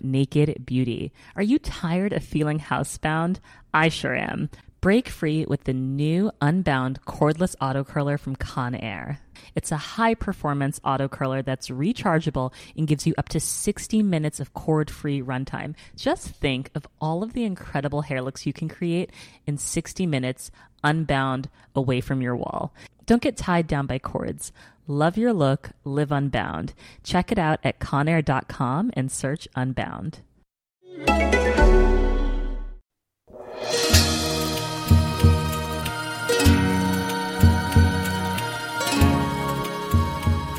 Naked 0.00 0.64
Beauty. 0.64 1.12
Are 1.36 1.42
you 1.42 1.58
tired 1.58 2.14
of 2.14 2.24
feeling 2.24 2.58
housebound? 2.58 3.38
I 3.74 3.90
sure 3.90 4.16
am. 4.16 4.48
Break 4.80 5.10
free 5.10 5.44
with 5.46 5.64
the 5.64 5.74
new 5.74 6.32
Unbound 6.40 7.04
cordless 7.04 7.54
auto 7.60 7.84
curler 7.84 8.16
from 8.16 8.34
Conair. 8.36 9.18
It's 9.54 9.72
a 9.72 9.76
high 9.76 10.14
performance 10.14 10.80
auto 10.84 11.06
curler 11.06 11.42
that's 11.42 11.68
rechargeable 11.68 12.54
and 12.78 12.88
gives 12.88 13.06
you 13.06 13.12
up 13.18 13.28
to 13.30 13.40
60 13.40 14.02
minutes 14.02 14.40
of 14.40 14.54
cord 14.54 14.90
free 14.90 15.20
runtime. 15.20 15.74
Just 15.96 16.28
think 16.28 16.70
of 16.74 16.86
all 16.98 17.22
of 17.22 17.34
the 17.34 17.44
incredible 17.44 18.00
hair 18.00 18.22
looks 18.22 18.46
you 18.46 18.54
can 18.54 18.70
create 18.70 19.10
in 19.46 19.58
60 19.58 20.06
minutes 20.06 20.50
unbound 20.82 21.50
away 21.74 22.00
from 22.00 22.22
your 22.22 22.36
wall. 22.36 22.72
Don't 23.04 23.22
get 23.22 23.36
tied 23.36 23.66
down 23.66 23.86
by 23.86 23.98
cords. 23.98 24.50
Love 24.86 25.16
your 25.16 25.32
look, 25.32 25.70
live 25.82 26.12
unbound. 26.12 26.74
Check 27.02 27.32
it 27.32 27.38
out 27.38 27.58
at 27.64 27.78
conair.com 27.78 28.90
and 28.92 29.10
search 29.10 29.48
Unbound. 29.56 30.18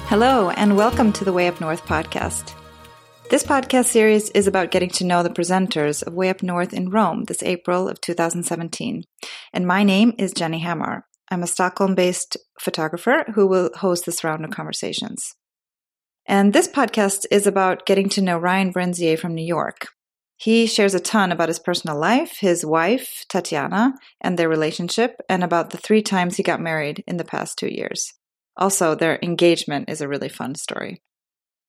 Hello, 0.07 0.49
and 0.49 0.75
welcome 0.75 1.13
to 1.13 1.23
the 1.23 1.31
Way 1.31 1.47
Up 1.47 1.61
North 1.61 1.85
podcast. 1.85 2.55
This 3.29 3.43
podcast 3.43 3.85
series 3.85 4.31
is 4.31 4.47
about 4.47 4.71
getting 4.71 4.89
to 4.91 5.03
know 5.03 5.21
the 5.21 5.29
presenters 5.29 6.01
of 6.01 6.15
Way 6.15 6.31
Up 6.31 6.41
North 6.41 6.73
in 6.73 6.89
Rome 6.89 7.25
this 7.25 7.43
April 7.43 7.87
of 7.87 8.01
2017. 8.01 9.03
And 9.53 9.67
my 9.67 9.83
name 9.83 10.15
is 10.17 10.33
Jenny 10.33 10.61
Hammar. 10.61 11.03
I'm 11.29 11.43
a 11.43 11.47
Stockholm 11.47 11.95
based 11.95 12.37
photographer 12.59 13.25
who 13.33 13.47
will 13.47 13.71
host 13.75 14.05
this 14.05 14.23
round 14.23 14.45
of 14.45 14.51
conversations. 14.51 15.35
And 16.27 16.53
this 16.53 16.67
podcast 16.67 17.25
is 17.29 17.45
about 17.45 17.85
getting 17.85 18.09
to 18.09 18.21
know 18.21 18.37
Ryan 18.37 18.73
Brenizer 18.73 19.17
from 19.17 19.35
New 19.35 19.45
York. 19.45 19.87
He 20.37 20.65
shares 20.65 20.93
a 20.93 20.99
ton 20.99 21.31
about 21.31 21.47
his 21.47 21.59
personal 21.59 21.97
life, 21.97 22.37
his 22.39 22.65
wife, 22.65 23.23
Tatiana, 23.29 23.93
and 24.19 24.37
their 24.37 24.49
relationship, 24.49 25.21
and 25.29 25.43
about 25.43 25.69
the 25.69 25.77
three 25.77 26.01
times 26.01 26.35
he 26.35 26.43
got 26.43 26.59
married 26.59 27.03
in 27.07 27.17
the 27.17 27.23
past 27.23 27.57
two 27.57 27.73
years. 27.73 28.13
Also, 28.57 28.95
their 28.95 29.19
engagement 29.21 29.89
is 29.89 30.01
a 30.01 30.07
really 30.07 30.29
fun 30.29 30.55
story. 30.55 31.01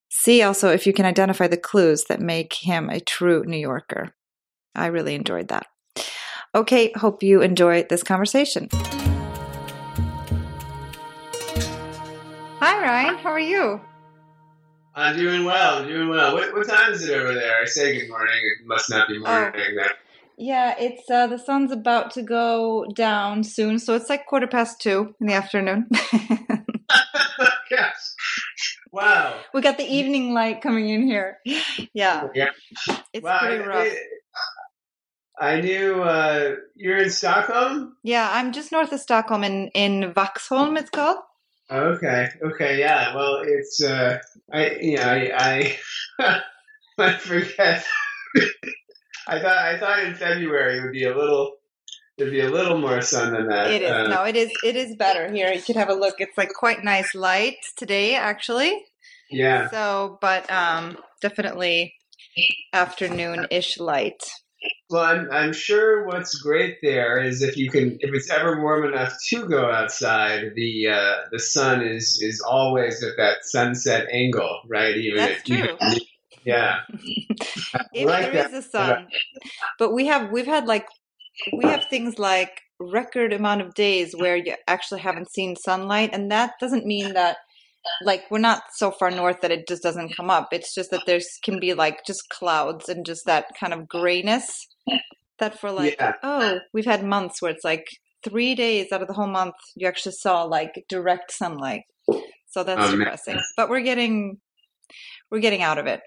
See 0.09 0.43
also 0.43 0.71
if 0.71 0.87
you 0.87 0.93
can 0.93 1.05
identify 1.05 1.47
the 1.47 1.57
clues 1.57 2.05
that 2.05 2.21
make 2.21 2.55
him 2.55 2.89
a 2.89 3.01
true 3.01 3.45
New 3.45 3.59
Yorker. 3.59 4.15
I 4.75 4.87
really 4.87 5.15
enjoyed 5.15 5.49
that. 5.49 5.67
Okay, 6.55 6.93
hope 6.97 7.23
you 7.23 7.43
enjoy 7.43 7.85
this 7.89 8.03
conversation. 8.03 8.69
Hi, 12.69 12.83
Ryan. 12.83 13.19
How 13.19 13.31
are 13.31 13.39
you? 13.39 13.81
I'm 14.97 15.17
doing 15.17 15.45
well. 15.45 15.87
Doing 15.87 16.09
well. 16.09 16.35
What, 16.35 16.53
what 16.53 16.67
time 16.67 16.93
is 16.93 17.09
it 17.09 17.15
over 17.15 17.33
there? 17.33 17.63
I 17.63 17.65
say 17.65 17.97
good 17.97 18.09
morning. 18.09 18.35
It 18.43 18.67
must 18.67 18.91
not 18.91 19.07
be 19.07 19.21
morning. 19.21 19.53
Oh. 19.55 19.89
Yeah, 20.37 20.75
it's 20.77 21.09
uh, 21.09 21.29
the 21.29 21.39
sun's 21.39 21.71
about 21.71 22.11
to 22.15 22.23
go 22.23 22.85
down 22.93 23.45
soon, 23.45 23.79
so 23.79 23.95
it's 23.95 24.11
like 24.11 24.27
quarter 24.27 24.49
past 24.49 24.81
two 24.81 25.15
in 25.21 25.29
the 25.29 25.35
afternoon. 25.35 25.89
yes. 27.71 28.17
Wow. 28.91 29.39
We 29.55 29.61
got 29.61 29.79
the 29.79 29.87
evening 29.87 30.35
light 30.35 30.61
coming 30.61 30.89
in 30.89 31.07
here. 31.07 31.39
Yeah. 31.95 32.27
Yeah. 32.35 32.51
It's 33.13 33.23
wow, 33.23 33.39
pretty 33.39 33.63
rough. 33.63 33.95
I 35.39 35.61
knew 35.61 36.03
uh, 36.03 36.57
you're 36.75 36.99
in 36.99 37.11
Stockholm. 37.11 37.97
Yeah, 38.03 38.29
I'm 38.33 38.51
just 38.51 38.73
north 38.73 38.91
of 38.91 38.99
Stockholm 38.99 39.45
in 39.45 39.69
in 39.69 40.13
Vaxholm. 40.13 40.77
It's 40.77 40.91
called. 40.91 41.19
Okay. 41.71 42.29
Okay. 42.43 42.79
Yeah. 42.79 43.15
Well, 43.15 43.43
it's 43.45 43.83
uh, 43.83 44.19
I 44.53 44.71
you 44.81 44.97
know 44.97 45.03
I 45.03 45.77
I, 46.19 46.41
I 46.99 47.17
forget. 47.19 47.85
I 49.29 49.41
thought 49.41 49.59
I 49.59 49.79
thought 49.79 50.05
in 50.05 50.15
February 50.15 50.79
it 50.79 50.83
would 50.83 50.93
be 50.93 51.05
a 51.05 51.17
little 51.17 51.57
there'd 52.17 52.31
be 52.31 52.41
a 52.41 52.51
little 52.51 52.79
more 52.79 53.01
sun 53.03 53.33
than 53.33 53.49
that. 53.49 53.71
It 53.71 53.83
is 53.83 53.91
uh, 53.91 54.07
no, 54.09 54.25
it 54.25 54.37
is 54.37 54.51
it 54.63 54.77
is 54.77 54.95
better 54.95 55.31
here. 55.31 55.53
You 55.53 55.63
could 55.63 55.77
have 55.77 55.91
a 55.91 55.95
look. 55.95 56.17
It's 56.19 56.37
like 56.39 56.53
quite 56.53 56.85
nice 56.85 57.15
light 57.15 57.57
today, 57.77 58.15
actually. 58.15 58.85
Yeah. 59.31 59.69
So, 59.71 60.19
but 60.21 60.51
um, 60.51 60.99
definitely 61.21 61.95
afternoon 62.73 63.47
ish 63.51 63.79
light. 63.79 64.23
Well, 64.89 65.03
I'm 65.03 65.29
I'm 65.33 65.53
sure 65.53 66.07
what's 66.07 66.39
great 66.39 66.79
there 66.81 67.19
is 67.19 67.43
if 67.43 67.57
you 67.57 67.71
can 67.71 67.99
if 68.01 68.15
it's 68.15 68.31
ever 68.31 68.61
warm 68.61 68.85
enough 68.85 69.15
to 69.31 69.49
go 69.49 69.71
outside, 69.71 70.53
the 70.55 70.89
uh, 70.89 71.17
the 71.33 71.41
sun 71.41 71.83
is 71.83 72.21
is 72.23 72.41
always 72.41 73.03
at 73.03 73.17
that 73.17 73.39
sunset 73.43 74.07
angle, 74.13 74.61
right? 74.69 74.97
Even 74.97 75.19
That's 75.19 75.39
if, 75.39 75.45
true. 75.45 75.77
Even, 75.83 76.01
yeah. 76.45 76.81
if 77.93 78.07
like 78.07 78.33
there 78.33 78.45
that. 78.45 78.53
is 78.53 78.65
a 78.65 78.69
sun, 78.69 79.09
but 79.79 79.93
we 79.93 80.07
have 80.07 80.31
we've 80.31 80.47
had 80.47 80.67
like 80.67 80.87
we 81.53 81.65
have 81.65 81.87
things 81.91 82.19
like 82.19 82.61
record 82.79 83.33
amount 83.33 83.63
of 83.63 83.75
days 83.75 84.15
where 84.17 84.37
you 84.37 84.55
actually 84.69 85.01
haven't 85.01 85.33
seen 85.33 85.57
sunlight, 85.57 86.11
and 86.13 86.31
that 86.31 86.53
doesn't 86.61 86.87
mean 86.87 87.15
that 87.15 87.39
like 88.03 88.25
we're 88.31 88.39
not 88.39 88.63
so 88.75 88.91
far 88.91 89.11
north 89.11 89.41
that 89.43 89.51
it 89.51 89.69
just 89.69 89.83
doesn't 89.83 90.17
come 90.17 90.31
up. 90.31 90.49
It's 90.53 90.75
just 90.75 90.91
that 90.91 91.03
there's 91.07 91.27
can 91.45 91.61
be 91.61 91.75
like 91.75 92.05
just 92.07 92.29
clouds 92.31 92.89
and 92.89 93.05
just 93.05 93.27
that 93.27 93.47
kind 93.59 93.73
of 93.73 93.89
grayness 93.89 94.67
that 95.39 95.59
for 95.59 95.71
like 95.71 95.97
yeah. 95.99 96.15
oh 96.23 96.59
we've 96.73 96.87
had 96.87 97.05
months 97.05 97.43
where 97.43 97.51
it's 97.51 97.65
like 97.65 97.87
three 98.25 98.55
days 98.55 98.93
out 98.93 99.03
of 99.03 99.09
the 99.09 99.15
whole 99.15 99.27
month 99.27 99.55
you 99.75 99.87
actually 99.87 100.13
saw 100.13 100.43
like 100.43 100.85
direct 100.89 101.33
sunlight. 101.33 101.83
So 102.49 102.65
that's 102.65 102.93
oh, 102.93 102.97
depressing. 102.97 103.35
Man. 103.35 103.45
But 103.57 103.69
we're 103.69 103.83
getting 103.83 104.39
we're 105.31 105.41
getting 105.41 105.63
out 105.63 105.79
of 105.79 105.87
it. 105.87 106.01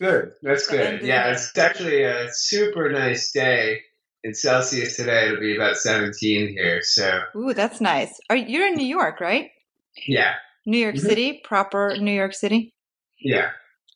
Good. 0.00 0.32
That's 0.42 0.66
good. 0.68 1.02
Yeah, 1.02 1.32
it's 1.32 1.56
actually 1.56 2.02
a 2.02 2.28
super 2.30 2.90
nice 2.90 3.32
day 3.32 3.80
in 4.22 4.34
Celsius 4.34 4.96
today. 4.96 5.26
It'll 5.26 5.40
be 5.40 5.56
about 5.56 5.76
17 5.76 6.48
here. 6.48 6.80
So. 6.82 7.20
Ooh, 7.36 7.54
that's 7.54 7.80
nice. 7.80 8.12
Are 8.30 8.36
you're 8.36 8.66
in 8.66 8.74
New 8.74 8.86
York, 8.86 9.20
right? 9.20 9.50
Yeah. 10.06 10.34
New 10.68 10.76
York 10.76 10.96
mm-hmm. 10.96 11.06
City, 11.06 11.40
proper 11.42 11.96
New 11.96 12.12
York 12.12 12.34
City. 12.34 12.74
Yeah. 13.18 13.52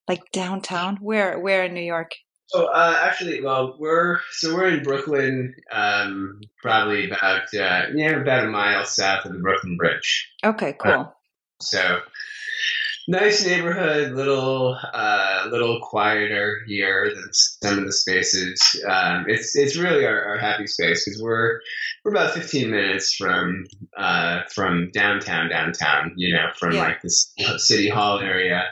Like 0.08 0.32
downtown. 0.32 0.96
Where? 0.96 1.38
Where 1.38 1.64
in 1.64 1.74
New 1.74 1.82
York? 1.82 2.12
Oh, 2.54 2.64
uh, 2.64 2.98
actually, 3.02 3.42
well, 3.42 3.76
we're 3.78 4.20
so 4.30 4.54
we're 4.54 4.68
in 4.68 4.82
Brooklyn, 4.82 5.54
um, 5.70 6.40
probably 6.62 7.10
about 7.10 7.42
uh, 7.54 7.86
yeah, 7.94 8.20
about 8.20 8.44
a 8.44 8.50
mile 8.50 8.84
south 8.86 9.26
of 9.26 9.32
the 9.32 9.38
Brooklyn 9.38 9.76
Bridge. 9.76 10.32
Okay, 10.44 10.74
cool. 10.82 10.92
Uh, 10.92 11.04
so 11.60 12.00
nice 13.08 13.44
neighborhood, 13.44 14.12
little 14.12 14.78
uh, 14.92 15.48
little 15.50 15.80
quieter 15.80 16.60
here 16.66 17.12
than 17.14 17.32
some 17.32 17.78
of 17.78 17.86
the 17.86 17.92
spaces. 17.92 18.82
Um, 18.88 19.26
it's 19.28 19.56
it's 19.56 19.76
really 19.76 20.06
our, 20.06 20.24
our 20.24 20.38
happy 20.38 20.66
space 20.66 21.04
because 21.04 21.20
we're 21.22 21.60
we're 22.04 22.12
about 22.12 22.34
15 22.34 22.70
minutes 22.70 23.14
from 23.14 23.64
uh, 23.96 24.42
from 24.52 24.90
downtown 24.92 25.48
downtown. 25.48 26.12
You 26.16 26.34
know, 26.34 26.48
from 26.58 26.72
yeah. 26.72 26.82
like 26.82 27.02
the 27.02 27.10
city 27.58 27.88
hall 27.88 28.20
area. 28.20 28.64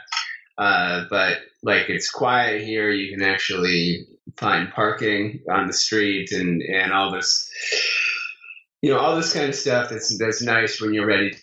Uh, 0.58 1.04
but 1.10 1.38
like 1.62 1.88
it's 1.88 2.10
quiet 2.10 2.62
here. 2.62 2.91
You 2.91 3.16
can 3.16 3.22
actually 3.26 4.06
find 4.36 4.70
parking 4.70 5.42
on 5.50 5.66
the 5.66 5.72
street 5.72 6.32
and 6.32 6.62
and 6.62 6.92
all 6.92 7.12
this. 7.12 7.50
You 8.82 8.91
know 8.91 8.98
all 8.98 9.16
this 9.16 9.32
kind 9.32 9.48
of 9.48 9.54
stuff 9.54 9.91
that's 9.91 10.16
that's 10.18 10.42
nice 10.42 10.80
when 10.80 10.94
you're 10.94 11.06
ready 11.06 11.36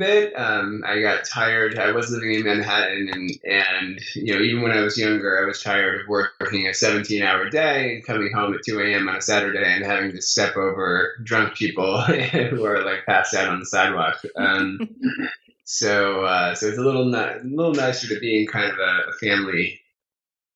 bit. 0.00 0.32
Um, 0.36 0.82
I 0.84 1.00
got 1.00 1.24
tired. 1.24 1.78
I 1.78 1.92
was 1.92 2.10
living 2.10 2.34
in 2.34 2.42
Manhattan, 2.42 3.08
and 3.12 3.30
and 3.44 4.00
you 4.16 4.34
know 4.34 4.40
even 4.40 4.62
when 4.62 4.72
I 4.72 4.80
was 4.80 4.98
younger, 4.98 5.40
I 5.40 5.46
was 5.46 5.62
tired 5.62 6.00
of 6.00 6.08
working 6.08 6.66
a 6.66 6.74
17 6.74 7.22
hour 7.22 7.48
day 7.48 7.94
and 7.94 8.04
coming 8.04 8.32
home 8.32 8.54
at 8.54 8.64
2 8.64 8.80
a.m. 8.80 9.08
on 9.08 9.16
a 9.16 9.22
Saturday 9.22 9.64
and 9.64 9.84
having 9.84 10.10
to 10.10 10.22
step 10.22 10.56
over 10.56 11.14
drunk 11.22 11.54
people 11.54 12.00
who 12.02 12.64
are 12.64 12.84
like 12.84 13.06
passed 13.06 13.34
out 13.34 13.48
on 13.48 13.60
the 13.60 13.66
sidewalk. 13.66 14.20
Um, 14.36 14.80
so 15.64 16.24
uh, 16.24 16.56
so 16.56 16.66
it's 16.66 16.78
a 16.78 16.82
little 16.82 17.14
a 17.14 17.40
little 17.44 17.74
nicer 17.74 18.08
to 18.08 18.18
be 18.18 18.40
in 18.40 18.48
kind 18.48 18.72
of 18.72 18.78
a, 18.78 19.10
a 19.10 19.12
family 19.20 19.80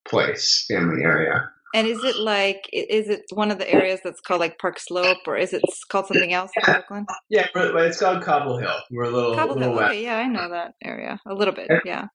place, 0.05 0.65
family 0.67 1.03
area. 1.03 1.51
And 1.75 1.87
is 1.87 2.01
it 2.05 2.15
like 2.15 2.69
is 2.71 3.09
it 3.09 3.23
one 3.33 3.51
of 3.51 3.57
the 3.57 3.69
areas 3.69 3.99
that's 4.01 4.21
called 4.21 4.39
like 4.39 4.57
Park 4.59 4.79
Slope, 4.79 5.17
or 5.27 5.35
is 5.35 5.51
it 5.51 5.61
called 5.89 6.07
something 6.07 6.31
else 6.31 6.49
in 6.55 6.63
Brooklyn? 6.63 7.05
Yeah, 7.29 7.47
it's 7.53 7.99
called 7.99 8.23
Cobble 8.23 8.57
Hill. 8.57 8.77
We're 8.91 9.03
a 9.03 9.09
little 9.09 9.35
Cobble 9.35 9.55
little 9.55 9.77
Hill. 9.77 9.87
Okay, 9.87 10.03
yeah, 10.03 10.15
I 10.15 10.27
know 10.27 10.49
that 10.49 10.75
area 10.81 11.19
a 11.27 11.33
little 11.33 11.53
bit. 11.53 11.69
Yeah. 11.83 12.05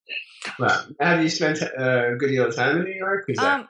Well, 0.57 0.87
have 0.99 1.21
you 1.21 1.29
spent 1.29 1.61
a 1.61 2.15
good 2.17 2.29
deal 2.29 2.47
of 2.47 2.55
time 2.55 2.77
in 2.77 2.85
New 2.85 2.95
York? 2.95 3.27
Um, 3.37 3.67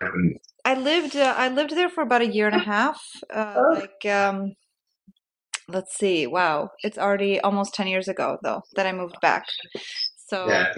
I 0.63 0.75
lived 0.75 1.17
uh, 1.17 1.35
I 1.37 1.49
lived 1.49 1.75
there 1.75 1.89
for 1.89 2.03
about 2.03 2.21
a 2.21 2.27
year 2.27 2.47
and 2.47 2.55
a 2.55 2.63
half. 2.63 3.01
Uh, 3.29 3.55
oh. 3.57 3.79
Like, 3.81 4.05
um, 4.13 4.53
let's 5.67 5.97
see. 5.97 6.25
Wow, 6.25 6.69
it's 6.83 6.97
already 6.97 7.41
almost 7.41 7.73
ten 7.73 7.87
years 7.87 8.07
ago 8.07 8.37
though 8.41 8.61
that 8.75 8.85
I 8.85 8.93
moved 8.93 9.17
back. 9.21 9.43
So 10.29 10.47
yeah, 10.47 10.73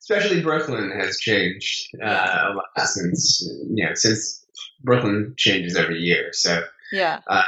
especially 0.00 0.42
Brooklyn 0.42 0.90
has 0.98 1.18
changed 1.18 1.88
uh, 2.02 2.50
a 2.50 2.54
lot 2.54 2.86
since 2.86 3.46
you 3.70 3.84
know 3.84 3.94
since 3.94 4.44
Brooklyn 4.82 5.34
changes 5.36 5.76
every 5.76 5.98
year. 5.98 6.30
So 6.32 6.62
yeah, 6.92 7.20
uh, 7.26 7.42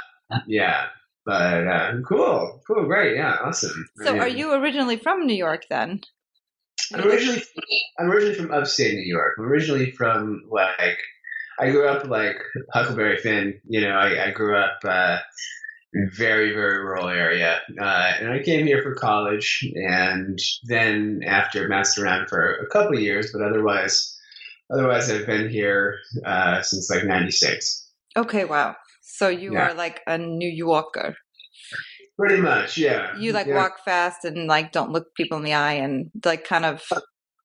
yeah. 0.47 0.87
But 1.27 1.67
uh, 1.67 1.93
cool, 2.09 2.63
cool, 2.67 2.87
great, 2.87 3.17
yeah, 3.17 3.37
awesome. 3.45 3.87
So, 4.03 4.19
are 4.19 4.27
you 4.27 4.55
originally 4.55 4.97
from 4.97 5.27
New 5.27 5.35
York 5.35 5.65
then? 5.69 6.01
I'm 6.95 7.07
originally 7.07 7.43
I'm 7.99 8.11
originally 8.11 8.35
from 8.35 8.53
upstate 8.53 8.95
New 8.95 9.07
York. 9.07 9.37
I'm 9.39 9.45
originally 9.45 9.91
from 9.93 10.43
like 10.51 10.99
I 11.59 11.71
grew 11.71 11.87
up 11.87 12.07
like 12.07 12.37
Huckleberry 12.73 13.19
Finn. 13.19 13.61
You 13.69 13.83
know, 13.83 13.91
I, 13.91 14.29
I 14.29 14.31
grew 14.31 14.57
up 14.57 14.79
uh, 14.85 15.19
very 16.17 16.53
very 16.53 16.79
rural 16.79 17.09
area, 17.09 17.61
uh, 17.81 18.13
and 18.21 18.31
I 18.33 18.43
came 18.43 18.67
here 18.67 18.83
for 18.83 18.95
college, 18.95 19.65
and 19.75 20.39
then 20.65 21.21
after 21.27 21.67
messed 21.69 21.99
around 21.99 22.29
for 22.29 22.55
a 22.57 22.67
couple 22.69 22.97
of 22.97 23.03
years, 23.03 23.33
but 23.33 23.43
otherwise, 23.43 24.17
otherwise 24.73 25.11
I've 25.11 25.27
been 25.27 25.49
here 25.51 25.99
uh, 26.25 26.63
since 26.63 26.91
like 26.91 27.05
'96. 27.05 27.89
Okay, 28.17 28.45
wow. 28.45 28.77
So 29.03 29.29
you 29.29 29.55
Yeah. 29.55 29.69
are 29.69 29.75
like 29.75 30.01
a 30.07 30.19
New 30.19 30.49
Yorker. 30.49 31.17
Pretty 32.19 32.41
much, 32.41 32.77
yeah. 32.79 33.17
You 33.19 33.33
like 33.33 33.47
Yeah, 33.47 33.57
walk 33.57 33.85
fast 33.85 34.25
and 34.25 34.47
like 34.47 34.73
don't 34.73 34.93
look 34.93 35.15
people 35.17 35.39
in 35.39 35.45
the 35.45 35.55
eye 35.55 35.75
and 35.75 36.11
like 36.25 36.45
kind 36.45 36.65
of 36.65 36.83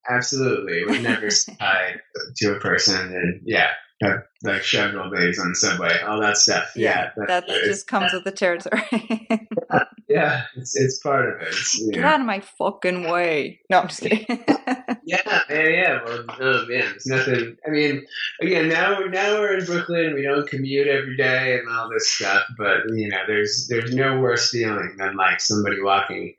Absolutely, 0.10 0.86
would 0.86 1.02
never 1.02 1.30
say 1.32 1.58
hi 1.60 1.96
to 2.38 2.56
a 2.56 2.60
person, 2.60 3.14
and 3.14 3.42
yeah, 3.44 3.70
have, 4.02 4.24
like 4.44 4.64
shoved 4.64 4.96
old 4.96 5.14
on 5.14 5.14
the 5.14 5.56
subway, 5.56 6.00
all 6.02 6.20
that 6.22 6.38
stuff. 6.38 6.72
Yeah, 6.76 7.12
that 7.28 7.44
it's- 7.46 7.66
just 7.66 7.88
comes 7.88 8.14
with 8.14 8.24
the 8.24 8.32
territory. 8.32 9.28
Yeah, 10.08 10.44
it's 10.56 10.80
it's 10.80 11.00
part 11.00 11.28
of 11.28 11.42
it. 11.42 11.48
It's, 11.48 11.84
Get 11.90 12.02
know. 12.02 12.08
out 12.08 12.20
of 12.20 12.26
my 12.28 12.40
fucking 12.40 13.10
way. 13.10 13.60
No, 13.72 13.80
I'm 13.82 13.88
just 13.88 14.02
kidding. 14.02 14.26
Yeah, 15.08 15.42
yeah, 15.50 15.68
yeah. 15.68 16.04
Well, 16.04 16.26
oh 16.40 16.66
man, 16.68 16.94
it's 16.96 17.06
nothing. 17.06 17.58
I 17.66 17.70
mean, 17.70 18.06
again, 18.42 18.70
now 18.70 19.00
now 19.02 19.34
we're 19.40 19.58
in 19.60 19.66
Brooklyn. 19.66 20.16
We 20.16 20.24
don't 20.24 20.48
commute 20.50 20.88
every 20.88 21.16
day 21.16 21.60
and 21.60 21.70
all 21.70 21.90
this 21.92 22.10
stuff. 22.12 22.44
But 22.58 22.78
you 22.94 23.10
know, 23.10 23.18
there's 23.28 23.68
there's 23.70 23.94
no 23.94 24.20
worse 24.20 24.50
feeling 24.50 24.96
than 24.98 25.16
like 25.16 25.42
somebody 25.42 25.82
walking 25.82 26.36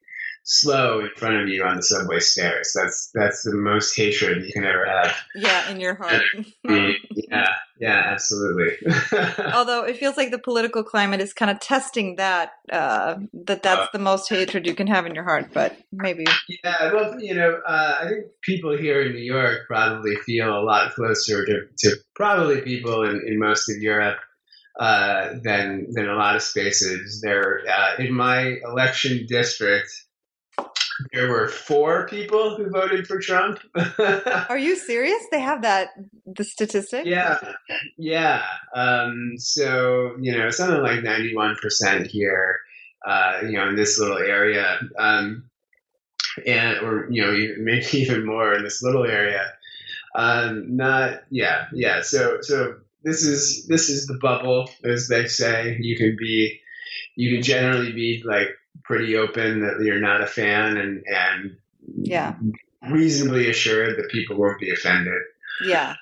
slow 0.47 1.01
in 1.01 1.11
front 1.17 1.43
of 1.43 1.49
you 1.49 1.65
on 1.65 1.77
the 1.77 1.83
subway 1.83 2.21
stairs. 2.21 2.73
That's 2.75 3.11
that's 3.13 3.43
the 3.43 3.55
most 3.55 3.95
hatred 3.97 4.45
you 4.45 4.53
can 4.53 4.65
ever 4.65 4.87
have. 4.87 5.15
yeah, 5.35 5.71
in 5.71 5.81
your 5.81 5.97
heart. 5.97 6.23
yeah, 6.65 7.47
yeah, 7.79 8.03
absolutely. 8.07 8.77
Although 9.53 9.83
it 9.83 9.99
feels 9.99 10.17
like 10.17 10.31
the 10.31 10.39
political 10.39 10.85
climate 10.85 11.21
is 11.21 11.35
kind 11.35 11.51
of 11.51 11.59
testing 11.61 12.17
that 12.17 12.53
uh, 12.73 13.17
that 13.45 13.63
that's 13.63 13.91
the 13.93 13.99
most 13.99 14.29
hatred 14.29 14.67
you 14.67 14.75
can 14.75 14.87
have 14.87 15.05
in 15.05 15.15
your 15.15 15.25
heart. 15.25 15.51
But 15.53 15.77
maybe 15.93 16.25
Yeah, 16.65 16.93
well, 16.93 17.21
you 17.21 17.35
know, 17.35 17.61
uh, 17.67 17.95
I 18.01 18.09
think 18.09 18.27
people 18.43 18.77
here 18.79 19.03
in 19.03 19.13
New 19.13 19.25
York 19.25 19.67
probably 19.67 20.15
feel 20.25 20.49
a 20.49 20.63
lot 20.63 20.95
closer 20.95 21.45
to, 21.45 21.67
to 21.79 21.97
probably 22.15 22.61
people 22.63 23.03
in, 23.03 23.21
in 23.27 23.39
most 23.39 23.69
of 23.69 23.83
Europe 23.83 24.19
uh, 24.79 25.35
than 25.43 25.89
than 25.91 26.09
a 26.09 26.15
lot 26.15 26.37
of 26.37 26.43
spaces. 26.43 27.21
There, 27.21 27.63
uh, 27.69 27.97
in 27.99 28.15
my 28.15 28.59
election 28.65 29.27
district, 29.29 29.91
there 31.13 31.29
were 31.29 31.49
four 31.49 32.07
people 32.09 32.57
who 32.57 32.71
voted 32.71 33.07
for 33.07 33.19
Trump. 33.21 33.61
are 34.49 34.59
you 34.59 34.77
serious? 34.77 35.23
They 35.31 35.41
have 35.41 35.63
that 35.63 35.91
the 36.27 36.45
statistic. 36.45 37.07
yeah, 37.07 37.39
yeah. 37.97 38.43
Um, 38.75 39.35
so 39.37 40.17
you 40.21 40.37
know, 40.37 40.51
something 40.51 40.83
like 40.83 41.03
ninety-one 41.03 41.57
percent 41.61 42.07
here. 42.07 42.61
Uh, 43.07 43.41
you 43.43 43.53
know, 43.53 43.69
in 43.69 43.77
this 43.77 44.01
little 44.01 44.19
area. 44.19 44.81
Um, 44.99 45.49
and 46.45 46.79
or 46.79 47.09
you 47.11 47.23
know 47.23 47.33
maybe 47.59 47.87
even 47.99 48.27
more 48.27 48.53
in 48.55 48.63
this 48.63 48.83
little 48.83 49.05
area 49.05 49.53
um 50.15 50.77
not 50.77 51.23
yeah 51.31 51.67
yeah 51.73 52.03
so 52.03 52.39
so 52.41 52.75
this 53.03 53.23
is 53.23 53.67
this 53.69 53.89
is 53.89 54.07
the 54.07 54.19
bubble 54.21 54.69
as 54.85 55.09
they 55.09 55.27
say 55.27 55.77
you 55.81 55.97
can 55.97 56.17
be 56.19 56.61
you 57.17 57.35
can 57.35 57.43
generally 57.43 57.93
be 57.93 58.23
like 58.25 58.49
pretty 58.85 59.17
open 59.17 59.61
that 59.63 59.83
you're 59.85 60.01
not 60.01 60.21
a 60.21 60.27
fan 60.27 60.77
and 60.77 61.03
and 61.07 61.57
Yeah. 62.03 62.35
reasonably 62.91 63.51
assured 63.51 63.97
that 63.97 64.11
people 64.11 64.37
won't 64.37 64.61
be 64.61 64.71
offended 64.73 65.21
Yeah. 65.65 65.95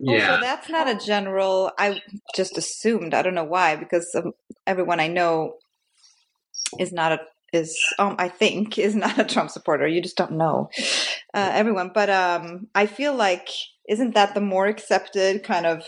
yeah 0.00 0.32
Also, 0.32 0.40
that's 0.40 0.68
not 0.68 0.88
a 0.88 1.06
general. 1.06 1.70
I 1.78 2.02
just 2.34 2.58
assumed. 2.58 3.14
I 3.14 3.22
don't 3.22 3.34
know 3.34 3.44
why, 3.44 3.76
because 3.76 4.12
um, 4.14 4.32
everyone 4.66 5.00
I 5.00 5.08
know 5.08 5.54
is 6.78 6.92
not 6.92 7.12
a 7.12 7.20
is 7.52 7.78
um 7.98 8.16
I 8.18 8.28
think 8.28 8.78
is 8.78 8.94
not 8.94 9.18
a 9.18 9.24
Trump 9.24 9.50
supporter. 9.50 9.86
You 9.86 10.02
just 10.02 10.16
don't 10.16 10.32
know 10.32 10.68
uh, 11.34 11.50
everyone. 11.54 11.92
But 11.94 12.10
um, 12.10 12.68
I 12.74 12.86
feel 12.86 13.14
like 13.14 13.48
isn't 13.88 14.14
that 14.14 14.34
the 14.34 14.40
more 14.40 14.66
accepted 14.66 15.44
kind 15.44 15.64
of 15.66 15.82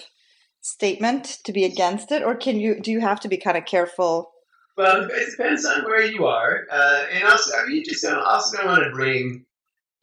statement 0.61 1.39
to 1.45 1.53
be 1.53 1.65
against 1.65 2.13
it, 2.13 2.23
or 2.23 2.35
can 2.35 2.59
you 2.59 2.81
do 2.81 2.91
you 2.91 3.01
have 3.01 3.21
to 3.21 3.29
be 3.29 3.37
kind 3.37 3.57
of 3.57 3.65
careful? 3.65 4.33
Well, 4.77 5.09
it 5.11 5.31
depends 5.31 5.65
on 5.67 5.85
where 5.85 6.05
you 6.05 6.27
are, 6.27 6.67
uh, 6.71 7.05
and 7.13 7.25
also 7.25 7.57
I 7.57 7.67
mean, 7.67 7.77
you 7.77 7.85
just 7.85 8.03
don't 8.03 8.19
also 8.19 8.57
don't 8.57 8.67
want 8.67 8.85
to 8.85 8.91
bring 8.91 9.45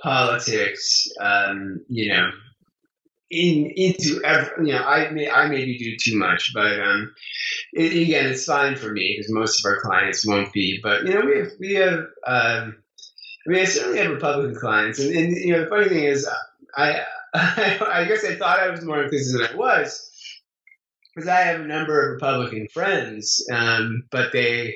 politics, 0.01 1.07
um, 1.19 1.83
you 1.89 2.09
know, 2.09 2.29
in 3.29 3.71
into 3.75 4.21
every, 4.23 4.67
you 4.67 4.73
know 4.73 4.83
I 4.83 5.09
may 5.09 5.29
I 5.29 5.47
maybe 5.47 5.77
do 5.77 5.95
too 5.97 6.17
much, 6.17 6.51
but 6.53 6.79
um, 6.79 7.13
it, 7.73 7.93
again, 7.93 8.27
it's 8.27 8.45
fine 8.45 8.75
for 8.75 8.91
me 8.91 9.15
because 9.17 9.31
most 9.31 9.59
of 9.59 9.69
our 9.69 9.81
clients 9.81 10.25
won't 10.25 10.53
be. 10.53 10.79
But 10.81 11.03
you 11.03 11.13
know, 11.13 11.21
we 11.21 11.37
have 11.37 11.51
we 11.59 11.73
have 11.75 11.99
um, 12.25 12.75
I 13.45 13.49
mean, 13.49 13.61
I 13.61 13.65
certainly 13.65 13.99
have 13.99 14.11
Republican 14.11 14.55
clients, 14.55 14.99
and, 14.99 15.15
and 15.15 15.35
you 15.37 15.53
know, 15.53 15.63
the 15.63 15.69
funny 15.69 15.89
thing 15.89 16.03
is, 16.03 16.27
I 16.75 17.01
I 17.33 18.05
guess 18.07 18.25
I 18.25 18.35
thought 18.35 18.59
I 18.59 18.69
was 18.69 18.83
more 18.83 19.03
inclusive 19.03 19.39
than 19.39 19.49
I 19.51 19.55
was 19.55 20.06
because 21.17 21.27
I 21.29 21.41
have 21.41 21.61
a 21.61 21.65
number 21.65 22.05
of 22.05 22.13
Republican 22.13 22.67
friends, 22.71 23.43
um, 23.51 24.03
but 24.11 24.31
they 24.31 24.75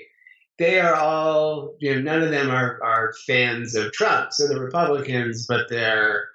they 0.57 0.79
are 0.79 0.95
all 0.95 1.75
you 1.79 1.93
know 1.95 2.01
none 2.01 2.23
of 2.23 2.31
them 2.31 2.49
are, 2.49 2.79
are 2.83 3.13
fans 3.27 3.75
of 3.75 3.91
Trump. 3.93 4.33
So 4.33 4.47
they're 4.47 4.59
Republicans, 4.59 5.45
but 5.47 5.69
they're 5.69 6.29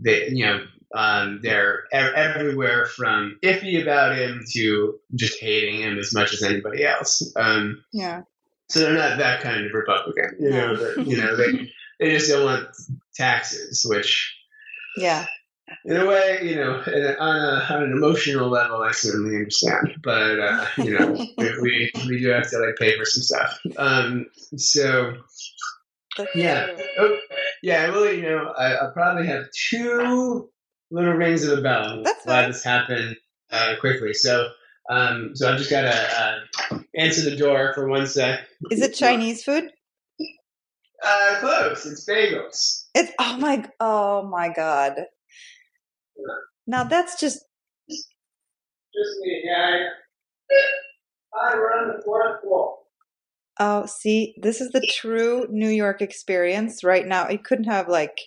they 0.00 0.28
you 0.28 0.46
know 0.46 0.64
um, 0.94 1.40
they're 1.42 1.84
e- 1.92 1.96
everywhere 1.96 2.86
from 2.86 3.38
iffy 3.42 3.80
about 3.82 4.16
him 4.16 4.42
to 4.52 4.98
just 5.14 5.38
hating 5.40 5.80
him 5.82 5.98
as 5.98 6.14
much 6.14 6.32
as 6.32 6.42
anybody 6.42 6.84
else. 6.84 7.32
Um, 7.36 7.84
Yeah. 7.92 8.22
so 8.68 8.80
they're 8.80 8.94
not 8.94 9.18
that 9.18 9.42
kind 9.42 9.66
of 9.66 9.72
Republican. 9.74 10.36
You 10.40 10.50
know, 10.50 10.72
No. 10.74 11.02
you 11.02 11.16
know 11.18 11.36
they 11.36 11.70
they 12.00 12.10
just 12.10 12.30
don't 12.30 12.44
want 12.46 12.68
taxes, 13.14 13.84
which 13.86 14.34
Yeah. 14.96 15.26
In 15.84 15.96
a 15.96 16.06
way, 16.06 16.40
you 16.42 16.56
know, 16.56 16.72
on, 17.18 17.36
a, 17.36 17.66
on 17.74 17.82
an 17.82 17.92
emotional 17.92 18.48
level, 18.48 18.82
I 18.82 18.92
certainly 18.92 19.36
understand. 19.36 19.96
But 20.02 20.38
uh, 20.40 20.66
you 20.78 20.98
know, 20.98 21.12
we 21.62 21.90
we 22.06 22.20
do 22.20 22.28
have 22.28 22.50
to 22.50 22.58
like 22.58 22.76
pay 22.78 22.96
for 22.96 23.04
some 23.04 23.22
stuff. 23.22 23.60
Um, 23.76 24.26
so 24.56 25.14
Yeah. 26.34 26.76
oh, 26.98 27.18
yeah, 27.62 27.84
I 27.84 27.90
will. 27.90 28.12
You 28.12 28.22
know, 28.22 28.52
I, 28.56 28.74
I'll 28.74 28.92
probably 28.92 29.26
have 29.26 29.44
two 29.70 30.48
little 30.90 31.12
rings 31.14 31.44
of 31.44 31.58
a 31.58 31.62
bell. 31.62 32.02
That's 32.04 32.24
glad 32.24 32.48
this 32.48 32.64
happened 32.64 33.16
uh, 33.50 33.74
quickly. 33.80 34.14
So. 34.14 34.48
Um, 34.90 35.30
so 35.36 35.48
I've 35.50 35.58
just 35.58 35.70
got 35.70 35.82
to 35.82 35.94
uh, 36.72 36.78
answer 36.98 37.30
the 37.30 37.36
door 37.36 37.72
for 37.72 37.88
one 37.88 38.04
sec. 38.08 38.40
Is 38.68 38.82
it 38.82 38.94
Chinese 38.94 39.44
food? 39.44 39.70
Uh, 41.02 41.36
close. 41.40 41.86
It's 41.86 42.04
bagels. 42.04 42.86
It's 42.94 43.12
oh 43.18 43.36
my 43.38 43.64
oh 43.80 44.22
my 44.22 44.48
god. 44.50 45.06
Now 46.66 46.84
that's 46.84 47.18
just 47.18 47.44
Just 47.88 49.18
me, 49.22 49.42
yeah. 49.44 49.88
I 51.42 51.56
run 51.56 51.88
the 51.96 52.02
fourth 52.04 52.42
floor. 52.42 52.76
oh 53.58 53.86
see 53.86 54.34
this 54.40 54.60
is 54.60 54.70
the 54.70 54.86
true 54.92 55.46
New 55.50 55.70
York 55.70 56.02
experience 56.02 56.84
right 56.84 57.06
now. 57.06 57.24
I 57.24 57.36
couldn't 57.36 57.64
have 57.64 57.88
like 57.88 58.18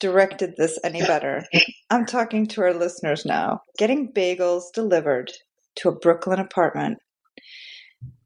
directed 0.00 0.54
this 0.56 0.78
any 0.84 1.00
better. 1.00 1.44
I'm 1.90 2.06
talking 2.06 2.46
to 2.48 2.62
our 2.62 2.74
listeners 2.74 3.24
now. 3.24 3.60
Getting 3.78 4.12
bagels 4.12 4.64
delivered 4.74 5.32
to 5.76 5.88
a 5.88 5.96
Brooklyn 5.96 6.40
apartment. 6.40 6.98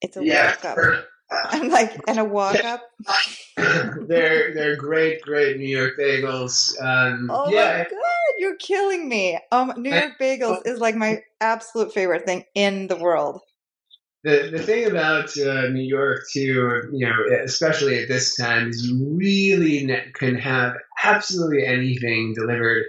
It's 0.00 0.16
a 0.16 0.24
Yeah, 0.24 0.50
walk 0.50 0.64
up. 0.64 0.78
I'm 1.50 1.68
like 1.68 2.00
and 2.08 2.18
a 2.18 2.24
walk 2.24 2.64
up. 2.64 2.82
they're 3.56 4.54
they're 4.54 4.76
great, 4.76 5.22
great 5.22 5.58
New 5.58 5.68
York 5.68 5.94
bagels. 5.98 6.80
Um, 6.82 7.30
Oh 7.30 7.50
yeah, 7.50 7.78
my 7.78 7.84
god, 7.84 8.34
you're 8.38 8.56
killing 8.56 9.08
me. 9.08 9.38
Um 9.52 9.72
New 9.76 9.90
York 9.90 10.14
bagels 10.20 10.66
is 10.66 10.80
like 10.80 10.96
my 10.96 11.22
absolute 11.40 11.92
favorite 11.92 12.26
thing 12.26 12.44
in 12.54 12.88
the 12.88 12.96
world. 12.96 13.40
the 14.24 14.50
the 14.52 14.62
thing 14.62 14.86
about 14.86 15.36
uh, 15.38 15.68
New 15.68 15.82
York 15.82 16.22
too, 16.32 16.88
you 16.92 17.06
know, 17.06 17.16
especially 17.44 18.02
at 18.02 18.08
this 18.08 18.36
time, 18.36 18.68
is 18.68 18.86
you 18.86 19.16
really 19.16 19.86
can 20.14 20.34
have 20.34 20.76
absolutely 21.04 21.64
anything 21.64 22.34
delivered 22.34 22.84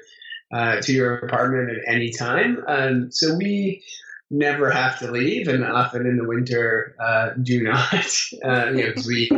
uh, 0.53 0.81
to 0.81 0.91
your 0.93 1.17
apartment 1.19 1.69
at 1.69 1.93
any 1.93 2.11
time. 2.11 2.63
Um, 2.67 3.11
so 3.11 3.35
we 3.35 3.83
never 4.31 4.71
have 4.71 4.99
to 4.99 5.11
leave, 5.11 5.47
and 5.49 5.65
often 5.65 6.07
in 6.07 6.17
the 6.17 6.27
winter 6.27 6.95
uh, 6.99 7.31
do 7.43 7.63
not. 7.63 7.93
Uh, 8.45 8.71
you 8.71 8.83
know, 8.87 8.93
'cause 8.93 9.07
we, 9.07 9.29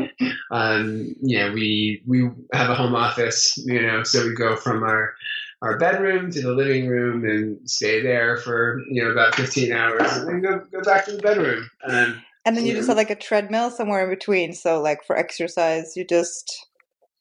um, 0.52 1.16
you 1.22 1.38
know, 1.40 1.52
we 1.54 2.02
we 2.08 2.30
have 2.54 2.70
a 2.70 2.76
home 2.76 2.96
office. 2.96 3.58
You 3.66 3.82
know, 3.82 4.04
so 4.04 4.26
we 4.26 4.36
go 4.36 4.56
from 4.56 4.84
our 4.84 5.14
our 5.62 5.78
bedroom 5.78 6.32
to 6.32 6.42
the 6.42 6.54
living 6.54 6.88
room 6.88 7.26
and 7.26 7.60
stay 7.70 8.02
there 8.02 8.38
for 8.38 8.82
you 8.90 9.04
know 9.04 9.12
about 9.12 9.36
15 9.36 9.72
hours 9.74 10.02
and 10.18 10.30
then 10.30 10.42
go, 10.42 10.60
go 10.72 10.82
back 10.84 11.06
to 11.06 11.14
the 11.14 11.22
bedroom 11.22 11.70
um, 11.88 12.22
And 12.46 12.58
then 12.58 12.66
you 12.66 12.74
just 12.74 12.88
have 12.90 12.98
like 12.98 13.10
a 13.10 13.16
treadmill 13.16 13.72
somewhere 13.72 14.04
in 14.04 14.10
between. 14.10 14.54
So 14.54 14.82
like 14.82 15.04
for 15.06 15.18
exercise, 15.18 15.96
you 15.98 16.06
just 16.06 16.66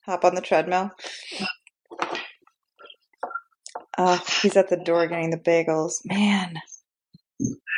Hop 0.07 0.25
on 0.25 0.35
the 0.35 0.41
treadmill. 0.41 0.91
Uh, 3.99 4.19
he's 4.43 4.57
at 4.57 4.69
the 4.69 4.76
door 4.76 5.07
getting 5.07 5.31
the 5.31 5.38
bagels. 5.38 6.00
Man. 6.05 6.57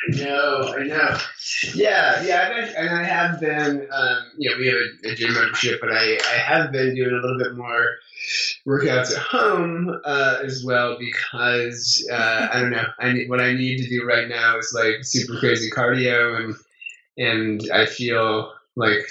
I 0.07 0.17
know, 0.17 0.75
I 0.77 0.85
know. 0.85 1.19
Yeah, 1.75 2.23
yeah, 2.23 2.49
I've 2.49 2.55
been, 2.55 2.77
and 2.77 2.91
I 2.91 3.05
have 3.05 3.41
been. 3.41 3.89
Um, 3.93 4.19
you 4.37 4.51
know, 4.51 4.57
we 4.59 4.67
have 4.67 4.77
a, 4.77 5.13
a, 5.13 5.15
gym 5.15 5.33
membership, 5.33 5.81
but 5.81 5.91
I, 5.93 6.19
I 6.31 6.37
have 6.37 6.73
been 6.73 6.95
doing 6.95 7.11
a 7.11 7.21
little 7.21 7.39
bit 7.39 7.57
more 7.57 7.97
workouts 8.67 9.13
at 9.13 9.19
home 9.19 9.99
uh, 10.05 10.39
as 10.43 10.63
well 10.65 10.99
because 10.99 12.07
uh, 12.13 12.49
I 12.53 12.61
don't 12.61 12.71
know. 12.71 12.87
I 12.99 13.13
need, 13.13 13.29
what 13.29 13.41
I 13.41 13.55
need 13.55 13.79
to 13.79 13.89
do 13.89 14.05
right 14.05 14.29
now 14.29 14.59
is 14.59 14.75
like 14.75 15.05
super 15.05 15.39
crazy 15.39 15.71
cardio, 15.71 16.39
and 16.39 16.55
and 17.17 17.71
I 17.73 17.87
feel 17.87 18.53
like 18.77 19.07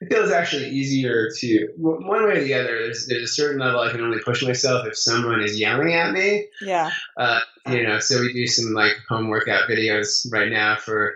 it 0.00 0.12
feels 0.12 0.30
actually 0.30 0.70
easier 0.70 1.30
to 1.38 1.68
one 1.76 2.24
way 2.24 2.38
or 2.38 2.44
the 2.44 2.54
other. 2.54 2.78
There's 2.84 3.06
there's 3.06 3.30
a 3.30 3.32
certain 3.32 3.60
level 3.60 3.80
I 3.80 3.90
can 3.90 4.00
only 4.00 4.20
push 4.20 4.42
myself 4.42 4.86
if 4.86 4.96
someone 4.96 5.40
is 5.40 5.58
yelling 5.58 5.94
at 5.94 6.12
me. 6.12 6.46
Yeah. 6.60 6.90
Uh, 7.16 7.40
you 7.66 7.82
know, 7.82 7.98
so 7.98 8.20
we 8.20 8.32
do 8.32 8.46
some 8.46 8.72
like 8.74 8.96
home 9.08 9.28
workout 9.28 9.68
videos 9.68 10.30
right 10.32 10.50
now 10.50 10.76
for 10.76 11.14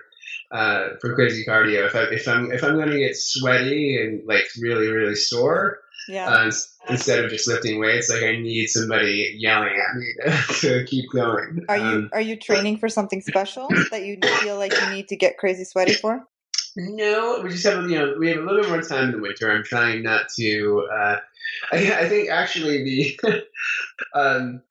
uh, 0.51 0.91
for 1.01 1.15
crazy 1.15 1.45
cardio. 1.45 1.87
If 1.87 1.95
I 1.95 2.03
if 2.05 2.27
I'm 2.27 2.51
if 2.53 2.65
I'm 2.65 2.77
going 2.77 2.91
to 2.91 2.99
get 2.99 3.17
sweaty 3.17 4.01
and 4.01 4.27
like 4.27 4.45
really 4.61 4.89
really 4.89 5.15
sore, 5.15 5.81
yeah. 6.09 6.29
Uh, 6.29 6.51
instead 6.89 7.23
of 7.23 7.31
just 7.31 7.47
lifting 7.47 7.79
weights, 7.79 8.09
like 8.09 8.23
I 8.23 8.37
need 8.37 8.69
somebody 8.69 9.37
yelling 9.39 9.75
at 9.75 9.97
me 9.97 10.15
to, 10.25 10.55
to 10.61 10.85
keep 10.87 11.11
going. 11.13 11.67
Are 11.69 11.77
you 11.77 11.85
um, 11.85 12.11
are 12.13 12.21
you 12.21 12.37
training 12.37 12.79
for 12.79 12.89
something 12.89 13.21
special 13.21 13.69
that 13.91 14.05
you 14.05 14.19
feel 14.41 14.57
like 14.57 14.73
you 14.73 14.91
need 14.91 15.09
to 15.09 15.17
get 15.17 15.37
crazy 15.37 15.65
sweaty 15.65 15.95
for? 15.95 16.27
No, 16.77 17.41
we 17.43 17.51
just 17.51 17.67
have 17.67 17.91
you 17.91 17.99
know 17.99 18.15
we 18.19 18.29
have 18.31 18.39
a 18.39 18.43
little 18.43 18.63
bit 18.63 18.71
more 18.71 18.83
time 18.83 19.07
in 19.07 19.13
the 19.13 19.19
winter. 19.19 19.51
I'm 19.51 19.65
trying 19.65 20.03
not 20.03 20.29
to. 20.37 20.89
Uh, 20.91 21.17
I, 21.73 21.77
I 21.93 22.09
think 22.09 22.31
actually 22.31 22.85
the 22.85 23.43
um, 24.15 24.63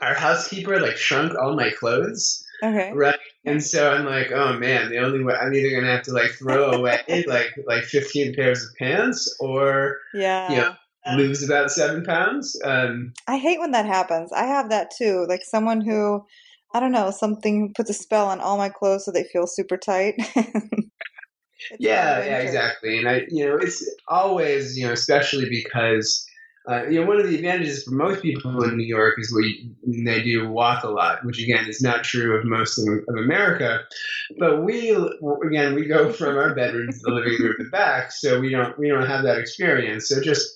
our 0.00 0.14
housekeeper 0.14 0.80
like 0.80 0.96
shrunk 0.96 1.36
all 1.38 1.54
my 1.54 1.70
clothes. 1.70 2.44
Okay. 2.62 2.92
Right. 2.92 3.18
And 3.44 3.62
so 3.62 3.90
I'm 3.90 4.04
like, 4.04 4.30
oh 4.32 4.58
man, 4.58 4.90
the 4.90 4.98
only 4.98 5.22
way 5.22 5.34
I'm 5.34 5.54
either 5.54 5.70
gonna 5.80 5.92
have 5.92 6.04
to 6.04 6.12
like 6.12 6.32
throw 6.32 6.72
away 6.72 7.02
like 7.26 7.54
like 7.66 7.84
15 7.84 8.34
pairs 8.34 8.62
of 8.62 8.74
pants 8.78 9.34
or 9.40 9.98
yeah, 10.12 10.50
you 10.50 10.56
know, 10.56 10.74
lose 11.16 11.42
about 11.42 11.70
seven 11.70 12.04
pounds. 12.04 12.60
Um, 12.64 13.12
I 13.26 13.38
hate 13.38 13.58
when 13.58 13.70
that 13.72 13.86
happens. 13.86 14.32
I 14.32 14.44
have 14.44 14.70
that 14.70 14.90
too. 14.96 15.24
Like 15.28 15.42
someone 15.42 15.80
who, 15.80 16.24
I 16.74 16.80
don't 16.80 16.92
know, 16.92 17.10
something 17.10 17.72
puts 17.74 17.90
a 17.90 17.94
spell 17.94 18.28
on 18.28 18.40
all 18.40 18.58
my 18.58 18.68
clothes 18.68 19.04
so 19.04 19.12
they 19.12 19.24
feel 19.24 19.46
super 19.46 19.76
tight. 19.76 20.14
yeah, 21.78 22.24
yeah, 22.24 22.38
exactly. 22.38 22.98
And 22.98 23.08
I, 23.08 23.22
you 23.28 23.46
know, 23.46 23.56
it's 23.56 23.88
always, 24.08 24.76
you 24.76 24.86
know, 24.86 24.92
especially 24.92 25.48
because, 25.48 26.26
uh, 26.68 26.84
you 26.84 27.00
know, 27.00 27.06
one 27.06 27.18
of 27.18 27.26
the 27.26 27.34
advantages 27.34 27.84
for 27.84 27.92
most 27.92 28.20
people 28.20 28.62
in 28.62 28.76
New 28.76 28.84
York 28.84 29.14
is 29.18 29.32
we 29.34 29.70
they 29.86 30.22
do 30.22 30.48
walk 30.48 30.84
a 30.84 30.88
lot, 30.88 31.24
which 31.24 31.42
again 31.42 31.66
is 31.66 31.80
not 31.80 32.04
true 32.04 32.36
of 32.36 32.44
most 32.44 32.78
of, 32.78 32.86
of 33.08 33.16
America. 33.16 33.80
But 34.38 34.62
we, 34.62 34.90
again, 34.90 35.74
we 35.74 35.86
go 35.86 36.12
from 36.12 36.36
our 36.36 36.54
bedroom 36.54 36.92
to 36.92 36.98
the 36.98 37.10
living 37.10 37.38
room 37.40 37.54
to 37.56 37.64
the 37.64 37.70
back, 37.70 38.12
so 38.12 38.38
we 38.38 38.50
don't 38.50 38.78
we 38.78 38.88
don't 38.88 39.06
have 39.06 39.24
that 39.24 39.38
experience. 39.38 40.08
So 40.08 40.20
just 40.20 40.46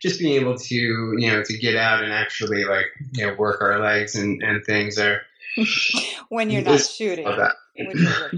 just 0.00 0.20
being 0.20 0.40
able 0.40 0.56
to 0.56 0.74
you 0.74 1.32
know 1.32 1.42
to 1.42 1.58
get 1.58 1.74
out 1.74 2.04
and 2.04 2.12
actually 2.12 2.64
like 2.64 2.86
you 3.14 3.26
know 3.26 3.34
work 3.34 3.60
our 3.60 3.80
legs 3.80 4.14
and 4.14 4.40
and 4.42 4.64
things 4.64 4.98
are 4.98 5.22
when 6.28 6.48
you're 6.50 6.62
not 6.62 6.80
shooting. 6.80 7.26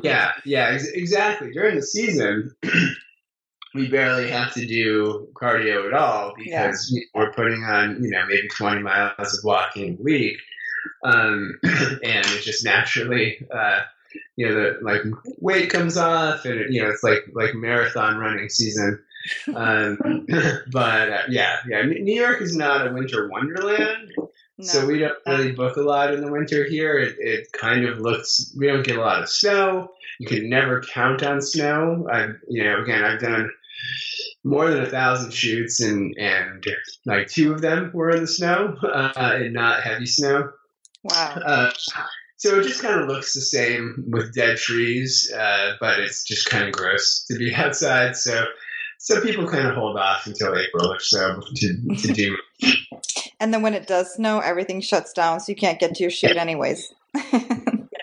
yeah, 0.02 0.32
yeah, 0.44 0.70
ex- 0.70 0.88
exactly. 0.88 1.52
During 1.52 1.76
the 1.76 1.82
season, 1.82 2.54
we 3.78 3.88
barely 3.88 4.28
have 4.30 4.52
to 4.54 4.66
do 4.66 5.28
cardio 5.34 5.86
at 5.86 5.94
all 5.94 6.34
because 6.36 6.90
yeah. 6.92 7.02
we're 7.14 7.32
putting 7.32 7.62
on, 7.62 8.02
you 8.02 8.10
know, 8.10 8.26
maybe 8.26 8.48
20 8.48 8.82
miles 8.82 9.38
of 9.38 9.44
walking 9.44 9.96
a 9.98 10.02
week. 10.02 10.38
Um, 11.04 11.58
and 11.62 12.26
it 12.26 12.42
just 12.42 12.64
naturally, 12.64 13.46
uh, 13.54 13.80
you 14.36 14.48
know, 14.48 14.54
the 14.54 14.78
like 14.82 15.02
weight 15.40 15.70
comes 15.70 15.96
off 15.96 16.44
and, 16.44 16.60
it, 16.60 16.72
you 16.72 16.82
know, 16.82 16.90
it's 16.90 17.02
like, 17.02 17.24
like 17.34 17.54
marathon 17.54 18.18
running 18.18 18.48
season. 18.48 19.00
Um, 19.54 20.26
but 20.72 21.12
uh, 21.12 21.22
yeah, 21.28 21.58
yeah, 21.68 21.82
New 21.82 22.20
York 22.20 22.40
is 22.40 22.56
not 22.56 22.86
a 22.86 22.92
winter 22.92 23.28
wonderland. 23.28 24.12
No. 24.58 24.64
So 24.64 24.86
we 24.86 24.98
don't 24.98 25.14
really 25.24 25.52
book 25.52 25.76
a 25.76 25.82
lot 25.82 26.12
in 26.12 26.20
the 26.20 26.32
winter 26.32 26.64
here. 26.64 26.98
It, 26.98 27.16
it 27.18 27.52
kind 27.52 27.84
of 27.84 28.00
looks 28.00 28.52
we 28.56 28.66
don't 28.66 28.84
get 28.84 28.98
a 28.98 29.00
lot 29.00 29.22
of 29.22 29.28
snow. 29.28 29.92
You 30.18 30.26
can 30.26 30.50
never 30.50 30.82
count 30.82 31.22
on 31.22 31.40
snow. 31.40 32.08
I 32.12 32.30
you 32.48 32.64
know 32.64 32.82
again 32.82 33.04
I've 33.04 33.20
done 33.20 33.50
more 34.44 34.70
than 34.70 34.82
a 34.82 34.90
thousand 34.90 35.32
shoots 35.32 35.80
and 35.80 36.14
and 36.18 36.64
like 37.06 37.28
two 37.28 37.52
of 37.52 37.60
them 37.60 37.90
were 37.92 38.10
in 38.10 38.22
the 38.22 38.26
snow 38.26 38.76
uh, 38.82 39.12
and 39.16 39.52
not 39.54 39.82
heavy 39.82 40.06
snow. 40.06 40.50
Wow. 41.04 41.40
Uh, 41.44 41.70
so 42.36 42.58
it 42.60 42.62
just 42.64 42.82
kind 42.82 43.00
of 43.00 43.08
looks 43.08 43.34
the 43.34 43.40
same 43.40 44.04
with 44.08 44.34
dead 44.34 44.58
trees, 44.58 45.32
uh, 45.32 45.72
but 45.80 45.98
it's 45.98 46.24
just 46.24 46.48
kind 46.48 46.68
of 46.68 46.72
gross 46.72 47.24
to 47.30 47.38
be 47.38 47.54
outside. 47.54 48.16
So 48.16 48.44
so 48.98 49.20
people 49.20 49.46
kind 49.46 49.68
of 49.68 49.74
hold 49.74 49.96
off 49.96 50.26
until 50.26 50.56
April 50.56 50.92
or 50.92 51.00
so 51.00 51.40
to 51.56 51.96
to 51.96 52.12
do 52.12 52.36
and 53.40 53.52
then 53.52 53.62
when 53.62 53.74
it 53.74 53.86
does 53.86 54.14
snow, 54.14 54.40
everything 54.40 54.80
shuts 54.80 55.12
down, 55.12 55.40
so 55.40 55.52
you 55.52 55.56
can't 55.56 55.78
get 55.78 55.94
to 55.94 56.02
your 56.02 56.10
shoot 56.10 56.36
anyways. 56.36 56.92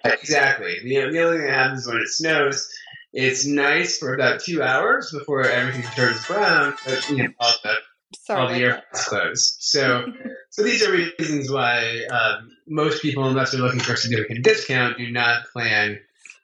exactly. 0.03 0.77
The, 0.83 1.09
the 1.11 1.19
only 1.19 1.37
thing 1.37 1.47
that 1.47 1.53
happens 1.53 1.87
when 1.87 1.97
it 1.97 2.07
snows, 2.07 2.69
it's 3.15 3.47
nice 3.47 3.97
for 3.97 4.13
about 4.13 4.41
two 4.41 4.61
hours 4.61 5.09
before 5.11 5.43
everything 5.43 5.83
turns 5.95 6.25
brown, 6.27 6.75
but 6.85 7.09
you 7.09 7.23
know, 7.23 7.29
all 7.39 7.53
the 7.63 7.75
Sorry. 8.13 8.41
all 8.41 8.47
the 8.49 8.81
close. 8.91 9.55
So, 9.59 10.05
so 10.49 10.63
these 10.63 10.83
are 10.83 10.91
reasons 10.91 11.49
why 11.49 12.05
um, 12.11 12.51
most 12.67 13.01
people, 13.01 13.25
unless 13.25 13.51
they're 13.51 13.61
looking 13.61 13.79
for 13.79 13.93
a 13.93 13.97
significant 13.97 14.43
discount, 14.43 14.97
do 14.97 15.09
not 15.11 15.45
plan 15.53 15.99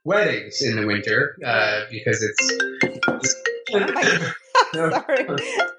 weddings 0.06 0.62
in 0.62 0.78
the 0.78 0.88
winter 0.88 1.38
uh, 1.46 1.82
because 1.92 2.24
it's. 2.24 2.58
it's 3.12 3.36
sorry. 4.74 5.28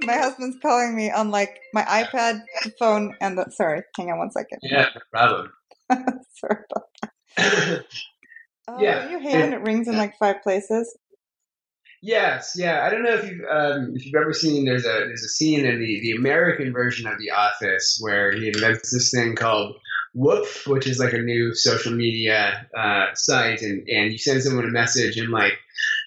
My 0.02 0.16
husband's 0.18 0.58
calling 0.60 0.94
me 0.94 1.10
on 1.10 1.30
like 1.30 1.58
my 1.72 1.82
iPad, 1.84 2.42
phone, 2.78 3.16
and 3.22 3.38
the. 3.38 3.50
Sorry, 3.50 3.82
hang 3.96 4.10
on 4.10 4.18
one 4.18 4.30
second. 4.30 4.58
Yeah, 4.62 4.88
no 4.94 5.00
problem. 5.10 5.52
sorry 6.34 6.64
about 6.70 6.84
that. 7.38 7.84
Oh, 8.68 8.80
yeah. 8.80 9.10
you 9.10 9.18
hate 9.18 9.40
when 9.40 9.52
it 9.52 9.62
rings 9.62 9.88
in 9.88 9.96
like 9.96 10.16
five 10.18 10.42
places? 10.42 10.96
Yes, 12.00 12.54
yeah. 12.56 12.84
I 12.84 12.90
don't 12.90 13.04
know 13.04 13.14
if 13.14 13.30
you've 13.30 13.44
um, 13.48 13.92
if 13.94 14.04
you've 14.04 14.20
ever 14.20 14.32
seen 14.32 14.64
there's 14.64 14.84
a 14.84 15.06
there's 15.06 15.22
a 15.22 15.28
scene 15.28 15.64
in 15.64 15.78
the 15.78 16.00
the 16.00 16.12
American 16.12 16.72
version 16.72 17.06
of 17.06 17.18
The 17.18 17.30
Office 17.30 17.98
where 18.00 18.32
he 18.32 18.48
invents 18.48 18.90
this 18.90 19.12
thing 19.12 19.36
called 19.36 19.76
WUPHF, 20.16 20.66
which 20.66 20.86
is 20.88 20.98
like 20.98 21.12
a 21.12 21.18
new 21.18 21.54
social 21.54 21.92
media 21.92 22.66
uh, 22.76 23.14
site, 23.14 23.62
and 23.62 23.88
and 23.88 24.10
you 24.12 24.18
send 24.18 24.42
someone 24.42 24.64
a 24.64 24.68
message 24.68 25.16
and 25.16 25.30
like 25.30 25.54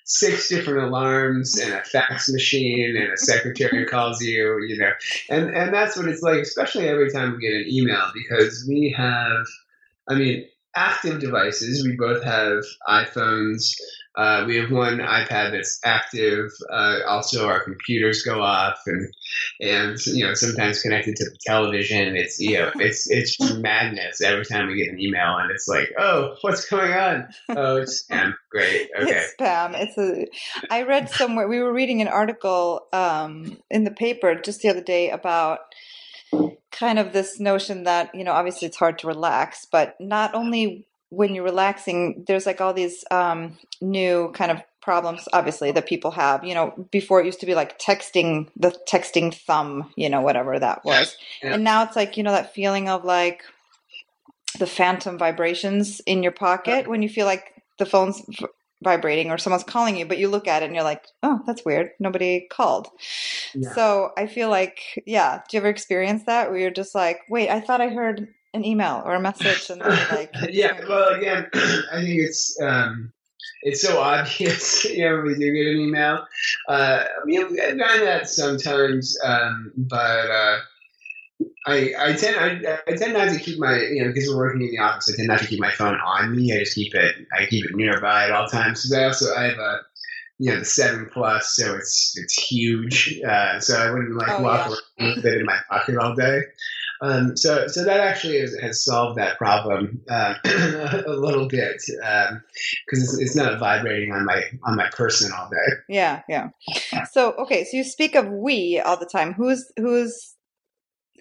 six 0.03 0.49
different 0.49 0.83
alarms 0.83 1.57
and 1.57 1.73
a 1.73 1.83
fax 1.83 2.29
machine 2.29 2.95
and 2.95 3.13
a 3.13 3.17
secretary 3.17 3.85
calls 3.89 4.21
you, 4.21 4.61
you 4.67 4.77
know, 4.77 4.91
and 5.29 5.49
and 5.55 5.73
that's 5.73 5.95
what 5.95 6.09
it's 6.09 6.21
like, 6.21 6.39
especially 6.39 6.89
every 6.89 7.09
time 7.09 7.31
we 7.31 7.39
get 7.39 7.53
an 7.53 7.65
email 7.67 8.11
because 8.13 8.65
we 8.67 8.93
have, 8.97 9.45
I 10.09 10.15
mean, 10.15 10.45
active 10.75 11.19
devices. 11.19 11.85
We 11.85 11.95
both 11.95 12.23
have 12.23 12.63
iPhones. 12.87 13.73
Uh, 14.17 14.45
we 14.47 14.55
have 14.57 14.71
one 14.71 14.99
iPad 14.99 15.51
that's 15.51 15.79
active. 15.83 16.49
Uh, 16.71 16.99
also, 17.07 17.47
our 17.47 17.63
computers 17.63 18.23
go 18.23 18.41
off, 18.41 18.79
and 18.85 19.13
and 19.59 19.97
you 20.05 20.25
know 20.25 20.33
sometimes 20.33 20.81
connected 20.81 21.17
to 21.17 21.25
the 21.25 21.37
television. 21.45 22.15
It's 22.15 22.39
you 22.39 22.57
know 22.57 22.71
it's 22.75 23.09
it's 23.09 23.37
madness 23.55 24.21
every 24.21 24.45
time 24.45 24.67
we 24.67 24.77
get 24.77 24.93
an 24.93 25.01
email, 25.01 25.37
and 25.37 25.51
it's 25.51 25.67
like, 25.67 25.91
oh, 25.99 26.35
what's 26.41 26.65
going 26.69 26.93
on? 26.93 27.27
Oh, 27.49 27.77
it's 27.77 28.05
spam. 28.05 28.33
Great. 28.51 28.89
Okay. 28.97 29.11
It's 29.11 29.35
spam. 29.35 29.73
It's 29.75 29.97
a. 29.97 30.27
I 30.73 30.83
read 30.83 31.09
somewhere. 31.09 31.47
We 31.47 31.59
were 31.59 31.73
reading 31.73 32.01
an 32.01 32.07
article 32.07 32.87
um, 32.93 33.57
in 33.69 33.83
the 33.83 33.91
paper 33.91 34.35
just 34.35 34.61
the 34.61 34.69
other 34.69 34.81
day 34.81 35.09
about 35.09 35.59
kind 36.77 36.99
of 36.99 37.13
this 37.13 37.39
notion 37.39 37.83
that 37.83 38.13
you 38.13 38.23
know 38.23 38.33
obviously 38.33 38.67
it's 38.67 38.77
hard 38.77 38.99
to 38.99 39.07
relax 39.07 39.65
but 39.71 39.95
not 39.99 40.35
only 40.35 40.85
when 41.09 41.33
you're 41.33 41.43
relaxing 41.45 42.23
there's 42.27 42.45
like 42.45 42.59
all 42.59 42.73
these 42.73 43.05
um, 43.11 43.57
new 43.81 44.31
kind 44.33 44.51
of 44.51 44.61
problems 44.81 45.27
obviously 45.33 45.71
that 45.71 45.87
people 45.87 46.11
have. 46.11 46.43
You 46.43 46.53
know 46.53 46.87
before 46.91 47.21
it 47.21 47.25
used 47.25 47.39
to 47.39 47.45
be 47.45 47.55
like 47.55 47.79
texting 47.79 48.49
the 48.55 48.77
texting 48.87 49.33
thumb 49.33 49.91
you 49.95 50.09
know 50.09 50.21
whatever 50.21 50.59
that 50.59 50.83
was. 50.85 51.17
yeah. 51.41 51.53
and 51.53 51.63
now 51.63 51.83
it's 51.83 51.95
like 51.95 52.17
you 52.17 52.23
know 52.23 52.31
that 52.31 52.53
feeling 52.53 52.89
of 52.89 53.03
like 53.05 53.43
the 54.59 54.67
phantom 54.67 55.17
vibrations 55.17 56.01
in 56.05 56.23
your 56.23 56.31
pocket 56.31 56.87
when 56.87 57.01
you 57.01 57.09
feel 57.09 57.25
like 57.25 57.63
the 57.77 57.85
phone's 57.85 58.21
vibrating 58.83 59.31
or 59.31 59.37
someone's 59.37 59.63
calling 59.63 59.95
you, 59.97 60.05
but 60.05 60.17
you 60.17 60.27
look 60.27 60.47
at 60.47 60.61
it 60.61 60.67
and 60.67 60.75
you're 60.75 60.83
like, 60.83 61.05
oh, 61.23 61.41
that's 61.45 61.65
weird. 61.65 61.91
Nobody 61.99 62.47
called. 62.51 62.87
Yeah. 63.53 63.73
So 63.73 64.11
I 64.17 64.27
feel 64.27 64.49
like, 64.49 65.03
yeah. 65.05 65.41
Do 65.49 65.57
you 65.57 65.61
ever 65.61 65.69
experience 65.69 66.23
that 66.25 66.49
where 66.49 66.59
you're 66.59 66.71
just 66.71 66.95
like, 66.95 67.21
wait, 67.29 67.49
I 67.49 67.61
thought 67.61 67.81
I 67.81 67.89
heard 67.89 68.27
an 68.53 68.65
email 68.65 69.01
or 69.05 69.15
a 69.15 69.19
message 69.19 69.69
and 69.69 69.81
then 69.81 70.07
like, 70.11 70.33
yeah. 70.49 70.79
Well, 70.87 71.09
again, 71.09 71.47
I 71.53 72.01
think 72.01 72.21
it's, 72.21 72.59
um, 72.61 73.11
it's 73.61 73.81
so 73.81 73.99
obvious. 73.99 74.85
you 74.89 75.09
know, 75.09 75.21
we 75.21 75.35
do 75.35 75.53
get 75.53 75.71
an 75.71 75.77
email. 75.77 76.25
Uh, 76.67 77.03
I 77.05 77.25
mean, 77.25 77.43
I've 77.43 77.77
gotten 77.77 78.05
that 78.05 78.29
sometimes, 78.29 79.17
um, 79.23 79.71
but 79.75 80.29
uh, 80.29 80.59
I 81.65 81.93
I 81.99 82.13
tend 82.13 82.35
I, 82.37 82.79
I 82.87 82.95
tend 82.95 83.13
not 83.13 83.29
to 83.33 83.39
keep 83.39 83.59
my 83.59 83.77
you 83.79 84.03
know 84.03 84.11
because 84.11 84.29
we're 84.29 84.37
working 84.37 84.61
in 84.61 84.71
the 84.71 84.79
office. 84.79 85.11
I 85.11 85.15
tend 85.15 85.27
not 85.27 85.39
to 85.39 85.47
keep 85.47 85.59
my 85.59 85.71
phone 85.71 85.95
on 85.95 86.35
me. 86.35 86.53
I 86.53 86.59
just 86.59 86.75
keep 86.75 86.93
it 86.95 87.15
I 87.37 87.45
keep 87.47 87.65
it 87.65 87.75
nearby 87.75 88.25
at 88.25 88.31
all 88.31 88.47
times. 88.47 88.83
Because 88.83 88.93
I 88.93 89.05
also 89.05 89.35
I 89.35 89.43
have 89.45 89.57
a 89.57 89.79
you 90.37 90.51
know 90.51 90.59
the 90.59 90.65
seven 90.65 91.09
plus, 91.13 91.55
so 91.55 91.75
it's 91.75 92.13
it's 92.17 92.33
huge. 92.33 93.19
Uh, 93.27 93.59
so 93.59 93.77
I 93.77 93.89
wouldn't 93.91 94.15
like 94.15 94.39
Oh, 94.39 94.43
walk 94.43 94.67
yeah. 94.67 94.75
around 95.03 95.15
with 95.15 95.25
it 95.25 95.39
in 95.39 95.45
my 95.45 95.57
pocket 95.69 95.97
all 95.97 96.13
day. 96.13 96.41
Um, 97.01 97.35
so 97.35 97.67
so 97.67 97.83
that 97.83 97.99
actually 97.99 98.39
has, 98.39 98.55
has 98.61 98.83
solved 98.85 99.17
that 99.17 99.37
problem 99.37 100.01
uh, 100.09 100.35
a 100.45 101.03
little 101.11 101.47
bit 101.47 101.81
because 101.85 103.03
it's, 103.03 103.17
it's 103.19 103.35
not 103.35 103.59
vibrating 103.59 104.11
on 104.13 104.25
my 104.25 104.43
on 104.63 104.75
my 104.77 104.89
person 104.91 105.31
all 105.37 105.49
day. 105.49 105.73
Yeah, 105.89 106.21
yeah. 106.29 106.49
So 107.11 107.33
okay, 107.33 107.63
so 107.65 107.77
you 107.77 107.83
speak 107.83 108.15
of 108.15 108.29
we 108.29 108.79
all 108.79 108.97
the 108.97 109.05
time. 109.05 109.33
Who's 109.33 109.71
who's 109.77 110.35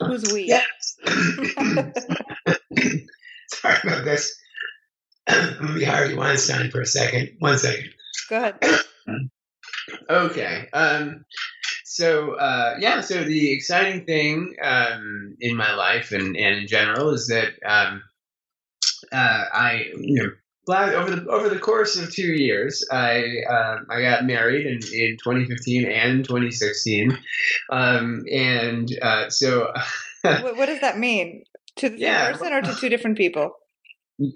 who's 0.00 0.32
we? 0.32 0.44
Yes. 0.44 0.96
Sorry 3.48 3.76
about 3.82 4.04
this. 4.04 4.34
I'm 5.26 5.58
gonna 5.58 5.74
be 5.74 5.84
Harvey 5.84 6.14
Weinstein 6.14 6.70
for 6.70 6.80
a 6.80 6.86
second. 6.86 7.36
One 7.38 7.58
second. 7.58 7.90
Go 8.28 8.36
ahead. 8.36 8.58
Okay. 10.08 10.66
Um, 10.72 11.26
so 11.84 12.34
uh, 12.34 12.76
yeah. 12.78 13.02
So 13.02 13.22
the 13.22 13.52
exciting 13.52 14.06
thing 14.06 14.54
um, 14.62 15.36
in 15.40 15.56
my 15.56 15.74
life 15.74 16.12
and, 16.12 16.36
and 16.36 16.60
in 16.60 16.66
general 16.66 17.10
is 17.10 17.26
that 17.28 17.52
um, 17.66 18.02
uh, 19.12 19.44
I 19.52 19.90
you 19.98 20.22
know. 20.22 20.30
La- 20.66 20.90
Over 20.90 21.16
the 21.16 21.28
over 21.30 21.48
the 21.48 21.58
course 21.58 21.96
of 21.96 22.12
two 22.12 22.32
years, 22.32 22.84
I 22.90 23.42
uh, 23.48 23.76
I 23.90 24.00
got 24.02 24.24
married 24.24 24.66
in, 24.66 24.74
in 24.92 25.16
2015 25.22 25.86
and 25.86 26.24
2016, 26.24 27.18
um, 27.70 28.24
and 28.32 28.88
uh, 29.02 29.30
so 29.30 29.72
what, 30.22 30.56
what 30.56 30.66
does 30.66 30.80
that 30.80 30.98
mean? 30.98 31.44
To 31.76 31.88
the 31.88 31.96
same 31.98 32.06
Yeah. 32.06 32.30
person 32.32 32.52
or 32.52 32.62
to 32.62 32.74
two 32.76 32.88
different 32.88 33.16
people? 33.18 33.50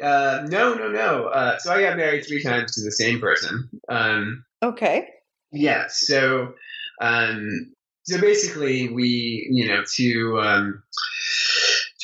Uh, 0.02 0.44
no, 0.48 0.74
no, 0.74 0.88
no. 0.88 1.26
Uh, 1.26 1.56
so 1.58 1.72
I 1.72 1.80
got 1.82 1.96
married 1.96 2.26
three 2.26 2.42
times 2.42 2.74
to 2.74 2.82
the 2.82 2.90
same 2.90 3.20
person. 3.20 3.70
Um, 3.88 4.44
Okay. 4.60 5.06
yeah. 5.52 5.84
So, 5.88 6.54
um, 7.00 7.72
so 8.02 8.20
basically, 8.20 8.88
we, 8.88 9.46
you 9.52 9.68
know, 9.68 9.84
to 9.98 10.40
um, 10.40 10.82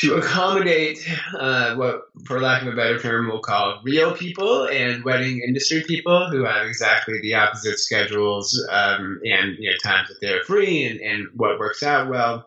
to 0.04 0.16
accommodate 0.16 0.98
uh, 1.38 1.74
what, 1.76 2.08
for 2.26 2.40
lack 2.40 2.62
of 2.62 2.68
a 2.68 2.76
better 2.76 3.00
term, 3.00 3.28
we'll 3.28 3.40
call 3.40 3.80
real 3.82 4.14
people 4.14 4.66
and 4.68 5.02
wedding 5.02 5.40
industry 5.46 5.82
people 5.82 6.28
who 6.30 6.44
have 6.44 6.66
exactly 6.66 7.20
the 7.22 7.34
opposite 7.34 7.78
schedules 7.78 8.62
um, 8.70 9.20
and 9.24 9.56
you 9.58 9.70
know 9.70 9.76
times 9.82 10.08
that 10.08 10.20
they're 10.20 10.44
free 10.44 10.84
and, 10.84 11.00
and 11.00 11.28
what 11.34 11.58
works 11.58 11.82
out 11.82 12.08
well. 12.08 12.46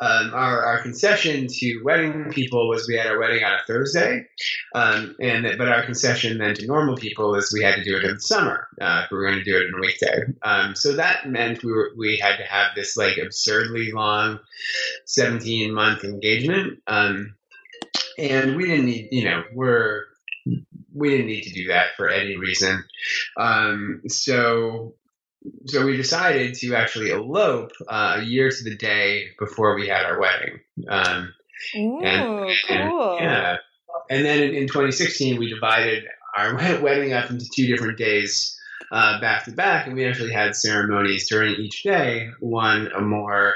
Um, 0.00 0.32
our, 0.34 0.64
our 0.64 0.82
concession 0.82 1.46
to 1.48 1.82
wedding 1.84 2.30
people 2.32 2.68
was 2.68 2.88
we 2.88 2.96
had 2.96 3.06
our 3.06 3.18
wedding 3.18 3.44
on 3.44 3.52
a 3.52 3.62
Thursday, 3.66 4.26
um, 4.74 5.14
and 5.20 5.46
but 5.58 5.68
our 5.68 5.84
concession 5.84 6.38
then 6.38 6.54
to 6.54 6.66
normal 6.66 6.96
people 6.96 7.34
is 7.34 7.52
we 7.52 7.62
had 7.62 7.76
to 7.76 7.84
do 7.84 7.96
it 7.96 8.04
in 8.04 8.14
the 8.14 8.20
summer 8.20 8.68
uh, 8.80 9.02
if 9.04 9.10
we 9.10 9.18
were 9.18 9.26
going 9.26 9.38
to 9.38 9.44
do 9.44 9.56
it 9.56 9.66
in 9.66 9.74
a 9.74 9.80
weekday. 9.80 10.22
Um, 10.42 10.74
so 10.74 10.94
that 10.96 11.28
meant 11.28 11.62
we 11.62 11.72
were 11.72 11.92
we 11.96 12.16
had 12.16 12.36
to 12.38 12.44
have 12.44 12.74
this 12.74 12.96
like 12.96 13.18
absurdly 13.18 13.92
long, 13.92 14.40
seventeen 15.04 15.72
month 15.72 16.04
engagement, 16.04 16.80
um, 16.86 17.34
and 18.18 18.56
we 18.56 18.66
didn't 18.66 18.86
need 18.86 19.08
you 19.12 19.24
know 19.24 19.44
we're 19.54 20.04
we 20.94 21.10
didn't 21.10 21.26
need 21.26 21.42
to 21.42 21.52
do 21.52 21.68
that 21.68 21.88
for 21.96 22.08
any 22.08 22.36
reason. 22.36 22.84
Um, 23.36 24.02
so 24.08 24.94
so 25.66 25.84
we 25.86 25.96
decided 25.96 26.54
to 26.54 26.74
actually 26.74 27.10
elope 27.10 27.72
uh, 27.88 28.16
a 28.20 28.22
year 28.22 28.50
to 28.50 28.64
the 28.64 28.76
day 28.76 29.28
before 29.38 29.74
we 29.74 29.88
had 29.88 30.04
our 30.04 30.20
wedding. 30.20 30.60
Um, 30.88 31.32
Ooh, 31.76 32.00
And- 32.02 32.50
cool. 32.68 33.18
yeah. 33.20 33.56
And 34.10 34.24
then 34.24 34.42
in, 34.42 34.54
in 34.54 34.66
2016, 34.66 35.38
we 35.38 35.48
divided 35.48 36.04
our 36.36 36.54
wedding 36.82 37.12
up 37.12 37.30
into 37.30 37.46
two 37.54 37.66
different 37.66 37.98
days 37.98 38.58
uh, 38.90 39.20
back 39.20 39.44
to 39.44 39.52
back, 39.52 39.86
and 39.86 39.94
we 39.96 40.04
actually 40.06 40.32
had 40.32 40.54
ceremonies 40.54 41.28
during 41.28 41.54
each 41.54 41.82
day. 41.82 42.28
One, 42.40 42.88
a 42.94 43.00
more 43.00 43.54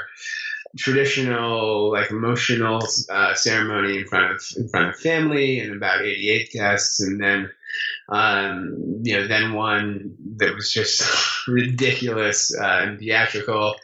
traditional, 0.77 1.91
like 1.91 2.09
emotional 2.11 2.81
uh, 3.09 3.33
ceremony 3.35 3.99
in 3.99 4.05
front 4.07 4.31
of 4.31 4.41
in 4.55 4.67
front 4.69 4.89
of 4.89 4.99
family 4.99 5.59
and 5.59 5.75
about 5.75 6.01
88 6.01 6.51
guests, 6.51 7.01
and 7.01 7.21
then 7.21 7.49
um, 8.09 9.01
you 9.03 9.17
know, 9.17 9.27
then 9.27 9.53
one 9.53 10.15
that 10.37 10.55
was 10.55 10.71
just 10.71 11.01
ridiculous 11.47 12.55
uh, 12.55 12.79
and 12.83 12.99
theatrical 12.99 13.75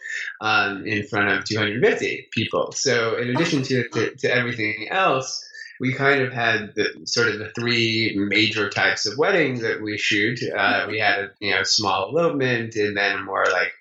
um, 0.41 0.85
in 0.85 1.05
front 1.05 1.29
of 1.29 1.43
250 1.43 2.29
people. 2.31 2.71
So, 2.71 3.17
in 3.17 3.29
addition 3.29 3.63
to, 3.63 3.87
to, 3.89 4.15
to 4.15 4.33
everything 4.33 4.87
else, 4.89 5.43
we 5.79 5.93
kind 5.93 6.21
of 6.21 6.31
had 6.31 6.75
the 6.75 7.05
sort 7.05 7.29
of 7.29 7.39
the 7.39 7.49
three 7.49 8.13
major 8.15 8.69
types 8.69 9.05
of 9.05 9.17
wedding 9.17 9.59
that 9.59 9.81
we 9.81 9.97
shoot. 9.97 10.39
Uh, 10.55 10.85
we 10.89 10.99
had 10.99 11.19
a 11.19 11.31
you 11.39 11.51
know 11.51 11.63
small 11.63 12.09
elopement, 12.09 12.75
and 12.75 12.95
then 12.95 13.17
a 13.17 13.21
more 13.21 13.45
like 13.51 13.73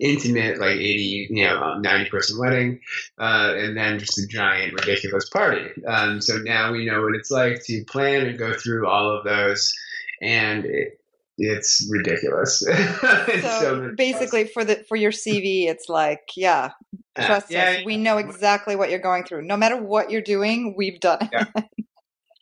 intimate, 0.00 0.58
like 0.58 0.76
80 0.76 1.28
you 1.30 1.44
know 1.44 1.78
90 1.78 2.10
person 2.10 2.38
wedding, 2.38 2.80
uh, 3.18 3.54
and 3.56 3.76
then 3.76 3.98
just 3.98 4.18
a 4.18 4.26
giant 4.26 4.74
ridiculous 4.74 5.28
party. 5.28 5.70
Um, 5.86 6.20
so 6.20 6.38
now 6.38 6.72
we 6.72 6.84
know 6.84 7.02
what 7.02 7.14
it's 7.14 7.30
like 7.30 7.64
to 7.64 7.84
plan 7.84 8.26
and 8.26 8.38
go 8.38 8.54
through 8.54 8.86
all 8.86 9.16
of 9.16 9.24
those, 9.24 9.72
and 10.20 10.64
it, 10.64 11.00
it's 11.38 11.88
ridiculous. 11.90 12.64
It's 12.68 13.60
So 13.60 13.92
basically, 13.96 14.46
for 14.46 14.64
the 14.64 14.76
for 14.88 14.96
your 14.96 15.12
CV, 15.12 15.68
it's 15.68 15.88
like, 15.88 16.30
yeah, 16.36 16.70
trust 17.26 17.50
yeah, 17.50 17.76
us. 17.78 17.84
We 17.84 17.96
know 17.96 18.18
exactly 18.18 18.76
what 18.76 18.90
you're 18.90 18.98
going 18.98 19.24
through. 19.24 19.42
No 19.42 19.56
matter 19.56 19.76
what 19.76 20.10
you're 20.10 20.22
doing, 20.22 20.74
we've 20.76 21.00
done 21.00 21.18
it. 21.22 21.30
Yeah. 21.32 21.62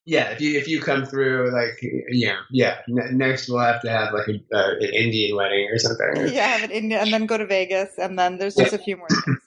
Yeah, 0.09 0.31
if 0.31 0.41
you 0.41 0.57
if 0.57 0.69
you 0.69 0.81
come 0.81 1.05
through 1.05 1.51
like 1.53 1.81
yeah 2.11 2.37
yeah 2.53 2.77
next 2.87 3.49
we'll 3.49 3.59
have 3.59 3.81
to 3.83 3.91
have 3.91 4.15
like 4.15 4.29
a, 4.29 4.57
uh, 4.57 4.75
an 4.79 4.95
Indian 4.95 5.35
wedding 5.37 5.69
or 5.69 5.79
something. 5.79 6.29
yeah, 6.33 6.47
have 6.47 6.71
it 6.71 6.71
in, 6.71 6.93
and 6.93 7.13
then 7.13 7.27
go 7.27 7.37
to 7.37 7.45
Vegas, 7.45 7.99
and 7.99 8.17
then 8.17 8.39
there's 8.39 8.55
just 8.55 8.73
a 8.73 8.79
few 8.79 8.97
more 8.97 9.09
things 9.09 9.41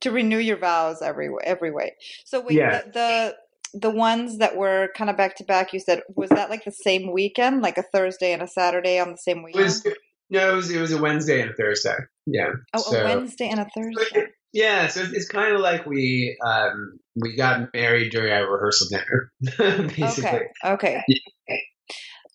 to 0.00 0.10
renew 0.10 0.38
your 0.38 0.58
vows 0.58 1.02
every 1.02 1.30
every 1.42 1.70
way. 1.70 1.94
So 2.24 2.40
wait, 2.40 2.56
Yeah. 2.58 2.82
the, 2.82 2.90
the 2.92 3.36
the 3.72 3.90
ones 3.90 4.38
that 4.38 4.56
were 4.56 4.88
kind 4.96 5.08
of 5.10 5.16
back 5.16 5.36
to 5.36 5.44
back, 5.44 5.72
you 5.72 5.80
said 5.80 6.02
was 6.14 6.30
that 6.30 6.50
like 6.50 6.64
the 6.64 6.72
same 6.72 7.12
weekend, 7.12 7.62
like 7.62 7.78
a 7.78 7.82
Thursday 7.82 8.32
and 8.32 8.42
a 8.42 8.48
Saturday 8.48 8.98
on 8.98 9.12
the 9.12 9.16
same 9.18 9.38
It 9.38 9.44
weekend? 9.44 9.64
was 9.64 9.86
no, 10.28 10.52
it 10.52 10.56
was 10.56 10.70
it 10.70 10.80
was 10.80 10.92
a 10.92 11.00
Wednesday 11.00 11.40
and 11.40 11.50
a 11.50 11.54
Thursday. 11.54 11.96
Yeah. 12.26 12.50
oh, 12.74 12.82
so- 12.82 13.00
a 13.00 13.04
Wednesday 13.04 13.48
and 13.48 13.60
a 13.60 13.66
Thursday. 13.74 14.26
Yeah, 14.52 14.88
so 14.88 15.02
it's, 15.02 15.12
it's 15.12 15.28
kind 15.28 15.54
of 15.54 15.60
like 15.60 15.86
we 15.86 16.36
um, 16.44 16.98
we 17.16 17.36
got 17.36 17.72
married 17.72 18.10
during 18.10 18.32
our 18.32 18.50
rehearsal 18.50 18.88
dinner, 18.90 19.32
basically. 19.88 20.24
Okay, 20.24 20.48
okay. 20.64 21.02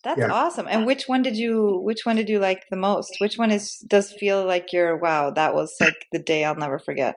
That's 0.06 0.20
Yeah. 0.20 0.32
awesome. 0.32 0.66
And 0.70 0.86
which 0.86 1.08
one 1.08 1.22
did 1.22 1.36
you 1.36 1.80
which 1.82 2.06
one 2.06 2.14
did 2.14 2.28
you 2.28 2.38
like 2.38 2.64
the 2.70 2.76
most? 2.76 3.16
Which 3.18 3.38
one 3.38 3.50
is 3.50 3.78
does 3.88 4.12
feel 4.12 4.44
like 4.44 4.72
your 4.72 4.96
wow, 4.96 5.30
that 5.30 5.52
was 5.52 5.74
like 5.80 6.06
the 6.12 6.20
day 6.20 6.44
I'll 6.44 6.54
never 6.54 6.78
forget. 6.78 7.16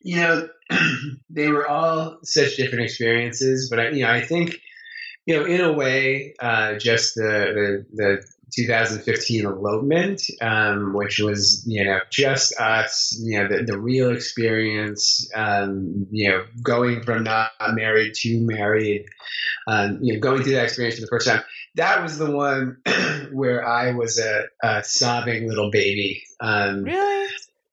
You 0.00 0.20
know, 0.20 0.48
they 1.30 1.48
were 1.48 1.68
all 1.68 2.18
such 2.22 2.56
different 2.56 2.84
experiences, 2.84 3.68
but 3.68 3.80
I, 3.80 3.88
you 3.88 4.04
know, 4.04 4.12
I 4.12 4.20
think, 4.20 4.60
you 5.26 5.36
know, 5.36 5.44
in 5.44 5.60
a 5.60 5.72
way, 5.72 6.34
uh, 6.40 6.74
just 6.74 7.16
the, 7.16 7.22
the 7.22 7.86
the 7.92 8.26
2015 8.52 9.44
elopement, 9.46 10.22
um, 10.40 10.92
which 10.94 11.18
was 11.18 11.64
you 11.66 11.84
know 11.84 12.00
just 12.10 12.58
us, 12.60 13.18
you 13.22 13.38
know, 13.38 13.48
the, 13.48 13.64
the 13.64 13.78
real 13.78 14.10
experience, 14.10 15.28
um, 15.34 16.06
you 16.10 16.30
know, 16.30 16.44
going 16.62 17.02
from 17.02 17.24
not 17.24 17.50
married 17.72 18.14
to 18.14 18.40
married, 18.40 19.06
um, 19.66 19.98
you 20.02 20.14
know, 20.14 20.20
going 20.20 20.42
through 20.42 20.52
that 20.52 20.64
experience 20.64 20.96
for 20.96 21.02
the 21.02 21.08
first 21.08 21.26
time. 21.26 21.42
That 21.76 22.02
was 22.02 22.18
the 22.18 22.30
one 22.30 22.78
where 23.32 23.66
I 23.66 23.92
was 23.92 24.18
a, 24.18 24.44
a 24.62 24.84
sobbing 24.84 25.48
little 25.48 25.70
baby. 25.70 26.22
Um, 26.40 26.84
Really? 26.84 27.28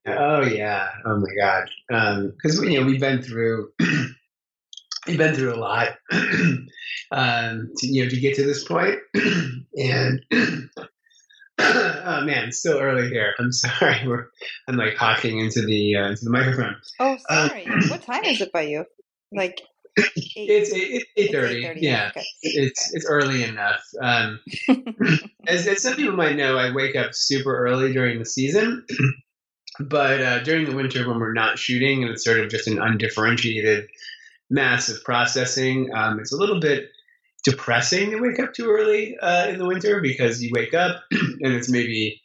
Oh 0.07 0.41
yeah. 0.41 0.89
Oh 1.05 1.17
my 1.17 1.35
god. 1.39 1.69
Because 2.31 2.61
you 2.63 2.79
know 2.79 2.85
we've 2.85 2.99
been 2.99 3.21
through 3.21 3.71
we've 5.07 5.17
been 5.17 5.35
through 5.35 5.53
a 5.53 5.57
lot 5.57 5.89
um, 7.11 7.71
to 7.77 7.87
you 7.87 8.03
know 8.03 8.09
to 8.09 8.19
get 8.19 8.35
to 8.35 8.43
this 8.45 8.63
point, 8.63 8.99
and 9.75 10.21
oh 11.59 12.21
man, 12.25 12.47
it's 12.49 12.59
still 12.59 12.79
early 12.79 13.09
here. 13.09 13.33
I'm 13.39 13.51
sorry. 13.51 14.01
We're 14.07 14.27
I'm 14.67 14.77
like 14.77 14.95
hawking 14.95 15.39
into 15.39 15.61
the 15.61 15.95
uh, 15.95 16.09
into 16.09 16.25
the 16.25 16.31
microphone. 16.31 16.75
Oh, 16.99 17.11
Um, 17.29 17.49
sorry. 17.49 17.65
what 17.89 18.01
time 18.03 18.23
is 18.25 18.41
it 18.41 18.51
by 18.51 18.63
you? 18.63 18.85
Like 19.31 19.61
eight, 19.97 20.13
It's 20.35 20.73
eight 20.73 21.05
it's 21.15 21.31
thirty. 21.33 21.63
8:30, 21.63 21.77
Yeah. 21.81 22.07
Okay. 22.11 22.25
It's 22.41 22.93
it's 22.93 23.05
early 23.05 23.43
enough. 23.43 23.83
Um, 24.01 24.39
as, 25.47 25.67
as 25.67 25.81
some 25.83 25.95
people 25.95 26.15
might 26.15 26.35
know, 26.35 26.57
I 26.57 26.71
wake 26.73 26.95
up 26.95 27.13
super 27.13 27.55
early 27.65 27.93
during 27.93 28.19
the 28.19 28.25
season. 28.25 28.85
But 29.79 30.19
uh, 30.21 30.39
during 30.43 30.65
the 30.69 30.75
winter, 30.75 31.07
when 31.07 31.17
we're 31.17 31.31
not 31.33 31.57
shooting 31.57 32.03
and 32.03 32.11
it's 32.11 32.25
sort 32.25 32.41
of 32.41 32.49
just 32.49 32.67
an 32.67 32.77
undifferentiated 32.79 33.87
mass 34.49 34.89
of 34.89 35.01
processing, 35.05 35.89
um, 35.95 36.19
it's 36.19 36.33
a 36.33 36.37
little 36.37 36.59
bit 36.59 36.89
depressing 37.43 38.11
to 38.11 38.17
wake 38.17 38.39
up 38.39 38.53
too 38.53 38.69
early 38.69 39.17
uh, 39.19 39.47
in 39.47 39.57
the 39.57 39.65
winter 39.65 39.99
because 40.01 40.41
you 40.43 40.51
wake 40.53 40.73
up 40.73 41.03
and 41.11 41.53
it's 41.53 41.69
maybe 41.69 42.21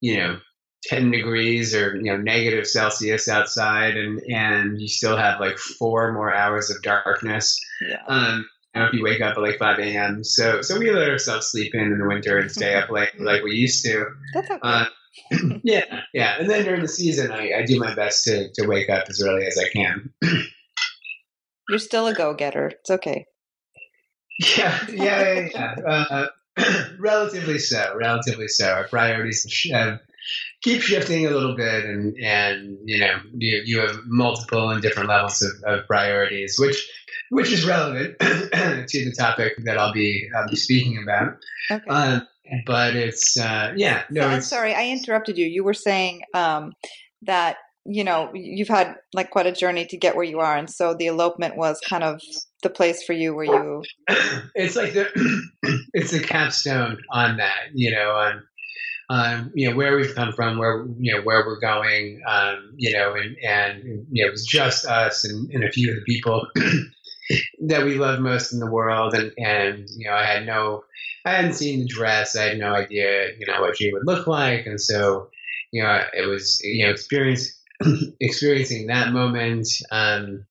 you 0.00 0.16
know 0.18 0.38
10 0.84 1.10
degrees 1.10 1.74
or 1.74 1.96
you 1.96 2.04
know 2.04 2.16
negative 2.16 2.66
celsius 2.66 3.28
outside 3.28 3.96
and 3.96 4.20
and 4.28 4.80
you 4.80 4.88
still 4.88 5.16
have 5.16 5.40
like 5.40 5.58
four 5.58 6.12
more 6.12 6.34
hours 6.34 6.70
of 6.70 6.80
darkness 6.82 7.58
Yeah. 7.86 8.02
um 8.08 8.46
know, 8.74 8.86
if 8.86 8.92
you 8.94 9.02
wake 9.02 9.20
up 9.20 9.36
at 9.36 9.42
like 9.42 9.58
5 9.58 9.78
a.m 9.80 10.22
so 10.24 10.62
so 10.62 10.78
we 10.78 10.90
let 10.90 11.08
ourselves 11.10 11.48
sleep 11.50 11.74
in 11.74 11.80
in 11.92 11.98
the 11.98 12.06
winter 12.06 12.38
and 12.38 12.50
stay 12.50 12.74
up 12.76 12.88
late 12.90 13.10
like 13.20 13.42
we 13.42 13.56
used 13.56 13.84
to 13.84 14.06
That's 14.32 14.50
okay. 14.50 14.60
uh, 14.62 14.84
yeah 15.64 16.02
yeah 16.14 16.36
and 16.38 16.48
then 16.48 16.64
during 16.64 16.80
the 16.80 16.88
season 16.88 17.30
I, 17.32 17.52
I 17.58 17.62
do 17.66 17.78
my 17.80 17.94
best 17.94 18.24
to, 18.24 18.50
to 18.52 18.66
wake 18.68 18.88
up 18.88 19.04
as 19.08 19.20
early 19.22 19.44
as 19.46 19.58
i 19.58 19.68
can 19.68 20.12
You're 21.68 21.78
still 21.78 22.08
a 22.08 22.14
go 22.14 22.34
getter. 22.34 22.66
It's 22.80 22.90
okay. 22.90 23.26
Yeah, 24.40 24.86
yeah, 24.92 25.32
yeah. 25.32 25.48
yeah. 25.54 25.74
Uh, 25.86 26.26
relatively 26.98 27.58
so. 27.58 27.94
Relatively 27.96 28.48
so. 28.48 28.68
Our 28.68 28.88
priorities 28.88 29.70
uh, 29.74 29.98
keep 30.62 30.82
shifting 30.82 31.26
a 31.26 31.30
little 31.30 31.56
bit, 31.56 31.84
and 31.84 32.16
and 32.18 32.78
you 32.84 32.98
know 32.98 33.20
you, 33.34 33.62
you 33.64 33.80
have 33.80 34.00
multiple 34.06 34.70
and 34.70 34.82
different 34.82 35.08
levels 35.08 35.42
of, 35.42 35.50
of 35.64 35.86
priorities, 35.86 36.56
which 36.58 36.90
which 37.30 37.52
is 37.52 37.66
relevant 37.66 38.18
to 38.20 39.04
the 39.04 39.14
topic 39.16 39.54
that 39.64 39.78
I'll 39.78 39.92
be 39.92 40.28
I'll 40.34 40.48
be 40.48 40.56
speaking 40.56 41.02
about. 41.02 41.36
Okay. 41.70 41.88
Um, 41.88 42.26
but 42.66 42.96
it's 42.96 43.38
uh, 43.38 43.72
yeah, 43.76 44.02
no, 44.10 44.22
So, 44.22 44.28
I'm 44.28 44.40
sorry, 44.40 44.74
I 44.74 44.88
interrupted 44.88 45.38
you. 45.38 45.46
You 45.46 45.62
were 45.62 45.74
saying 45.74 46.22
um, 46.34 46.72
that 47.22 47.58
you 47.84 48.04
know 48.04 48.30
you've 48.34 48.68
had 48.68 48.96
like 49.14 49.30
quite 49.30 49.46
a 49.46 49.52
journey 49.52 49.86
to 49.86 49.96
get 49.96 50.16
where 50.16 50.24
you 50.24 50.40
are, 50.40 50.56
and 50.56 50.68
so 50.68 50.94
the 50.94 51.06
elopement 51.06 51.56
was 51.56 51.80
kind 51.88 52.02
of 52.02 52.20
the 52.60 52.70
place 52.70 53.02
for 53.02 53.12
you 53.12 53.34
where 53.34 53.44
you. 53.44 53.82
it's 54.54 54.76
like 54.76 54.92
the 54.92 55.08
it's 55.94 56.12
the 56.12 56.20
capstone 56.20 56.98
on 57.10 57.38
that, 57.38 57.68
you 57.74 57.90
know, 57.90 58.12
on 58.12 58.42
um, 59.10 59.50
you 59.54 59.68
know 59.68 59.76
where 59.76 59.96
we've 59.96 60.14
come 60.14 60.32
from, 60.32 60.56
where 60.56 60.86
you 61.00 61.12
know 61.12 61.22
where 61.22 61.44
we're 61.44 61.58
going, 61.58 62.22
um, 62.28 62.72
you 62.76 62.92
know, 62.92 63.14
and 63.14 63.36
and 63.44 64.06
you 64.12 64.22
know 64.22 64.28
it 64.28 64.32
was 64.32 64.46
just 64.46 64.86
us 64.86 65.24
and, 65.24 65.50
and 65.50 65.64
a 65.64 65.72
few 65.72 65.90
of 65.90 65.96
the 65.96 66.02
people 66.02 66.46
that 67.66 67.84
we 67.84 67.96
love 67.96 68.20
most 68.20 68.52
in 68.52 68.60
the 68.60 68.70
world, 68.70 69.14
and 69.14 69.32
and 69.36 69.88
you 69.96 70.08
know 70.08 70.14
I 70.14 70.24
had 70.24 70.46
no, 70.46 70.84
I 71.24 71.32
hadn't 71.32 71.54
seen 71.54 71.80
the 71.80 71.86
dress, 71.86 72.36
I 72.36 72.44
had 72.44 72.58
no 72.58 72.72
idea, 72.72 73.32
you 73.36 73.48
know, 73.48 73.60
what 73.60 73.76
she 73.76 73.92
would 73.92 74.06
look 74.06 74.28
like, 74.28 74.66
and 74.66 74.80
so 74.80 75.28
you 75.72 75.82
know 75.82 76.04
it 76.16 76.26
was 76.26 76.60
you 76.62 76.84
know 76.84 76.92
experience 76.92 77.60
experiencing 78.20 78.86
that 78.86 79.12
moment 79.12 79.66
um, 79.90 80.46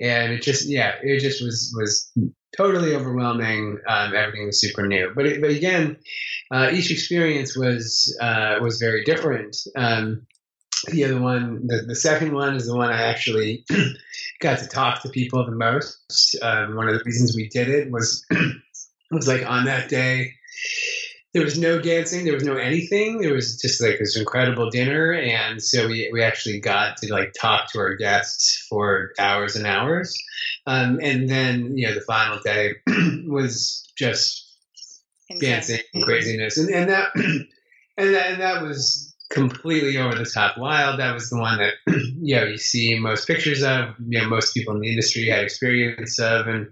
and 0.00 0.32
it 0.32 0.42
just 0.42 0.68
yeah 0.68 0.94
it 1.02 1.20
just 1.20 1.42
was 1.42 1.74
was 1.78 2.12
totally 2.56 2.94
overwhelming. 2.94 3.78
Um, 3.88 4.14
everything 4.14 4.46
was 4.46 4.60
super 4.60 4.86
new. 4.86 5.12
But 5.14 5.26
it, 5.26 5.40
but 5.40 5.50
again 5.50 5.96
uh, 6.50 6.70
each 6.72 6.90
experience 6.90 7.56
was 7.56 8.16
uh, 8.20 8.58
was 8.60 8.78
very 8.78 9.04
different. 9.04 9.56
Um, 9.76 10.26
the 10.88 11.04
other 11.04 11.20
one 11.20 11.66
the, 11.66 11.82
the 11.86 11.94
second 11.94 12.32
one 12.32 12.56
is 12.56 12.66
the 12.66 12.74
one 12.74 12.90
i 12.90 13.02
actually 13.02 13.66
got 14.40 14.58
to 14.60 14.66
talk 14.66 15.02
to 15.02 15.10
people 15.10 15.44
the 15.44 15.52
most. 15.52 16.36
Um, 16.42 16.74
one 16.74 16.88
of 16.88 16.94
the 16.94 17.04
reasons 17.04 17.36
we 17.36 17.48
did 17.48 17.68
it 17.68 17.90
was 17.90 18.26
was 19.10 19.28
like 19.28 19.44
on 19.48 19.66
that 19.66 19.88
day 19.88 20.34
there 21.32 21.44
was 21.44 21.58
no 21.58 21.80
dancing 21.80 22.24
there 22.24 22.34
was 22.34 22.44
no 22.44 22.56
anything. 22.56 23.20
There 23.20 23.34
was 23.34 23.60
just 23.60 23.80
like 23.80 23.98
this 23.98 24.16
incredible 24.16 24.68
dinner. 24.70 25.12
And 25.12 25.62
so 25.62 25.86
we, 25.86 26.10
we 26.12 26.22
actually 26.22 26.58
got 26.58 26.96
to 26.98 27.12
like 27.12 27.34
talk 27.38 27.70
to 27.72 27.78
our 27.78 27.94
guests 27.94 28.66
for 28.68 29.12
hours 29.18 29.54
and 29.54 29.66
hours. 29.66 30.16
Um, 30.66 30.98
and 31.02 31.28
then 31.28 31.76
you 31.76 31.86
know 31.86 31.94
the 31.94 32.00
final 32.00 32.40
day 32.40 32.74
was 33.28 33.88
just 33.96 34.46
dancing 35.40 35.80
and 35.94 36.02
craziness. 36.02 36.58
And, 36.58 36.70
and 36.70 36.90
that 36.90 37.10
and 37.14 38.14
that 38.14 38.32
and 38.32 38.40
that 38.40 38.62
was 38.62 39.14
completely 39.30 39.96
over 39.98 40.16
the 40.16 40.24
top 40.24 40.58
wild. 40.58 40.98
That 40.98 41.14
was 41.14 41.30
the 41.30 41.38
one 41.38 41.58
that 41.58 41.74
you 41.86 42.34
know 42.34 42.44
you 42.44 42.58
see 42.58 42.98
most 42.98 43.28
pictures 43.28 43.62
of 43.62 43.94
you 44.04 44.20
know 44.20 44.28
most 44.28 44.52
people 44.52 44.74
in 44.74 44.80
the 44.80 44.90
industry 44.90 45.28
had 45.28 45.44
experience 45.44 46.18
of. 46.18 46.48
And 46.48 46.66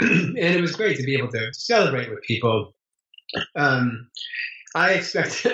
and 0.00 0.38
it 0.38 0.60
was 0.60 0.76
great 0.76 0.98
to 0.98 1.02
be 1.02 1.16
able 1.16 1.32
to 1.32 1.52
celebrate 1.52 2.10
with 2.10 2.22
people 2.22 2.74
um, 3.56 4.08
I 4.74 4.92
expect, 4.92 5.46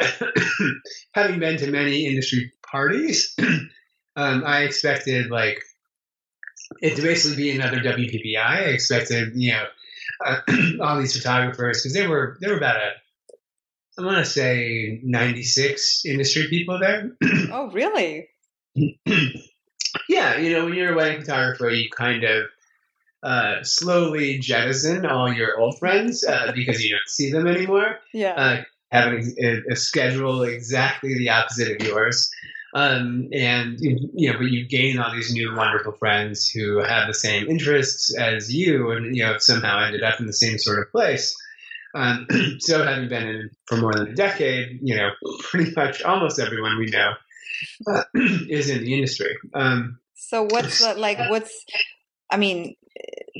having 1.12 1.40
been 1.40 1.58
to 1.58 1.70
many 1.70 2.06
industry 2.06 2.52
parties, 2.62 3.34
um, 4.16 4.44
I 4.46 4.62
expected 4.62 5.30
like 5.30 5.62
it 6.80 6.96
to 6.96 7.02
basically 7.02 7.36
be 7.36 7.50
another 7.50 7.78
WPPI. 7.78 8.36
I 8.38 8.60
expected, 8.64 9.32
you 9.34 9.52
know, 9.52 9.64
uh, 10.24 10.40
all 10.80 10.98
these 10.98 11.16
photographers 11.16 11.82
because 11.82 11.94
there 11.94 12.08
were 12.08 12.36
there 12.40 12.50
were 12.50 12.58
about 12.58 12.76
a 12.76 12.90
I 13.98 14.04
want 14.04 14.24
to 14.24 14.30
say 14.30 15.00
96 15.02 16.04
industry 16.06 16.46
people 16.48 16.78
there. 16.78 17.10
Oh, 17.50 17.68
really? 17.72 18.28
yeah, 20.08 20.36
you 20.38 20.52
know, 20.52 20.66
when 20.66 20.74
you're 20.74 20.92
a 20.92 20.96
wedding 20.96 21.22
photographer, 21.22 21.68
you 21.68 21.90
kind 21.90 22.22
of 22.22 22.46
uh, 23.22 23.62
slowly 23.62 24.38
jettison 24.38 25.04
all 25.04 25.32
your 25.32 25.58
old 25.58 25.78
friends 25.78 26.24
uh, 26.24 26.52
because 26.54 26.84
you 26.84 26.90
don't 26.90 27.08
see 27.08 27.30
them 27.32 27.46
anymore. 27.46 27.98
Yeah. 28.12 28.34
Uh, 28.34 28.62
having 28.90 29.34
a, 29.42 29.72
a, 29.72 29.76
schedule 29.76 30.44
exactly 30.44 31.14
the 31.14 31.28
opposite 31.28 31.80
of 31.80 31.86
yours. 31.86 32.30
Um, 32.74 33.28
and 33.32 33.78
you 33.80 34.30
know, 34.30 34.38
but 34.38 34.50
you 34.50 34.66
gain 34.66 34.98
all 34.98 35.12
these 35.12 35.32
new 35.32 35.54
wonderful 35.56 35.92
friends 35.92 36.48
who 36.48 36.82
have 36.82 37.06
the 37.06 37.14
same 37.14 37.48
interests 37.48 38.14
as 38.16 38.54
you, 38.54 38.90
and 38.90 39.16
you 39.16 39.24
know, 39.24 39.38
somehow 39.38 39.82
ended 39.84 40.02
up 40.02 40.20
in 40.20 40.26
the 40.26 40.32
same 40.32 40.58
sort 40.58 40.78
of 40.78 40.92
place. 40.92 41.34
Um, 41.94 42.26
so, 42.58 42.84
having 42.84 43.08
been 43.08 43.26
in 43.26 43.50
for 43.66 43.78
more 43.78 43.94
than 43.94 44.08
a 44.08 44.14
decade, 44.14 44.80
you 44.82 44.96
know, 44.96 45.10
pretty 45.40 45.72
much 45.74 46.02
almost 46.02 46.38
everyone 46.38 46.78
we 46.78 46.86
know 46.86 47.12
uh, 47.90 48.02
is 48.14 48.68
in 48.68 48.84
the 48.84 48.94
industry. 48.94 49.34
Um, 49.54 49.98
so, 50.14 50.42
what's 50.42 50.80
the, 50.80 50.94
like? 50.94 51.18
What's 51.30 51.64
I 52.30 52.36
mean, 52.36 52.76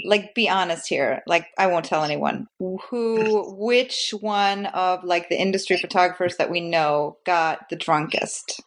like 0.08 0.34
be 0.34 0.48
honest 0.48 0.88
here. 0.88 1.22
Like 1.26 1.46
I 1.58 1.66
won't 1.66 1.84
tell 1.84 2.02
anyone 2.02 2.48
who 2.58 3.54
which 3.56 4.14
one 4.20 4.66
of 4.66 5.04
like 5.04 5.28
the 5.28 5.40
industry 5.40 5.76
photographers 5.76 6.36
that 6.38 6.50
we 6.50 6.60
know 6.60 7.18
got 7.24 7.68
the 7.68 7.76
drunkest. 7.76 8.60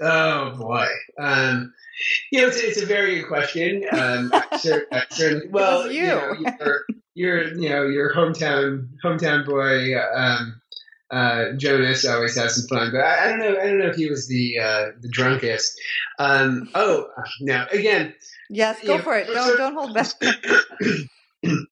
Oh 0.00 0.54
boy. 0.56 0.88
Um 1.18 1.72
you 2.32 2.40
know, 2.40 2.48
it's, 2.48 2.56
it's 2.56 2.82
a 2.82 2.86
very 2.86 3.20
good 3.20 3.28
question. 3.28 3.84
Um, 3.92 4.32
certainly, 4.58 5.48
well, 5.48 5.90
you. 5.90 6.02
you 6.02 6.06
know, 6.06 6.34
you're, 6.60 6.80
you're, 7.14 7.54
you 7.54 7.68
know, 7.68 7.86
your 7.86 8.12
hometown 8.12 8.88
hometown 9.04 9.46
boy, 9.46 9.96
um, 10.14 10.60
uh, 11.10 11.52
Jonas 11.56 12.06
always 12.06 12.36
has 12.36 12.56
some 12.56 12.66
fun, 12.66 12.90
but 12.92 13.00
I, 13.00 13.24
I, 13.24 13.28
don't 13.28 13.38
know. 13.38 13.60
I 13.60 13.66
don't 13.66 13.78
know 13.78 13.88
if 13.88 13.96
he 13.96 14.08
was 14.08 14.26
the 14.26 14.58
uh, 14.58 14.86
the 15.00 15.08
drunkest. 15.08 15.78
Um, 16.18 16.70
oh 16.74 17.08
no! 17.40 17.66
Again, 17.70 18.14
yes, 18.48 18.82
go 18.84 18.98
for 18.98 19.16
it. 19.16 19.26
Don't 19.26 19.56
don't 19.56 19.74
hold 19.74 19.94
back. 19.94 20.06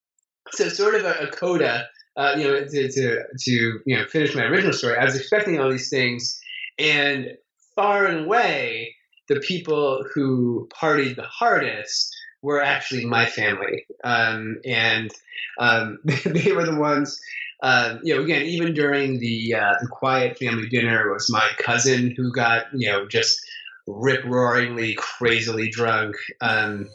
so, 0.52 0.68
sort 0.68 0.94
of 0.94 1.04
a, 1.04 1.26
a 1.26 1.26
coda. 1.28 1.88
Uh, 2.14 2.34
you 2.36 2.44
know, 2.44 2.64
to, 2.64 2.92
to 2.92 3.22
to 3.38 3.80
you 3.86 3.96
know 3.96 4.04
finish 4.06 4.34
my 4.34 4.42
original 4.42 4.74
story. 4.74 4.98
I 4.98 5.04
was 5.04 5.16
expecting 5.16 5.58
all 5.58 5.70
these 5.70 5.88
things, 5.88 6.38
and 6.78 7.28
far 7.74 8.04
and 8.04 8.26
away, 8.26 8.94
the 9.28 9.40
people 9.40 10.04
who 10.14 10.68
partied 10.74 11.16
the 11.16 11.22
hardest 11.22 12.14
were 12.42 12.60
actually 12.60 13.06
my 13.06 13.24
family, 13.24 13.86
um, 14.04 14.58
and 14.66 15.10
um, 15.58 16.00
they 16.04 16.52
were 16.52 16.66
the 16.66 16.76
ones. 16.76 17.18
Um, 17.62 18.00
you 18.02 18.14
know, 18.14 18.22
again, 18.22 18.42
even 18.42 18.74
during 18.74 19.20
the 19.20 19.54
uh, 19.54 19.74
the 19.80 19.88
quiet 19.88 20.38
family 20.38 20.68
dinner, 20.68 21.08
it 21.08 21.12
was 21.12 21.30
my 21.30 21.48
cousin 21.58 22.12
who 22.16 22.32
got 22.32 22.66
you 22.74 22.88
know 22.88 23.06
just 23.06 23.40
rip 23.86 24.24
roaringly, 24.24 24.96
crazily 24.96 25.68
drunk. 25.68 26.16
Um, 26.40 26.88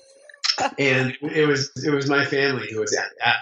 and 0.78 1.16
it 1.22 1.48
was 1.48 1.72
it 1.84 1.92
was 1.92 2.10
my 2.10 2.26
family 2.26 2.68
who 2.72 2.80
was 2.80 2.98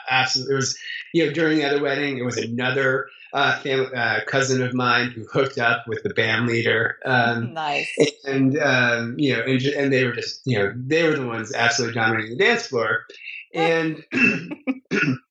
absolutely 0.09 0.53
it 0.53 0.57
was 0.57 0.77
you 1.13 1.25
know 1.25 1.31
during 1.31 1.57
the 1.57 1.65
other 1.65 1.81
wedding 1.81 2.17
it 2.17 2.25
was 2.25 2.37
another 2.37 3.07
uh, 3.33 3.59
family, 3.59 3.93
uh, 3.93 4.21
cousin 4.25 4.61
of 4.61 4.73
mine 4.73 5.11
who 5.11 5.25
hooked 5.25 5.57
up 5.57 5.87
with 5.87 6.03
the 6.03 6.13
band 6.13 6.47
leader. 6.47 6.97
Um, 7.05 7.53
nice. 7.53 7.93
And 8.23 8.57
um, 8.57 9.15
you 9.17 9.35
know, 9.35 9.43
and, 9.43 9.61
and 9.61 9.93
they 9.93 10.05
were 10.05 10.13
just 10.13 10.41
you 10.45 10.57
know 10.57 10.73
they 10.75 11.03
were 11.03 11.15
the 11.15 11.27
ones 11.27 11.53
absolutely 11.53 11.95
dominating 11.95 12.37
the 12.37 12.43
dance 12.43 12.67
floor, 12.67 13.05
and 13.53 14.03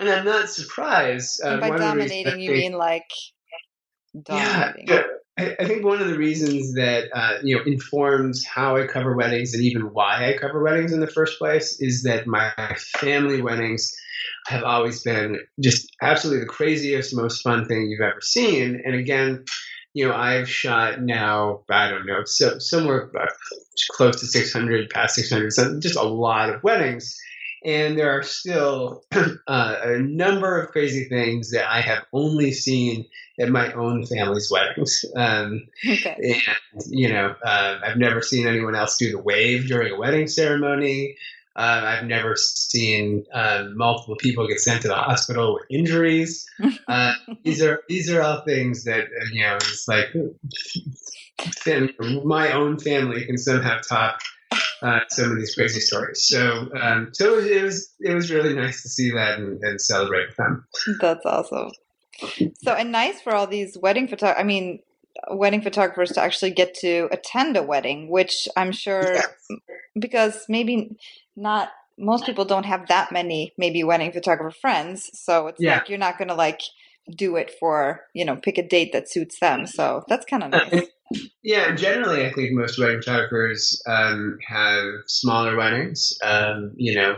and 0.00 0.08
I'm 0.08 0.24
not 0.24 0.48
surprised. 0.48 1.40
Uh, 1.44 1.50
and 1.50 1.60
by 1.60 1.76
dominating, 1.76 2.40
you 2.40 2.52
mean 2.52 2.72
like 2.72 3.10
dominating. 4.20 4.86
Yeah, 4.88 5.02
I 5.38 5.66
think 5.66 5.84
one 5.84 6.00
of 6.00 6.08
the 6.08 6.18
reasons 6.18 6.74
that 6.74 7.08
uh, 7.14 7.38
you 7.42 7.56
know 7.56 7.62
informs 7.64 8.44
how 8.44 8.76
I 8.76 8.86
cover 8.86 9.14
weddings 9.14 9.54
and 9.54 9.62
even 9.62 9.82
why 9.92 10.28
I 10.28 10.36
cover 10.36 10.62
weddings 10.62 10.92
in 10.92 11.00
the 11.00 11.06
first 11.06 11.38
place 11.38 11.80
is 11.80 12.02
that 12.02 12.26
my 12.26 12.52
family 12.98 13.40
weddings 13.40 13.94
have 14.48 14.64
always 14.64 15.02
been 15.02 15.38
just 15.60 15.94
absolutely 16.02 16.40
the 16.40 16.50
craziest, 16.50 17.14
most 17.14 17.42
fun 17.42 17.66
thing 17.66 17.88
you've 17.88 18.00
ever 18.00 18.20
seen. 18.20 18.82
And 18.84 18.96
again, 18.96 19.44
you 19.94 20.08
know, 20.08 20.14
I've 20.14 20.50
shot 20.50 21.00
now 21.00 21.60
I 21.70 21.88
don't 21.88 22.06
know, 22.06 22.22
so 22.24 22.58
somewhere 22.58 23.10
close 23.92 24.20
to 24.20 24.26
600, 24.26 24.90
past 24.90 25.14
600, 25.14 25.80
just 25.80 25.96
a 25.96 26.02
lot 26.02 26.50
of 26.50 26.62
weddings. 26.64 27.16
And 27.64 27.98
there 27.98 28.10
are 28.10 28.22
still 28.22 29.04
uh, 29.12 29.76
a 29.82 29.98
number 29.98 30.60
of 30.60 30.70
crazy 30.70 31.08
things 31.08 31.50
that 31.52 31.70
I 31.70 31.80
have 31.80 32.04
only 32.12 32.52
seen 32.52 33.06
at 33.40 33.48
my 33.50 33.72
own 33.72 34.04
family's 34.06 34.50
weddings. 34.50 35.04
Um, 35.16 35.68
Okay. 35.88 36.16
and 36.74 36.82
you 36.88 37.08
know, 37.08 37.34
uh, 37.44 37.78
I've 37.84 37.96
never 37.98 38.20
seen 38.22 38.46
anyone 38.46 38.74
else 38.74 38.96
do 38.98 39.10
the 39.10 39.20
wave 39.20 39.68
during 39.68 39.92
a 39.92 39.96
wedding 39.98 40.26
ceremony. 40.28 41.16
Uh, 41.56 41.82
I've 41.98 42.04
never 42.04 42.36
seen 42.36 43.24
uh, 43.34 43.64
multiple 43.74 44.14
people 44.16 44.46
get 44.46 44.60
sent 44.60 44.82
to 44.82 44.88
the 44.88 44.94
hospital 44.94 45.54
with 45.54 45.64
injuries. 45.70 46.46
Uh, 46.88 47.12
these 47.44 47.62
are 47.62 47.80
these 47.88 48.10
are 48.10 48.22
all 48.22 48.40
things 48.40 48.84
that 48.84 49.04
uh, 49.04 49.24
you 49.32 49.42
know. 49.42 49.56
It's 49.56 49.86
like 49.86 50.08
my 52.24 52.52
own 52.52 52.78
family 52.78 53.24
can 53.26 53.36
somehow 53.36 53.78
top 53.80 54.18
uh, 54.82 55.00
some 55.08 55.32
of 55.32 55.38
these 55.38 55.54
crazy 55.54 55.80
stories. 55.80 56.24
So, 56.24 56.68
um, 56.80 57.10
so 57.12 57.34
it 57.34 57.36
was, 57.36 57.46
it 57.46 57.62
was 57.62 57.94
it 58.00 58.14
was 58.14 58.30
really 58.30 58.54
nice 58.54 58.82
to 58.82 58.88
see 58.88 59.10
that 59.12 59.38
and, 59.38 59.62
and 59.62 59.80
celebrate 59.80 60.28
with 60.28 60.36
them. 60.36 60.66
That's 61.00 61.24
awesome. 61.26 61.70
So, 62.62 62.72
and 62.72 62.90
nice 62.90 63.20
for 63.20 63.34
all 63.34 63.46
these 63.46 63.76
wedding 63.80 64.08
photog 64.08 64.34
I 64.38 64.42
mean, 64.42 64.80
wedding 65.30 65.62
photographers 65.62 66.10
to 66.12 66.20
actually 66.20 66.50
get 66.50 66.74
to 66.80 67.08
attend 67.12 67.56
a 67.56 67.62
wedding, 67.62 68.08
which 68.10 68.48
I'm 68.56 68.72
sure 68.72 69.14
Yeah. 69.14 69.56
because 69.98 70.44
maybe 70.48 70.96
not 71.36 71.70
most 71.96 72.26
people 72.26 72.44
don't 72.44 72.66
have 72.66 72.86
that 72.88 73.10
many 73.10 73.52
maybe 73.58 73.82
wedding 73.84 74.12
photographer 74.12 74.56
friends. 74.60 75.10
So 75.14 75.48
it's 75.48 75.60
Yeah. 75.60 75.74
like 75.74 75.88
you're 75.88 75.98
not 75.98 76.18
going 76.18 76.28
to 76.28 76.34
like 76.34 76.60
do 77.16 77.36
it 77.36 77.52
for, 77.58 78.02
you 78.14 78.24
know, 78.24 78.36
pick 78.36 78.58
a 78.58 78.66
date 78.66 78.92
that 78.92 79.10
suits 79.10 79.38
them. 79.40 79.66
So 79.66 80.04
that's 80.08 80.24
kind 80.26 80.44
of 80.44 80.50
nice. 80.50 80.88
Yeah, 81.42 81.74
generally, 81.74 82.26
I 82.26 82.32
think 82.32 82.52
most 82.52 82.78
wedding 82.78 83.00
photographers 83.00 83.80
um, 83.86 84.38
have 84.46 84.84
smaller 85.06 85.56
weddings. 85.56 86.18
Um, 86.22 86.72
you 86.76 86.94
know, 86.94 87.16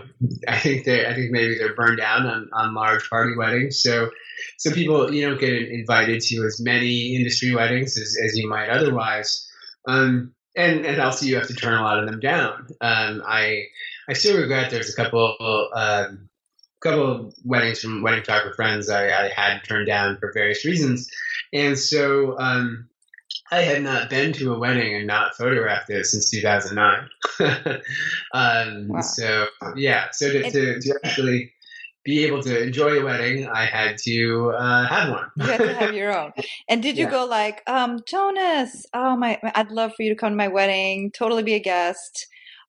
I 0.48 0.58
think 0.58 0.84
they, 0.84 1.06
I 1.06 1.14
think 1.14 1.32
maybe 1.32 1.58
they're 1.58 1.74
burned 1.74 2.00
out 2.00 2.24
on, 2.26 2.48
on 2.52 2.74
large 2.74 3.08
party 3.10 3.36
weddings. 3.36 3.82
So, 3.82 4.10
so 4.58 4.70
people, 4.70 5.12
you 5.12 5.28
don't 5.28 5.40
get 5.40 5.68
invited 5.68 6.20
to 6.22 6.44
as 6.44 6.60
many 6.60 7.16
industry 7.16 7.54
weddings 7.54 7.98
as, 7.98 8.16
as 8.24 8.36
you 8.36 8.48
might 8.48 8.68
otherwise. 8.68 9.48
Um, 9.88 10.34
and 10.56 10.84
and 10.84 11.00
also 11.00 11.26
you 11.26 11.36
have 11.36 11.46
to 11.46 11.54
turn 11.54 11.78
a 11.78 11.82
lot 11.82 11.98
of 11.98 12.10
them 12.10 12.20
down. 12.20 12.68
Um, 12.80 13.22
I 13.26 13.64
I 14.08 14.14
still 14.14 14.36
regret 14.36 14.70
there's 14.70 14.92
a 14.92 14.96
couple 14.96 15.70
um, 15.74 16.28
couple 16.80 17.10
of 17.10 17.34
weddings 17.44 17.80
from 17.80 18.02
wedding 18.02 18.20
photographer 18.20 18.54
friends 18.54 18.90
I, 18.90 19.08
I 19.08 19.28
had 19.28 19.62
turned 19.64 19.86
down 19.86 20.18
for 20.18 20.32
various 20.32 20.64
reasons, 20.64 21.08
and 21.52 21.78
so. 21.78 22.38
Um, 22.38 22.86
I 23.50 23.62
had 23.62 23.82
not 23.82 24.08
been 24.10 24.32
to 24.34 24.54
a 24.54 24.58
wedding 24.58 24.94
and 24.94 25.06
not 25.06 25.34
photographed 25.36 25.90
it 25.90 26.06
since 26.06 26.30
2009. 26.30 27.08
um, 28.34 28.88
Wow. 28.88 29.00
So 29.00 29.46
yeah, 29.76 30.08
so 30.12 30.30
to, 30.32 30.50
to, 30.50 30.80
to 30.80 31.00
actually 31.04 31.52
be 32.04 32.24
able 32.24 32.42
to 32.42 32.62
enjoy 32.62 33.00
a 33.00 33.04
wedding, 33.04 33.46
I 33.48 33.64
had 33.66 33.98
to 34.04 34.50
uh, 34.56 34.86
have 34.86 35.10
one. 35.10 35.26
You 35.36 35.44
had 35.50 35.58
to 35.60 35.74
have 35.74 35.92
your 35.94 36.16
own. 36.16 36.32
And 36.68 36.82
did 36.82 36.96
you 36.96 37.04
Yeah. 37.04 37.10
go 37.10 37.24
like, 37.26 37.62
um, 37.66 38.00
Jonas? 38.06 38.86
Oh 38.94 39.16
my! 39.16 39.38
I'd 39.54 39.70
love 39.70 39.92
for 39.96 40.02
you 40.02 40.10
to 40.10 40.16
come 40.16 40.32
to 40.32 40.36
my 40.36 40.48
wedding. 40.48 41.10
Totally 41.12 41.42
be 41.42 41.54
a 41.54 41.60
guest. 41.60 42.26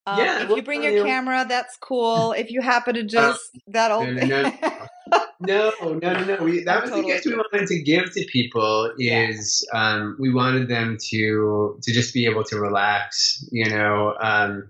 Um, 0.08 0.18
Yeah, 0.20 0.40
if 0.42 0.48
well, 0.50 0.58
you 0.58 0.64
bring 0.64 0.84
your 0.84 1.04
camera, 1.06 1.46
that's 1.48 1.78
cool. 1.78 2.32
If 2.34 2.50
you 2.50 2.62
happen 2.62 2.96
to 2.96 3.04
just 3.04 3.40
that'll. 3.68 4.06
no, 4.06 4.14
no, 4.26 4.44
No, 4.44 4.52
no, 5.42 5.72
no, 5.82 5.94
no. 5.94 6.24
no. 6.24 6.44
We, 6.44 6.64
that 6.64 6.82
was 6.82 6.90
totally 6.90 7.10
the 7.10 7.14
gift 7.14 7.26
we 7.26 7.36
wanted 7.36 7.68
to 7.68 7.82
give 7.82 8.14
to 8.14 8.26
people. 8.26 8.94
Yeah. 8.98 9.28
Is 9.28 9.68
um, 9.74 10.18
we 10.20 10.34
wanted 10.34 10.68
them 10.68 10.98
to 11.10 11.80
to 11.82 11.92
just 11.92 12.14
be 12.14 12.26
able 12.26 12.44
to 12.46 12.60
relax, 12.60 13.44
you 13.52 13.70
know. 13.70 14.16
Um, 14.20 14.70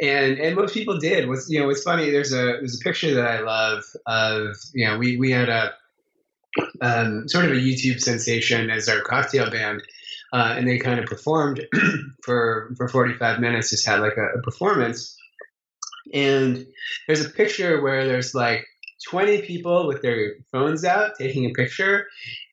and 0.00 0.38
and 0.38 0.56
most 0.56 0.74
people 0.74 0.98
did. 0.98 1.28
Was 1.28 1.50
you 1.50 1.60
know 1.60 1.66
what's 1.66 1.82
funny? 1.82 2.10
There's 2.10 2.32
a 2.32 2.58
there's 2.58 2.80
a 2.80 2.84
picture 2.84 3.14
that 3.14 3.26
I 3.26 3.40
love 3.40 3.84
of 4.06 4.56
you 4.74 4.86
know 4.86 4.98
we 4.98 5.16
we 5.16 5.30
had 5.30 5.48
a 5.48 5.72
um, 6.80 7.28
sort 7.28 7.46
of 7.46 7.52
a 7.52 7.54
YouTube 7.54 8.00
sensation 8.00 8.70
as 8.70 8.88
our 8.88 9.00
cocktail 9.00 9.50
band. 9.50 9.82
Uh, 10.32 10.54
and 10.58 10.66
they 10.68 10.78
kind 10.78 10.98
of 10.98 11.06
performed 11.06 11.64
for 12.22 12.74
for 12.76 12.88
45 12.88 13.40
minutes, 13.40 13.70
just 13.70 13.86
had 13.86 14.00
like 14.00 14.16
a, 14.16 14.38
a 14.38 14.42
performance. 14.42 15.16
And 16.12 16.66
there's 17.06 17.24
a 17.24 17.30
picture 17.30 17.80
where 17.80 18.06
there's 18.06 18.34
like 18.34 18.66
20 19.08 19.42
people 19.42 19.86
with 19.86 20.02
their 20.02 20.34
phones 20.52 20.84
out 20.84 21.12
taking 21.18 21.46
a 21.46 21.50
picture, 21.50 22.06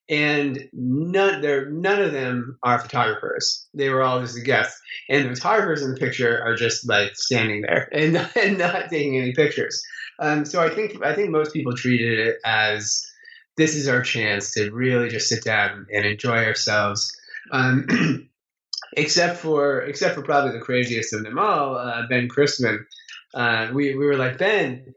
and 0.10 0.70
none 0.74 1.42
there 1.42 1.70
none 1.70 2.02
of 2.02 2.12
them 2.12 2.58
are 2.64 2.80
photographers. 2.80 3.68
They 3.74 3.90
were 3.90 4.02
all 4.02 4.22
just 4.22 4.44
guests, 4.44 4.80
and 5.10 5.30
the 5.30 5.36
photographers 5.36 5.82
in 5.82 5.92
the 5.92 6.00
picture 6.00 6.42
are 6.44 6.56
just 6.56 6.88
like 6.88 7.16
standing 7.16 7.62
there 7.62 7.90
and, 7.94 8.18
and 8.36 8.58
not 8.58 8.90
taking 8.90 9.18
any 9.18 9.34
pictures. 9.34 9.84
Um, 10.20 10.46
so 10.46 10.62
I 10.62 10.70
think 10.70 11.04
I 11.04 11.16
think 11.16 11.30
most 11.30 11.54
people 11.54 11.74
treated 11.74 12.20
it 12.20 12.38
as 12.46 13.06
this 13.58 13.76
is 13.76 13.88
our 13.88 14.02
chance 14.02 14.52
to 14.52 14.72
really 14.72 15.10
just 15.10 15.30
sit 15.30 15.44
down 15.44 15.88
and 15.94 16.06
enjoy 16.06 16.46
ourselves. 16.46 17.16
Um, 17.52 18.30
except 18.98 19.40
for 19.40 19.82
except 19.82 20.16
for 20.16 20.22
probably 20.22 20.52
the 20.52 20.64
craziest 20.64 21.14
of 21.14 21.24
them 21.24 21.40
all, 21.40 21.76
uh, 21.76 22.04
Ben 22.08 22.28
Chrisman. 22.28 22.86
Uh, 23.34 23.70
we 23.74 23.96
we 23.96 24.06
were 24.06 24.18
like 24.18 24.38
Ben, 24.38 24.94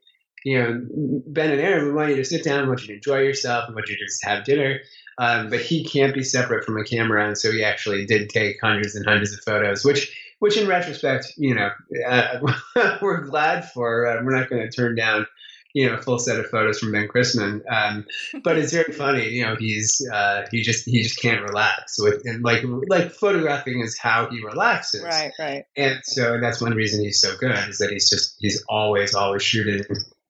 you 0.47 0.63
know, 0.63 0.81
Ben 1.27 1.51
and 1.51 1.61
Erin. 1.61 1.87
We 1.87 1.93
want 1.93 2.11
you 2.11 2.17
to 2.17 2.25
sit 2.25 2.45
down. 2.45 2.63
We 2.63 2.69
want 2.69 2.83
you 2.83 2.87
to 2.87 2.95
enjoy 2.95 3.19
yourself. 3.19 3.69
We 3.69 3.75
want 3.75 3.89
you 3.89 3.97
to 3.97 4.05
just 4.05 4.25
have 4.25 4.45
dinner. 4.45 4.79
Um, 5.19 5.51
but 5.51 5.61
he 5.61 5.83
can't 5.83 6.15
be 6.15 6.23
separate 6.23 6.65
from 6.65 6.79
a 6.79 6.85
camera, 6.85 7.27
and 7.27 7.37
so 7.37 7.51
he 7.51 7.65
actually 7.65 8.07
did 8.07 8.31
take 8.31 8.61
hundreds 8.63 8.95
and 8.95 9.05
hundreds 9.05 9.33
of 9.33 9.41
photos, 9.41 9.85
which 9.85 10.17
which 10.39 10.57
in 10.57 10.69
retrospect, 10.69 11.33
you 11.37 11.55
know, 11.55 11.71
uh, 12.07 12.39
we're 13.03 13.23
glad 13.23 13.69
for. 13.73 14.07
Uh, 14.07 14.23
we're 14.23 14.39
not 14.39 14.49
going 14.49 14.63
to 14.63 14.71
turn 14.71 14.95
down. 14.95 15.27
You 15.75 15.89
know, 15.89 15.97
a 15.97 16.01
full 16.01 16.19
set 16.19 16.39
of 16.39 16.47
photos 16.47 16.79
from 16.79 16.93
Ben 16.93 17.09
Chrisman, 17.09 17.61
um, 17.71 18.07
but 18.43 18.57
it's 18.57 18.73
very 18.73 18.95
funny. 18.95 19.29
You 19.29 19.47
know, 19.47 19.57
he's 19.57 20.09
uh, 20.11 20.47
he 20.51 20.63
just 20.63 20.85
he 20.85 21.03
just 21.03 21.21
can't 21.21 21.43
relax 21.43 21.97
with 21.99 22.23
and 22.25 22.45
like 22.45 22.63
like 22.89 23.11
photographing 23.11 23.81
is 23.81 23.99
how 23.99 24.29
he 24.31 24.43
relaxes, 24.43 25.03
right, 25.03 25.33
right. 25.41 25.65
and 25.77 26.01
so 26.05 26.39
that's 26.41 26.63
one 26.63 26.73
reason 26.73 27.03
he's 27.03 27.21
so 27.21 27.37
good 27.37 27.69
is 27.69 27.79
that 27.79 27.91
he's 27.91 28.09
just 28.09 28.37
he's 28.39 28.65
always 28.69 29.15
always 29.15 29.43
shooting 29.43 29.83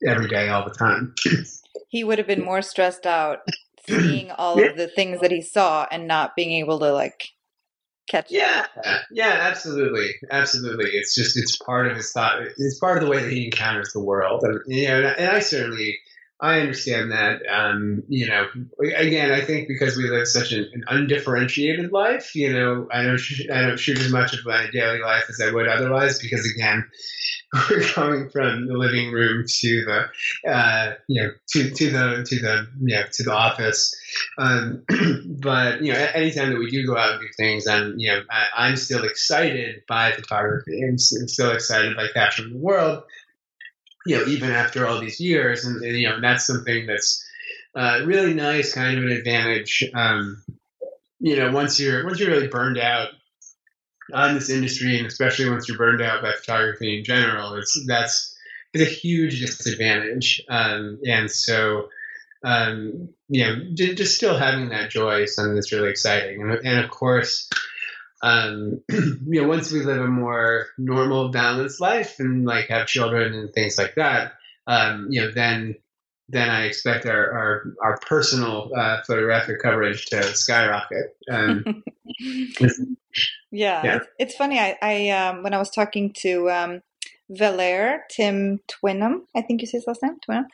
every 0.07 0.29
day 0.29 0.49
all 0.49 0.65
the 0.65 0.75
time. 0.75 1.15
He 1.89 2.05
would 2.05 2.19
have 2.19 2.27
been 2.27 2.45
more 2.45 2.63
stressed 2.63 3.07
out 3.07 3.41
seeing 3.89 4.31
all 4.33 4.63
of 4.63 4.77
the 4.77 4.89
things 4.89 5.21
that 5.21 5.31
he 5.31 5.43
saw 5.43 5.87
and 5.91 6.07
not 6.07 6.35
being 6.37 6.53
able 6.53 6.79
to 6.81 6.93
like 6.93 7.29
catch. 8.09 8.31
Yeah, 8.31 8.67
yeah, 9.11 9.39
absolutely, 9.43 10.11
absolutely. 10.31 10.91
It's 10.91 11.15
just 11.15 11.37
it's 11.37 11.57
part 11.57 11.87
of 11.87 11.97
his 11.97 12.13
thought. 12.13 12.43
It's 12.57 12.79
part 12.79 12.99
of 12.99 13.05
the 13.05 13.11
way 13.11 13.23
that 13.23 13.33
he 13.33 13.47
encounters 13.47 13.93
the 13.93 14.03
world, 14.03 14.43
and 14.43 14.61
you 14.67 14.89
know, 14.89 15.15
and 15.19 15.31
I 15.31 15.41
certainly 15.41 15.99
I 16.39 16.61
understand 16.61 17.13
that. 17.13 17.41
Um, 17.49 18.03
you 18.09 18.29
know, 18.29 18.47
again, 18.95 19.33
I 19.33 19.41
think 19.41 19.69
because 19.69 19.97
we 19.97 20.11
live 20.11 20.29
such 20.29 20.53
an, 20.53 20.71
an 20.75 20.85
undifferentiated 20.87 21.93
life, 21.93 22.35
you 22.35 22.53
know, 22.53 22.87
I 22.93 23.05
don't 23.05 23.17
sh- 23.17 23.49
I 23.51 23.63
don't 23.63 23.79
shoot 23.79 23.99
as 23.99 24.13
much 24.13 24.35
of 24.35 24.45
my 24.45 24.67
daily 24.71 25.01
life 25.01 25.25
as 25.31 25.41
I 25.41 25.51
would 25.51 25.67
otherwise 25.67 26.19
because 26.19 26.51
again. 26.55 26.89
We're 27.71 27.95
going 27.95 28.29
from 28.31 28.67
the 28.67 28.75
living 28.75 29.13
room 29.13 29.45
to 29.47 29.85
the, 29.85 30.51
uh, 30.51 30.95
you 31.07 31.23
know, 31.23 31.31
to, 31.51 31.71
to 31.71 31.91
the 31.91 32.27
to 32.29 32.39
the 32.41 32.67
yeah 32.81 33.05
to 33.13 33.23
the 33.23 33.33
office, 33.33 33.95
um, 34.37 34.83
but 35.41 35.81
you 35.81 35.93
know, 35.93 35.99
anytime 36.15 36.51
that 36.51 36.59
we 36.59 36.71
do 36.71 36.87
go 36.87 36.97
out 36.97 37.13
and 37.13 37.21
do 37.21 37.29
things, 37.37 37.67
I'm 37.67 37.95
you 37.97 38.09
know 38.09 38.23
I, 38.31 38.67
I'm 38.67 38.77
still 38.77 39.05
excited 39.05 39.83
by 39.89 40.13
photography. 40.13 40.83
I'm 40.83 40.99
still 40.99 41.53
excited 41.53 41.97
by 41.97 42.09
capturing 42.13 42.53
the 42.53 42.59
world. 42.59 43.05
You 44.07 44.19
know, 44.19 44.27
even 44.27 44.51
after 44.51 44.87
all 44.87 45.01
these 45.01 45.21
years, 45.21 45.65
and, 45.65 45.83
and 45.83 45.97
you 45.97 46.09
know, 46.09 46.21
that's 46.21 46.47
something 46.47 46.87
that's 46.87 47.25
uh, 47.75 48.03
really 48.05 48.35
nice, 48.35 48.73
kind 48.73 48.99
of 48.99 49.05
an 49.05 49.11
advantage. 49.11 49.85
Um, 49.95 50.43
you 51.21 51.37
know, 51.37 51.51
once 51.53 51.79
you're 51.79 52.05
once 52.05 52.19
you're 52.19 52.31
really 52.31 52.49
burned 52.49 52.79
out 52.79 53.09
on 54.13 54.35
this 54.35 54.51
industry, 54.51 54.99
and 54.99 55.07
especially 55.07 55.51
once 55.51 55.69
you're 55.69 55.79
burned 55.79 56.03
out 56.03 56.23
by 56.23 56.33
photography 56.33 56.99
in 56.99 57.05
general, 57.05 57.55
it's 57.57 57.85
that's 57.87 58.37
it's 58.73 58.91
a 58.91 58.95
huge 58.95 59.41
disadvantage. 59.41 60.43
Um, 60.49 61.01
and 61.07 61.31
so, 61.31 61.89
um, 62.45 63.11
you 63.29 63.45
know, 63.45 63.57
j- 63.75 63.95
just 63.95 64.17
still 64.17 64.37
having 64.37 64.71
that 64.71 64.91
joy 64.91 65.23
is 65.23 65.35
something 65.35 65.55
that's 65.55 65.73
really 65.73 65.91
exciting. 65.91 66.43
And, 66.43 66.53
and 66.67 66.85
of 66.85 66.91
course, 66.91 67.49
um, 68.23 68.83
you 68.91 69.43
know, 69.43 69.49
once 69.49 69.73
we 69.73 69.83
live 69.83 70.01
a 70.01 70.07
more 70.07 70.67
normal, 70.79 71.31
balanced 71.31 71.81
life 71.81 72.17
and 72.19 72.45
like 72.45 72.69
have 72.69 72.87
children 72.87 73.35
and 73.35 73.53
things 73.53 73.79
like 73.79 73.95
that, 73.97 74.33
um, 74.67 75.09
you 75.11 75.23
know, 75.23 75.31
then 75.33 75.77
then 76.29 76.51
I 76.51 76.65
expect 76.65 77.07
our 77.07 77.33
our, 77.33 77.65
our 77.83 77.99
personal 77.99 78.71
uh, 78.77 79.03
photographic 79.07 79.63
coverage 79.63 80.07
to 80.07 80.23
skyrocket. 80.35 81.17
Um, 81.31 81.83
Yeah, 83.51 83.83
Yeah. 83.85 83.97
It's, 83.97 84.07
it's 84.19 84.35
funny. 84.35 84.59
I, 84.59 84.77
I 84.83 85.11
um, 85.11 85.43
when 85.43 85.55
I 85.55 85.59
was 85.59 85.71
talking 85.71 86.13
to 86.19 86.51
um, 86.51 86.83
Valer 87.31 88.01
Tim 88.11 88.61
Twinham, 88.69 89.23
I 89.35 89.43
think 89.43 89.61
you 89.61 89.67
say 89.67 89.79
his 89.79 89.87
last 89.87 90.03
name 90.03 90.19
Twinham. 90.29 90.47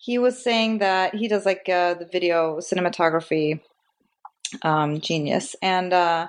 He 0.00 0.18
was 0.18 0.42
saying 0.42 0.78
that 0.78 1.14
he 1.14 1.28
does 1.28 1.46
like 1.46 1.68
uh, 1.68 1.94
the 1.94 2.08
video 2.10 2.58
cinematography 2.58 3.60
um, 4.62 5.00
genius, 5.00 5.54
and 5.62 5.92
uh, 5.92 6.28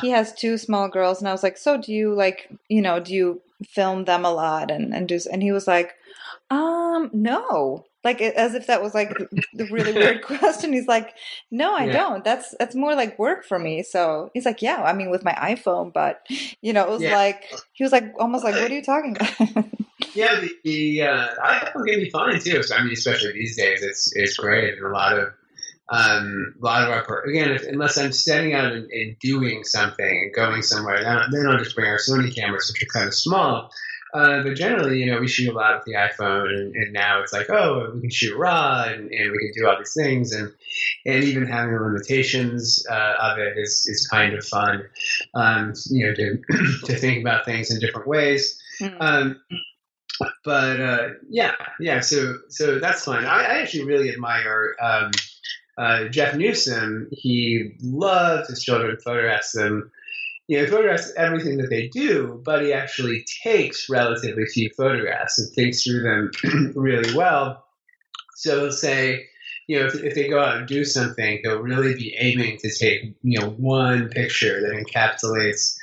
he 0.00 0.10
has 0.10 0.32
two 0.32 0.58
small 0.58 0.88
girls. 0.88 1.20
And 1.20 1.28
I 1.28 1.32
was 1.32 1.42
like, 1.42 1.56
so 1.56 1.76
do 1.76 1.92
you 1.92 2.14
like 2.14 2.50
you 2.68 2.82
know 2.82 3.00
do 3.00 3.14
you 3.14 3.40
film 3.64 4.04
them 4.04 4.24
a 4.24 4.32
lot 4.32 4.70
and 4.70 4.94
and 4.94 5.08
do? 5.08 5.18
And 5.30 5.42
he 5.42 5.52
was 5.52 5.66
like, 5.66 5.94
Um, 6.50 7.10
no. 7.12 7.84
Like 8.04 8.20
as 8.22 8.54
if 8.54 8.68
that 8.68 8.82
was 8.82 8.94
like 8.94 9.10
the 9.52 9.66
really 9.66 9.92
weird 9.92 10.22
question. 10.24 10.72
He's 10.72 10.86
like, 10.86 11.14
"No, 11.50 11.74
I 11.74 11.86
yeah. 11.86 11.92
don't. 11.92 12.24
That's 12.24 12.54
that's 12.58 12.76
more 12.76 12.94
like 12.94 13.18
work 13.18 13.44
for 13.44 13.58
me." 13.58 13.82
So 13.82 14.30
he's 14.32 14.46
like, 14.46 14.62
"Yeah, 14.62 14.82
I 14.82 14.92
mean, 14.92 15.10
with 15.10 15.24
my 15.24 15.34
iPhone, 15.34 15.92
but 15.92 16.24
you 16.62 16.72
know, 16.72 16.84
it 16.84 16.90
was 16.90 17.02
yeah. 17.02 17.16
like 17.16 17.52
he 17.72 17.82
was 17.82 17.92
like 17.92 18.14
almost 18.18 18.44
like, 18.44 18.54
"What 18.54 18.70
are 18.70 18.74
you 18.74 18.82
talking 18.82 19.16
about?" 19.16 19.64
yeah, 20.14 20.40
the, 20.40 20.50
the 20.64 21.02
uh, 21.02 21.28
iPhone 21.44 21.86
can 21.86 22.00
be 22.00 22.10
fine 22.10 22.38
too. 22.38 22.62
So 22.62 22.76
I 22.76 22.82
mean, 22.82 22.92
especially 22.92 23.32
these 23.32 23.56
days, 23.56 23.82
it's 23.82 24.14
it's 24.14 24.36
great, 24.36 24.74
and 24.74 24.86
a 24.86 24.90
lot 24.90 25.18
of 25.18 25.28
um, 25.90 26.54
a 26.60 26.64
lot 26.64 26.82
of 26.82 26.90
our 26.90 27.22
again, 27.24 27.50
if, 27.50 27.62
unless 27.66 27.96
I'm 27.96 28.12
setting 28.12 28.52
out 28.52 28.72
and, 28.72 28.90
and, 28.90 29.18
doing 29.18 29.64
something 29.64 30.06
and 30.06 30.34
going 30.34 30.62
somewhere, 30.62 31.02
then, 31.02 31.22
then 31.30 31.46
I'll 31.46 31.58
just 31.58 31.74
bring 31.74 31.88
our 31.88 31.96
Sony 31.96 32.34
cameras, 32.34 32.70
which 32.70 32.82
are 32.82 32.92
kind 32.92 33.08
of 33.08 33.14
small. 33.14 33.70
Uh, 34.14 34.42
but 34.42 34.54
generally, 34.54 34.98
you 34.98 35.06
know, 35.06 35.20
we 35.20 35.28
shoot 35.28 35.52
a 35.52 35.52
lot 35.52 35.76
with 35.76 35.84
the 35.84 35.92
iPhone, 35.92 36.48
and, 36.48 36.74
and 36.74 36.92
now 36.92 37.20
it's 37.20 37.32
like, 37.32 37.50
oh, 37.50 37.90
we 37.94 38.00
can 38.00 38.10
shoot 38.10 38.36
raw, 38.36 38.84
and, 38.84 39.10
and, 39.12 39.32
we 39.32 39.38
can 39.38 39.52
do 39.54 39.68
all 39.68 39.76
these 39.78 39.92
things, 39.92 40.32
and 40.32 40.50
and 41.04 41.24
even 41.24 41.46
having 41.46 41.74
the 41.74 41.80
limitations 41.80 42.86
uh, 42.90 43.14
of 43.20 43.38
it 43.38 43.58
is 43.58 43.86
is 43.86 44.06
kind 44.06 44.34
of 44.34 44.44
fun, 44.44 44.84
um, 45.34 45.74
you 45.90 46.06
know, 46.06 46.14
to 46.14 46.38
to 46.86 46.96
think 46.96 47.20
about 47.20 47.44
things 47.44 47.70
in 47.70 47.80
different 47.80 48.08
ways. 48.08 48.58
Mm-hmm. 48.80 48.96
Um, 49.00 49.40
but 50.42 50.80
uh, 50.80 51.08
yeah, 51.28 51.54
yeah, 51.78 52.00
so 52.00 52.38
so 52.48 52.78
that's 52.78 53.04
fun. 53.04 53.26
I, 53.26 53.42
I 53.42 53.60
actually 53.60 53.84
really 53.84 54.10
admire. 54.10 54.74
Um, 54.80 55.10
uh, 55.78 56.08
Jeff 56.08 56.34
Newsom, 56.34 57.08
he 57.12 57.76
loves 57.80 58.48
his 58.48 58.62
children, 58.62 58.98
photographs 59.02 59.52
them 59.52 59.90
you 60.48 60.58
know, 60.58 60.66
photographs 60.66 61.12
everything 61.16 61.58
that 61.58 61.68
they 61.68 61.88
do, 61.88 62.40
but 62.42 62.62
he 62.62 62.72
actually 62.72 63.24
takes 63.42 63.90
relatively 63.90 64.46
few 64.46 64.70
photographs 64.76 65.38
and 65.38 65.52
thinks 65.52 65.82
through 65.82 66.02
them 66.02 66.72
really 66.74 67.14
well. 67.14 67.66
So 68.34 68.62
he'll 68.62 68.72
say, 68.72 69.26
you 69.66 69.78
know, 69.78 69.86
if, 69.86 69.96
if, 69.96 70.14
they 70.14 70.28
go 70.28 70.40
out 70.40 70.56
and 70.56 70.66
do 70.66 70.86
something, 70.86 71.40
they'll 71.42 71.60
really 71.60 71.94
be 71.94 72.16
aiming 72.18 72.56
to 72.58 72.70
take, 72.70 73.14
you 73.22 73.38
know, 73.38 73.50
one 73.50 74.08
picture 74.08 74.62
that 74.62 74.72
encapsulates 74.72 75.76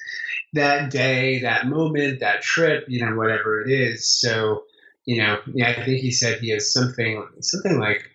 that 0.53 0.89
day, 0.89 1.39
that 1.41 1.67
moment, 1.67 2.21
that 2.21 2.41
trip, 2.41 2.85
you 2.87 3.05
know, 3.05 3.15
whatever 3.15 3.61
it 3.61 3.69
is. 3.69 4.09
So, 4.09 4.63
you 5.05 5.21
know, 5.21 5.37
yeah, 5.53 5.75
I 5.77 5.85
think 5.85 5.99
he 5.99 6.11
said 6.11 6.39
he 6.39 6.49
has 6.49 6.73
something, 6.73 7.23
something 7.41 7.79
like 7.79 8.09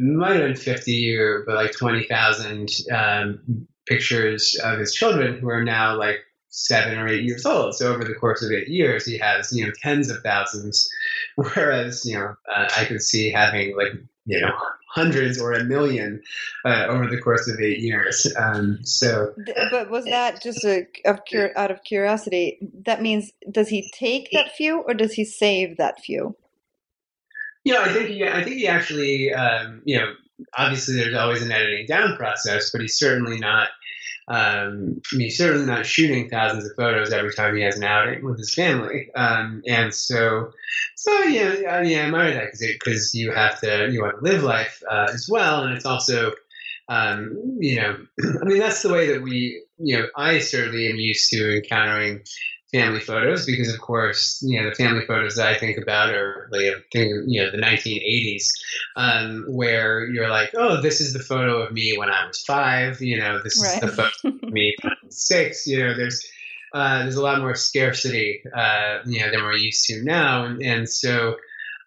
might 0.00 0.36
have 0.36 0.40
been 0.40 0.56
50 0.56 1.16
or 1.16 1.44
but 1.46 1.54
like 1.54 1.72
20,000 1.72 2.68
um, 2.92 3.66
pictures 3.86 4.58
of 4.62 4.78
his 4.78 4.94
children 4.94 5.38
who 5.38 5.48
are 5.50 5.64
now 5.64 5.96
like 5.96 6.20
seven 6.50 6.98
or 6.98 7.08
eight 7.08 7.24
years 7.24 7.46
old. 7.46 7.74
So 7.74 7.92
over 7.92 8.04
the 8.04 8.14
course 8.14 8.42
of 8.42 8.50
eight 8.50 8.68
years, 8.68 9.06
he 9.06 9.18
has 9.18 9.52
you 9.52 9.66
know 9.66 9.72
tens 9.82 10.10
of 10.10 10.22
thousands, 10.22 10.88
whereas 11.36 12.04
you 12.04 12.18
know 12.18 12.34
uh, 12.52 12.68
I 12.76 12.84
could 12.84 13.02
see 13.02 13.30
having 13.30 13.76
like 13.76 13.92
you 14.26 14.40
know 14.40 14.52
hundreds 14.88 15.40
or 15.40 15.52
a 15.52 15.64
million 15.64 16.20
uh, 16.64 16.86
over 16.88 17.06
the 17.06 17.20
course 17.20 17.48
of 17.48 17.60
eight 17.60 17.78
years. 17.78 18.26
Um, 18.36 18.80
so, 18.82 19.32
but 19.70 19.88
was 19.88 20.04
that 20.06 20.42
just 20.42 20.64
a, 20.64 20.86
of 21.06 21.20
out 21.56 21.70
of 21.70 21.84
curiosity? 21.84 22.58
That 22.84 23.00
means 23.00 23.30
does 23.50 23.68
he 23.68 23.90
take 23.94 24.30
that 24.32 24.52
few 24.52 24.80
or 24.80 24.94
does 24.94 25.12
he 25.12 25.24
save 25.24 25.76
that 25.76 26.00
few? 26.00 26.36
You 27.64 27.74
know, 27.74 27.82
I 27.82 27.92
think 27.92 28.08
he, 28.08 28.24
I 28.24 28.42
think 28.42 28.56
he 28.56 28.66
actually, 28.66 29.32
um, 29.32 29.82
you 29.84 29.98
know, 29.98 30.12
obviously 30.56 30.96
there's 30.96 31.14
always 31.14 31.42
an 31.42 31.52
editing 31.52 31.86
down 31.86 32.16
process, 32.16 32.70
but 32.70 32.80
he's 32.80 32.98
certainly 32.98 33.38
not 33.38 33.68
um, 34.30 35.02
he's 35.10 35.36
certainly 35.36 35.66
not 35.66 35.84
shooting 35.84 36.28
thousands 36.28 36.64
of 36.64 36.76
photos 36.76 37.12
every 37.12 37.34
time 37.34 37.56
he 37.56 37.62
has 37.62 37.76
an 37.76 37.82
outing 37.82 38.24
with 38.24 38.38
his 38.38 38.54
family. 38.54 39.10
Um, 39.12 39.62
and 39.66 39.92
so, 39.92 40.52
so 40.94 41.22
yeah, 41.24 41.68
I 41.68 41.82
mean, 41.82 41.98
I 41.98 42.02
admire 42.02 42.34
that 42.34 42.52
because 42.60 43.12
you 43.12 43.32
have 43.32 43.60
to, 43.60 43.88
you 43.90 44.00
want 44.00 44.18
to 44.18 44.22
live 44.22 44.44
life 44.44 44.84
uh, 44.88 45.08
as 45.12 45.28
well. 45.28 45.64
And 45.64 45.74
it's 45.74 45.84
also, 45.84 46.32
um, 46.88 47.56
you 47.58 47.80
know, 47.80 47.96
I 48.40 48.44
mean, 48.44 48.58
that's 48.58 48.82
the 48.82 48.92
way 48.92 49.08
that 49.08 49.22
we, 49.22 49.64
you 49.78 49.98
know, 49.98 50.06
I 50.16 50.38
certainly 50.38 50.88
am 50.88 50.96
used 50.96 51.28
to 51.30 51.56
encountering 51.56 52.22
family 52.72 53.00
photos 53.00 53.46
because, 53.46 53.72
of 53.72 53.80
course, 53.80 54.42
you 54.46 54.60
know, 54.60 54.68
the 54.68 54.74
family 54.74 55.04
photos 55.04 55.36
that 55.36 55.48
I 55.48 55.58
think 55.58 55.78
about 55.78 56.14
are 56.14 56.48
like, 56.50 56.84
you 56.94 57.42
know, 57.42 57.50
the 57.50 57.58
1980s, 57.58 58.48
um, 58.96 59.44
where 59.48 60.06
you're 60.06 60.30
like, 60.30 60.50
oh, 60.54 60.80
this 60.80 61.00
is 61.00 61.12
the 61.12 61.18
photo 61.18 61.62
of 61.62 61.72
me 61.72 61.96
when 61.98 62.10
I 62.10 62.26
was 62.26 62.40
five. 62.42 63.00
You 63.00 63.18
know, 63.18 63.40
this 63.42 63.60
right. 63.62 63.74
is 63.74 63.80
the 63.80 63.88
photo 63.88 64.36
of 64.46 64.52
me 64.52 64.74
when 64.82 64.92
I 64.92 64.96
was 65.04 65.16
six. 65.16 65.66
You 65.66 65.84
know, 65.84 65.96
there's 65.96 66.24
uh, 66.72 67.02
there's 67.02 67.16
a 67.16 67.22
lot 67.22 67.40
more 67.40 67.54
scarcity, 67.54 68.42
uh, 68.54 68.98
you 69.04 69.20
know, 69.20 69.30
than 69.30 69.42
we're 69.42 69.54
used 69.54 69.86
to 69.86 70.02
now, 70.02 70.44
and, 70.44 70.62
and 70.62 70.88
so. 70.88 71.36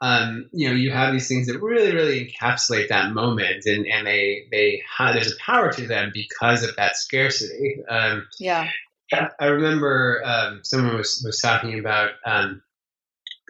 Um, 0.01 0.49
you 0.51 0.67
know, 0.67 0.75
you 0.75 0.91
have 0.91 1.13
these 1.13 1.29
things 1.29 1.47
that 1.47 1.61
really, 1.61 1.95
really 1.95 2.25
encapsulate 2.25 2.89
that 2.89 3.13
moment, 3.13 3.65
and, 3.65 3.87
and 3.87 4.05
they 4.05 4.47
they 4.51 4.83
have, 4.97 5.13
there's 5.13 5.31
a 5.31 5.37
power 5.37 5.71
to 5.71 5.87
them 5.87 6.11
because 6.13 6.61
of 6.61 6.75
that 6.75 6.97
scarcity. 6.97 7.81
Um, 7.87 8.27
yeah. 8.37 8.67
I 9.11 9.45
remember 9.45 10.21
um, 10.25 10.61
someone 10.63 10.97
was, 10.97 11.21
was 11.25 11.39
talking 11.39 11.79
about, 11.79 12.11
um, 12.25 12.61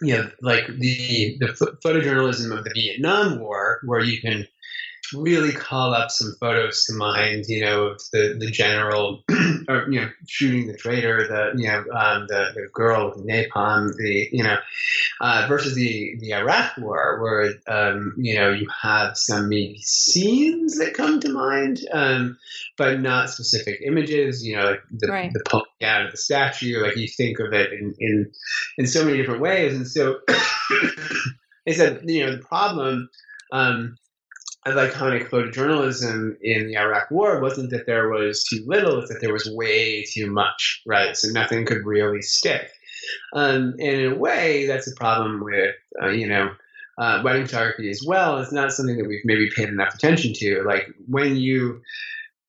you 0.01 0.15
know, 0.15 0.29
like 0.41 0.67
the, 0.67 1.37
the 1.39 1.77
photojournalism 1.85 2.57
of 2.57 2.63
the 2.63 2.71
Vietnam 2.73 3.39
War, 3.39 3.79
where 3.85 4.01
you 4.01 4.19
can 4.19 4.47
really 5.13 5.51
call 5.51 5.93
up 5.93 6.11
some 6.11 6.35
photos 6.39 6.85
to 6.85 6.93
mind, 6.93 7.45
you 7.47 7.63
know, 7.63 7.87
of 7.87 8.01
the, 8.11 8.35
the 8.39 8.51
general, 8.51 9.23
or, 9.67 9.87
you 9.89 10.01
know, 10.01 10.09
shooting 10.27 10.67
the 10.67 10.77
traitor, 10.77 11.27
the, 11.27 11.61
you 11.61 11.67
know, 11.67 11.79
um, 11.95 12.27
the, 12.27 12.51
the 12.55 12.67
girl 12.73 13.07
with 13.07 13.25
the 13.25 13.31
napalm, 13.31 13.95
the, 13.97 14.29
you 14.31 14.43
know, 14.43 14.57
uh, 15.21 15.45
versus 15.47 15.75
the, 15.75 16.15
the 16.19 16.33
Iraq 16.33 16.77
war, 16.77 17.21
where, 17.21 17.53
um, 17.67 18.13
you 18.17 18.35
know, 18.35 18.51
you 18.51 18.67
have 18.81 19.17
some 19.17 19.49
maybe 19.49 19.79
scenes 19.81 20.77
that 20.77 20.93
come 20.93 21.19
to 21.19 21.29
mind, 21.29 21.79
um, 21.91 22.37
but 22.77 22.99
not 22.99 23.29
specific 23.29 23.81
images, 23.85 24.45
you 24.45 24.55
know, 24.55 24.65
like 24.65 24.81
the, 24.91 25.07
right. 25.07 25.31
the 25.33 25.43
pulling 25.49 25.65
out 25.83 26.05
of 26.05 26.11
the 26.11 26.17
statue, 26.17 26.81
like 26.81 26.97
you 26.97 27.07
think 27.07 27.39
of 27.39 27.53
it 27.53 27.73
in, 27.73 27.93
in, 27.99 28.31
in 28.77 28.87
so 28.87 29.03
many 29.05 29.17
different 29.17 29.41
ways. 29.41 29.75
And 29.75 29.87
so, 29.87 30.19
they 31.65 31.73
said, 31.73 32.01
you 32.03 32.25
know, 32.25 32.35
the 32.35 32.43
problem, 32.43 33.09
um, 33.51 33.97
of 34.65 34.75
iconic 34.75 35.29
photojournalism 35.29 36.37
in 36.41 36.67
the 36.67 36.77
Iraq 36.77 37.11
War 37.11 37.41
wasn't 37.41 37.71
that 37.71 37.85
there 37.85 38.09
was 38.09 38.45
too 38.45 38.63
little, 38.65 38.99
it's 38.99 39.09
that 39.09 39.19
there 39.19 39.33
was 39.33 39.49
way 39.51 40.03
too 40.03 40.31
much, 40.31 40.81
right? 40.85 41.15
So 41.17 41.29
nothing 41.29 41.65
could 41.65 41.85
really 41.85 42.21
stick. 42.21 42.69
Um, 43.33 43.75
and 43.79 43.81
in 43.81 44.13
a 44.13 44.15
way, 44.15 44.65
that's 44.65 44.89
a 44.89 44.95
problem 44.95 45.43
with, 45.43 45.75
uh, 46.01 46.09
you 46.09 46.27
know, 46.27 46.51
uh, 46.97 47.21
wedding 47.23 47.45
photography 47.45 47.89
as 47.89 48.03
well. 48.05 48.39
It's 48.39 48.53
not 48.53 48.71
something 48.71 48.97
that 48.97 49.07
we've 49.07 49.25
maybe 49.25 49.49
paid 49.55 49.69
enough 49.69 49.95
attention 49.95 50.33
to. 50.35 50.63
Like 50.63 50.87
when 51.07 51.35
you, 51.35 51.81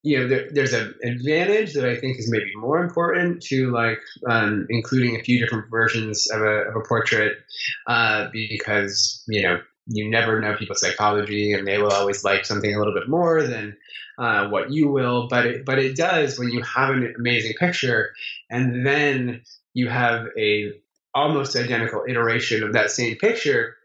you 0.02 0.20
know, 0.20 0.28
there, 0.28 0.48
there's 0.52 0.74
an 0.74 0.94
advantage 1.02 1.72
that 1.74 1.88
I 1.88 1.96
think 1.96 2.18
is 2.18 2.30
maybe 2.30 2.52
more 2.54 2.78
important 2.84 3.42
to 3.44 3.72
like 3.72 3.98
um, 4.28 4.66
including 4.68 5.16
a 5.18 5.24
few 5.24 5.40
different 5.40 5.70
versions 5.70 6.30
of 6.30 6.42
a, 6.42 6.68
of 6.68 6.76
a 6.76 6.82
portrait 6.86 7.38
uh, 7.86 8.28
because, 8.32 9.24
you 9.26 9.42
know, 9.42 9.60
you 9.86 10.08
never 10.10 10.40
know 10.40 10.56
people's 10.56 10.80
psychology, 10.80 11.52
and 11.52 11.66
they 11.66 11.78
will 11.78 11.92
always 11.92 12.24
like 12.24 12.44
something 12.44 12.74
a 12.74 12.78
little 12.78 12.94
bit 12.94 13.08
more 13.08 13.42
than 13.42 13.76
uh, 14.18 14.48
what 14.48 14.70
you 14.70 14.88
will. 14.88 15.28
But 15.28 15.46
it, 15.46 15.64
but 15.64 15.78
it 15.78 15.96
does 15.96 16.38
when 16.38 16.50
you 16.50 16.62
have 16.62 16.90
an 16.90 17.14
amazing 17.18 17.54
picture, 17.58 18.12
and 18.50 18.86
then 18.86 19.42
you 19.74 19.88
have 19.88 20.26
a 20.38 20.72
almost 21.14 21.54
identical 21.56 22.04
iteration 22.08 22.62
of 22.62 22.72
that 22.72 22.90
same 22.90 23.16
picture. 23.16 23.76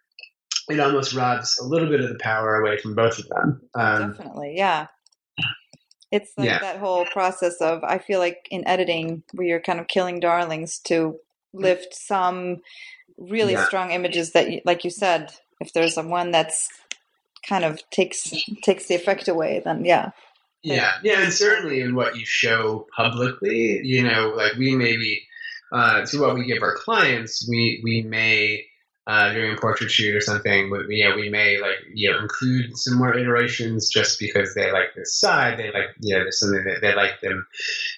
It 0.70 0.80
almost 0.80 1.14
robs 1.14 1.60
a 1.60 1.66
little 1.66 1.90
bit 1.90 2.00
of 2.00 2.10
the 2.10 2.20
power 2.20 2.56
away 2.56 2.78
from 2.78 2.96
both 2.96 3.18
of 3.18 3.28
them. 3.28 3.62
Um, 3.74 4.14
Definitely, 4.14 4.54
yeah. 4.56 4.88
It's 6.12 6.32
like 6.38 6.48
yeah. 6.48 6.60
that 6.60 6.78
whole 6.78 7.06
process 7.06 7.62
of 7.62 7.84
I 7.84 8.00
feel 8.00 8.20
like 8.20 8.48
in 8.50 8.68
editing 8.68 9.24
where 9.34 9.48
you're 9.48 9.62
kind 9.62 9.80
of 9.80 9.88
killing 9.88 10.20
darlings 10.20 10.80
to 10.86 11.20
lift 11.54 11.94
some 11.94 12.58
really 13.18 13.54
yeah. 13.54 13.66
strong 13.66 13.92
images 13.92 14.32
that, 14.32 14.48
like 14.66 14.84
you 14.84 14.90
said, 14.90 15.32
if 15.60 15.74
there's 15.74 15.94
someone 15.96 16.12
one 16.12 16.32
that's 16.32 16.70
kind 17.48 17.64
of 17.64 17.82
takes 17.90 18.32
takes 18.64 18.88
the 18.88 18.96
effect 18.96 19.28
away, 19.28 19.62
then 19.64 19.86
yeah. 19.86 20.12
Yeah, 20.62 20.92
yeah, 21.04 21.24
and 21.24 21.32
certainly 21.32 21.80
in 21.80 21.96
what 21.96 22.18
you 22.18 22.26
show 22.26 22.86
publicly, 22.96 23.80
you 23.84 24.04
know, 24.04 24.34
like 24.36 24.56
we 24.56 24.76
maybe 24.76 25.26
uh, 25.72 26.06
to 26.06 26.20
what 26.20 26.36
we 26.36 26.46
give 26.46 26.64
our 26.64 26.76
clients, 26.76 27.48
we 27.50 27.82
we 27.84 28.02
may 28.02 28.66
uh, 29.08 29.34
during 29.34 29.58
a 29.58 29.60
portrait 29.60 29.90
shoot 29.90 30.16
or 30.16 30.22
something, 30.22 30.70
we, 30.70 30.98
you 30.98 31.10
know, 31.10 31.16
we 31.16 31.30
may 31.30 31.60
like 31.60 31.78
you 31.94 32.12
know 32.12 32.20
include 32.20 32.78
some 32.78 32.98
more 32.98 33.18
iterations 33.18 33.90
just 33.90 34.20
because 34.20 34.54
they 34.54 34.72
like 34.72 34.94
this 34.96 35.20
side. 35.20 35.58
They 35.58 35.72
like 35.72 35.96
you 36.00 36.16
know 36.16 36.24
there's 36.24 36.40
something 36.40 36.64
that 36.66 36.82
they 36.82 36.94
like 36.94 37.22
them. 37.22 37.48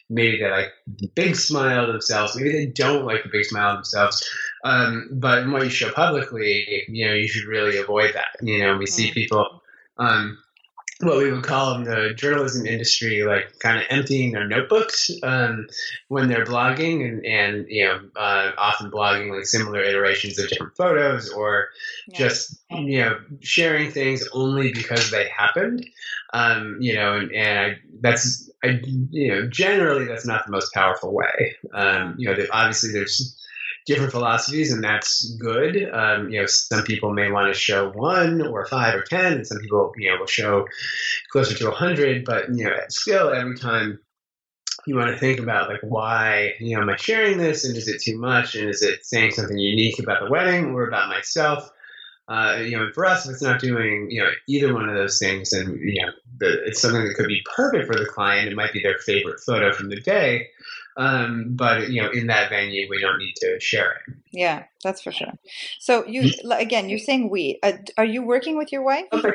Maybe 0.09 0.39
they 0.39 0.49
like 0.49 0.71
the 0.87 1.09
big 1.15 1.35
smile 1.35 1.87
themselves. 1.87 2.35
Maybe 2.35 2.51
they 2.51 2.67
don't 2.67 3.05
like 3.05 3.23
the 3.23 3.29
big 3.29 3.45
smile 3.45 3.73
themselves. 3.75 4.23
Um, 4.63 5.09
but 5.11 5.47
what 5.49 5.63
you 5.63 5.69
show 5.69 5.91
publicly, 5.91 6.85
you 6.87 7.07
know, 7.07 7.13
you 7.13 7.27
should 7.27 7.47
really 7.47 7.77
avoid 7.77 8.13
that. 8.13 8.35
You 8.41 8.59
know, 8.59 8.77
we 8.77 8.85
see 8.85 9.05
mm-hmm. 9.05 9.13
people. 9.13 9.61
Um, 9.97 10.37
what 11.03 11.17
we 11.17 11.31
would 11.31 11.43
call 11.43 11.75
in 11.75 11.83
the 11.83 12.13
journalism 12.13 12.65
industry, 12.65 13.23
like 13.23 13.57
kind 13.59 13.79
of 13.79 13.85
emptying 13.89 14.31
their 14.31 14.47
notebooks 14.47 15.09
um, 15.23 15.67
when 16.07 16.27
they're 16.27 16.45
blogging, 16.45 17.07
and, 17.07 17.25
and 17.25 17.65
you 17.69 17.85
know, 17.85 18.01
uh, 18.15 18.51
often 18.57 18.91
blogging 18.91 19.35
like 19.35 19.45
similar 19.45 19.81
iterations 19.81 20.39
of 20.39 20.49
different 20.49 20.75
photos, 20.75 21.29
or 21.29 21.69
yeah. 22.07 22.17
just 22.19 22.61
you 22.69 23.01
know, 23.01 23.19
sharing 23.41 23.91
things 23.91 24.27
only 24.33 24.71
because 24.73 25.11
they 25.11 25.27
happened. 25.29 25.85
Um, 26.33 26.77
you 26.79 26.95
know, 26.95 27.17
and, 27.17 27.31
and 27.31 27.59
I, 27.59 27.77
that's 27.99 28.49
I, 28.63 28.79
you 29.09 29.29
know, 29.29 29.47
generally 29.47 30.05
that's 30.05 30.25
not 30.25 30.45
the 30.45 30.51
most 30.51 30.73
powerful 30.73 31.13
way. 31.13 31.55
Um, 31.73 32.15
you 32.17 32.29
know, 32.29 32.37
obviously 32.51 32.91
there's 32.91 33.37
different 33.91 34.13
philosophies, 34.13 34.71
and 34.71 34.81
that's 34.81 35.35
good. 35.35 35.89
Um, 35.91 36.29
you 36.29 36.39
know, 36.39 36.45
some 36.45 36.83
people 36.83 37.11
may 37.11 37.29
want 37.29 37.53
to 37.53 37.59
show 37.59 37.91
one 37.91 38.41
or 38.41 38.65
five 38.65 38.95
or 38.95 39.01
ten, 39.01 39.33
and 39.33 39.47
some 39.47 39.59
people, 39.59 39.91
you 39.97 40.09
know, 40.09 40.19
will 40.19 40.27
show 40.27 40.67
closer 41.29 41.57
to 41.57 41.69
a 41.69 41.75
hundred. 41.75 42.23
But 42.23 42.49
you 42.49 42.63
know, 42.63 42.75
still, 42.87 43.33
every 43.33 43.57
time 43.57 43.99
you 44.85 44.95
want 44.95 45.11
to 45.11 45.17
think 45.17 45.39
about 45.39 45.69
like 45.69 45.81
why 45.81 46.53
you 46.59 46.75
know 46.75 46.83
am 46.83 46.89
I 46.89 46.95
sharing 46.95 47.37
this, 47.37 47.65
and 47.65 47.75
is 47.75 47.89
it 47.89 48.01
too 48.01 48.17
much, 48.17 48.55
and 48.55 48.69
is 48.69 48.81
it 48.81 49.05
saying 49.05 49.31
something 49.31 49.57
unique 49.57 49.99
about 49.99 50.23
the 50.23 50.31
wedding 50.31 50.73
or 50.73 50.87
about 50.87 51.09
myself? 51.09 51.69
Uh, 52.31 52.59
you 52.59 52.77
know, 52.77 52.89
for 52.93 53.05
us, 53.05 53.25
if 53.25 53.33
it's 53.33 53.41
not 53.41 53.59
doing 53.59 54.07
you 54.09 54.23
know 54.23 54.29
either 54.47 54.73
one 54.73 54.87
of 54.87 54.95
those 54.95 55.19
things, 55.19 55.49
then 55.49 55.77
you 55.83 56.01
know 56.01 56.13
the, 56.37 56.63
it's 56.65 56.81
something 56.81 57.03
that 57.03 57.15
could 57.15 57.27
be 57.27 57.41
perfect 57.55 57.87
for 57.87 57.99
the 57.99 58.05
client. 58.05 58.47
It 58.47 58.55
might 58.55 58.71
be 58.71 58.81
their 58.81 58.97
favorite 58.99 59.41
photo 59.41 59.73
from 59.73 59.89
the 59.89 59.99
day, 59.99 60.47
um, 60.95 61.47
but 61.57 61.89
you 61.89 62.01
know, 62.01 62.09
in 62.09 62.27
that 62.27 62.49
venue, 62.49 62.87
we 62.89 63.01
don't 63.01 63.19
need 63.19 63.33
to 63.41 63.59
share 63.59 63.91
it. 63.91 64.13
Yeah, 64.31 64.63
that's 64.81 65.01
for 65.01 65.11
sure. 65.11 65.33
So 65.79 66.07
you 66.07 66.21
mm-hmm. 66.21 66.51
again, 66.51 66.87
you're 66.87 66.99
saying 66.99 67.29
we. 67.29 67.59
Uh, 67.61 67.73
are 67.97 68.05
you 68.05 68.23
working 68.23 68.57
with 68.57 68.71
your 68.71 68.83
wife? 68.83 69.07
Okay. 69.11 69.31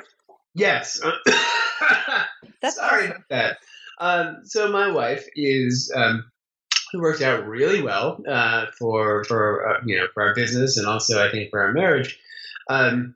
Yes. 0.54 0.98
that's 2.62 2.76
sorry 2.76 3.08
awesome. 3.08 3.10
about 3.10 3.28
that. 3.28 3.58
Um, 3.98 4.38
so 4.44 4.72
my 4.72 4.90
wife 4.90 5.26
is. 5.34 5.92
Um, 5.94 6.30
who 6.92 7.00
worked 7.00 7.20
out 7.20 7.44
really 7.48 7.82
well 7.82 8.22
uh, 8.28 8.66
for 8.78 9.24
for 9.24 9.68
uh, 9.68 9.80
you 9.84 9.98
know 9.98 10.06
for 10.14 10.22
our 10.22 10.34
business 10.34 10.78
and 10.78 10.86
also 10.86 11.22
I 11.22 11.30
think 11.30 11.50
for 11.50 11.60
our 11.60 11.72
marriage. 11.72 12.18
Um, 12.68 13.14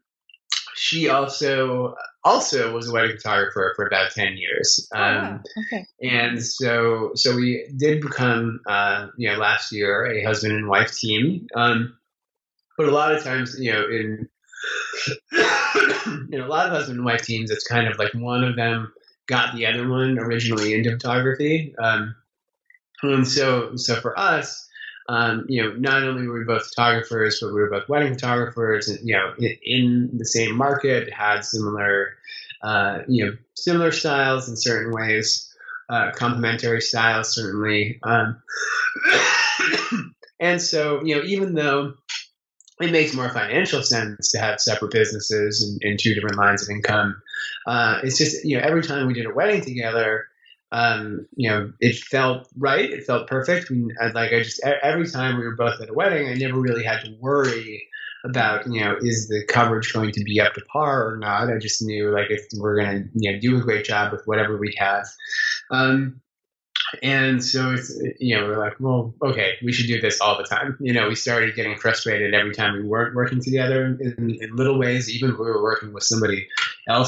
she 0.74 1.08
also 1.08 1.94
also 2.24 2.74
was 2.74 2.88
a 2.88 2.92
wedding 2.92 3.16
photographer 3.16 3.72
for 3.76 3.86
about 3.86 4.12
10 4.12 4.36
years. 4.36 4.88
Oh, 4.94 5.02
um, 5.02 5.42
oh, 5.44 5.62
okay. 5.62 5.86
And 6.02 6.42
so, 6.42 7.12
so 7.14 7.34
we 7.34 7.68
did 7.76 8.00
become, 8.00 8.60
uh, 8.66 9.08
you 9.16 9.28
know, 9.28 9.38
last 9.38 9.72
year 9.72 10.06
a 10.06 10.22
husband 10.22 10.54
and 10.54 10.68
wife 10.68 10.96
team. 10.96 11.46
Um, 11.54 11.96
but 12.76 12.88
a 12.88 12.92
lot 12.92 13.14
of 13.14 13.22
times, 13.22 13.56
you 13.58 13.72
know, 13.72 13.84
in, 13.86 14.28
you 16.30 16.38
know, 16.38 16.46
a 16.46 16.48
lot 16.48 16.66
of 16.66 16.72
husband 16.72 16.98
and 16.98 17.04
wife 17.04 17.22
teams, 17.22 17.50
it's 17.50 17.66
kind 17.66 17.88
of 17.88 17.98
like 17.98 18.12
one 18.14 18.44
of 18.44 18.56
them 18.56 18.92
got 19.26 19.54
the 19.54 19.66
other 19.66 19.88
one 19.88 20.18
originally 20.18 20.74
into 20.74 20.90
photography. 20.92 21.74
Um, 21.78 22.14
and 23.02 23.26
so, 23.26 23.76
so 23.76 23.96
for 23.96 24.18
us, 24.18 24.68
um, 25.10 25.44
you 25.48 25.60
know, 25.60 25.72
not 25.72 26.04
only 26.04 26.28
were 26.28 26.38
we 26.38 26.44
both 26.44 26.68
photographers, 26.68 27.40
but 27.40 27.52
we 27.52 27.60
were 27.60 27.68
both 27.68 27.88
wedding 27.88 28.14
photographers, 28.14 28.88
and 28.88 29.00
you 29.06 29.16
know, 29.16 29.34
in, 29.64 30.08
the 30.16 30.24
same 30.24 30.56
market, 30.56 31.12
had 31.12 31.40
similar, 31.40 32.14
uh, 32.62 33.00
you 33.08 33.26
know, 33.26 33.36
similar 33.54 33.90
styles 33.90 34.48
in 34.48 34.56
certain 34.56 34.92
ways, 34.92 35.52
uh, 35.88 36.12
complementary 36.12 36.80
styles 36.80 37.34
certainly. 37.34 37.98
Um, 38.04 38.40
and 40.40 40.62
so, 40.62 41.02
you 41.04 41.16
know, 41.16 41.22
even 41.24 41.54
though 41.54 41.94
it 42.80 42.92
makes 42.92 43.12
more 43.12 43.30
financial 43.30 43.82
sense 43.82 44.30
to 44.30 44.38
have 44.38 44.60
separate 44.60 44.92
businesses 44.92 45.60
and, 45.64 45.82
and 45.82 45.98
two 45.98 46.14
different 46.14 46.36
lines 46.36 46.62
of 46.62 46.70
income, 46.70 47.20
uh, 47.66 47.98
it's 48.04 48.16
just 48.16 48.44
you 48.44 48.56
know, 48.56 48.62
every 48.62 48.84
time 48.84 49.08
we 49.08 49.14
did 49.14 49.26
a 49.26 49.34
wedding 49.34 49.60
together 49.60 50.28
um, 50.72 51.26
you 51.34 51.50
know, 51.50 51.72
it 51.80 51.96
felt 51.96 52.48
right. 52.56 52.90
It 52.90 53.04
felt 53.04 53.26
perfect. 53.26 53.70
And 53.70 53.92
like 54.14 54.32
I 54.32 54.42
just 54.42 54.60
every 54.64 55.08
time 55.08 55.38
we 55.38 55.44
were 55.44 55.56
both 55.56 55.80
at 55.80 55.90
a 55.90 55.94
wedding, 55.94 56.28
I 56.28 56.34
never 56.34 56.58
really 56.58 56.84
had 56.84 57.00
to 57.04 57.16
worry 57.18 57.86
about 58.22 58.66
you 58.66 58.80
know 58.80 58.96
is 59.00 59.28
the 59.28 59.42
coverage 59.48 59.94
going 59.94 60.12
to 60.12 60.22
be 60.24 60.40
up 60.40 60.54
to 60.54 60.60
par 60.62 61.08
or 61.08 61.16
not. 61.16 61.50
I 61.50 61.58
just 61.58 61.82
knew 61.82 62.10
like 62.10 62.30
if 62.30 62.46
we're 62.56 62.76
gonna 62.76 63.04
you 63.14 63.32
know 63.32 63.40
do 63.40 63.56
a 63.56 63.60
great 63.60 63.84
job 63.84 64.12
with 64.12 64.26
whatever 64.26 64.56
we 64.56 64.74
have. 64.78 65.06
Um, 65.70 66.20
and 67.02 67.44
so 67.44 67.72
it's, 67.72 67.92
you 68.18 68.36
know, 68.36 68.46
we're 68.46 68.58
like, 68.58 68.74
well, 68.80 69.14
okay, 69.22 69.54
we 69.62 69.72
should 69.72 69.86
do 69.86 70.00
this 70.00 70.20
all 70.20 70.36
the 70.36 70.42
time. 70.42 70.76
You 70.80 70.92
know, 70.92 71.08
we 71.08 71.14
started 71.14 71.54
getting 71.54 71.76
frustrated 71.76 72.34
every 72.34 72.52
time 72.52 72.74
we 72.74 72.82
weren't 72.82 73.14
working 73.14 73.40
together 73.40 73.96
in, 74.00 74.38
in 74.40 74.56
little 74.56 74.76
ways, 74.76 75.08
even 75.08 75.30
if 75.30 75.38
we 75.38 75.44
were 75.44 75.62
working 75.62 75.92
with 75.92 76.02
somebody 76.02 76.48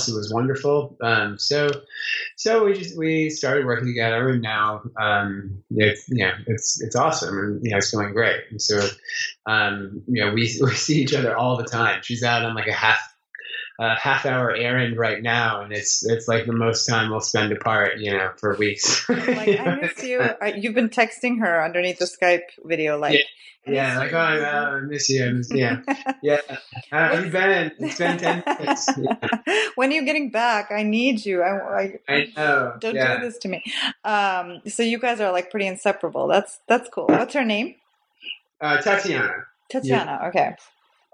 who 0.07 0.17
was 0.17 0.33
wonderful. 0.33 0.97
Um, 1.03 1.39
so, 1.39 1.71
so 2.37 2.65
we 2.65 2.75
just, 2.75 2.97
we 2.97 3.31
started 3.31 3.67
working 3.67 3.87
together 3.87 4.29
and 4.29 4.43
now, 4.43 4.83
um, 5.01 5.63
it's, 5.71 6.07
it's, 6.09 6.83
it's 6.83 6.97
awesome 6.97 7.39
and, 7.39 7.65
you 7.65 7.71
know, 7.71 7.79
it's 7.79 7.91
going 7.91 8.13
great. 8.13 8.43
And 8.51 8.61
so, 8.61 8.89
um, 9.47 10.03
you 10.07 10.25
know, 10.25 10.33
we, 10.33 10.43
we 10.63 10.71
see 10.73 11.03
each 11.03 11.15
other 11.15 11.37
all 11.37 11.57
the 11.57 11.65
time. 11.65 12.01
She's 12.03 12.23
out 12.23 12.45
on 12.45 12.55
like 12.55 12.69
a 12.69 12.73
half 12.73 13.12
a 13.79 13.95
half 13.95 14.27
hour 14.27 14.55
errand 14.55 14.97
right 14.97 15.23
now, 15.23 15.63
and 15.63 15.73
it's 15.73 16.05
it's 16.05 16.29
like 16.29 16.47
the 16.47 16.53
most 16.53 16.87
time 16.87 17.11
we'll 17.11 17.21
spend 17.21 17.53
apart, 17.53 17.99
you 17.99 18.13
know, 18.13 18.31
for 18.37 18.57
weeks. 18.57 19.09
like 19.09 19.61
I 19.61 19.79
miss 19.81 20.03
you. 20.03 20.23
You've 20.57 20.75
been 20.75 20.89
texting 20.89 21.41
her 21.41 21.65
underneath 21.65 21.99
the 21.99 22.07
Skype 22.07 22.43
video, 22.65 22.99
like. 22.99 23.15
Yeah. 23.15 23.25
Yeah, 23.65 23.99
like 23.99 24.13
oh, 24.13 24.17
I, 24.19 24.81
miss 24.81 25.09
you. 25.09 25.25
I 25.25 25.31
miss, 25.31 25.49
yeah, 25.53 25.83
yeah. 26.23 26.41
How 26.91 27.15
have 27.15 27.31
been? 27.31 27.71
It's 27.79 27.97
been 27.97 28.19
ten 28.19 28.43
minutes. 28.45 28.91
Yeah. 28.99 29.69
When 29.77 29.91
are 29.91 29.95
you 29.95 30.05
getting 30.05 30.31
back? 30.31 30.73
I 30.73 30.83
need 30.83 31.25
you. 31.25 31.43
I, 31.43 31.83
I, 31.83 31.99
I 32.09 32.33
know. 32.37 32.75
Don't 32.81 32.97
yeah. 32.97 33.19
do 33.19 33.25
this 33.25 33.39
to 33.39 33.49
me. 33.49 33.63
Um, 34.05 34.63
so 34.67 34.83
you 34.83 34.99
guys 34.99 35.21
are 35.21 35.31
like 35.31 35.53
pretty 35.53 35.69
inseparable. 35.69 36.27
That's 36.27 36.59
that's 36.67 36.89
cool. 36.89 37.07
What's 37.07 37.35
her 37.35 37.45
name? 37.45 37.77
Uh, 38.61 38.81
Tatiana. 38.81 39.45
Tatiana. 39.71 40.19
Yeah. 40.21 40.29
Okay. 40.29 40.57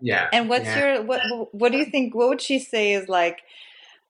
Yeah. 0.01 0.29
And 0.33 0.49
what's 0.49 0.67
yeah. 0.67 0.95
your 0.95 1.03
what 1.03 1.21
what 1.53 1.73
do 1.73 1.79
you 1.79 1.87
think 1.87 2.15
what 2.15 2.29
would 2.29 2.41
she 2.41 2.59
say 2.59 2.93
is 2.93 3.09
like 3.09 3.43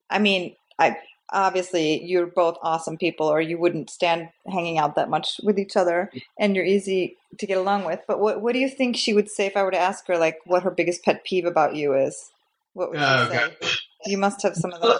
I 0.09 0.19
mean, 0.19 0.55
I 0.77 0.97
obviously 1.31 2.03
you're 2.03 2.25
both 2.25 2.57
awesome 2.63 2.97
people 2.97 3.27
or 3.27 3.39
you 3.39 3.57
wouldn't 3.59 3.89
stand 3.89 4.29
hanging 4.47 4.79
out 4.79 4.95
that 4.95 5.09
much 5.09 5.39
with 5.43 5.59
each 5.59 5.77
other 5.77 6.11
and 6.39 6.55
you're 6.55 6.65
easy 6.65 7.17
to 7.37 7.45
get 7.45 7.57
along 7.57 7.85
with. 7.85 7.99
But 8.07 8.19
what 8.19 8.41
what 8.41 8.53
do 8.53 8.59
you 8.59 8.69
think 8.69 8.95
she 8.95 9.13
would 9.13 9.29
say 9.29 9.45
if 9.45 9.55
I 9.55 9.63
were 9.63 9.71
to 9.71 9.77
ask 9.77 10.07
her 10.07 10.17
like 10.17 10.39
what 10.45 10.63
her 10.63 10.71
biggest 10.71 11.03
pet 11.03 11.23
peeve 11.23 11.45
about 11.45 11.75
you 11.75 11.93
is? 11.93 12.31
What 12.73 12.91
would 12.91 12.99
she 12.99 13.05
oh, 13.05 13.29
say? 13.29 13.67
You 14.05 14.17
must 14.17 14.41
have 14.43 14.55
some 14.55 14.71
of 14.71 14.81
those. 14.81 14.99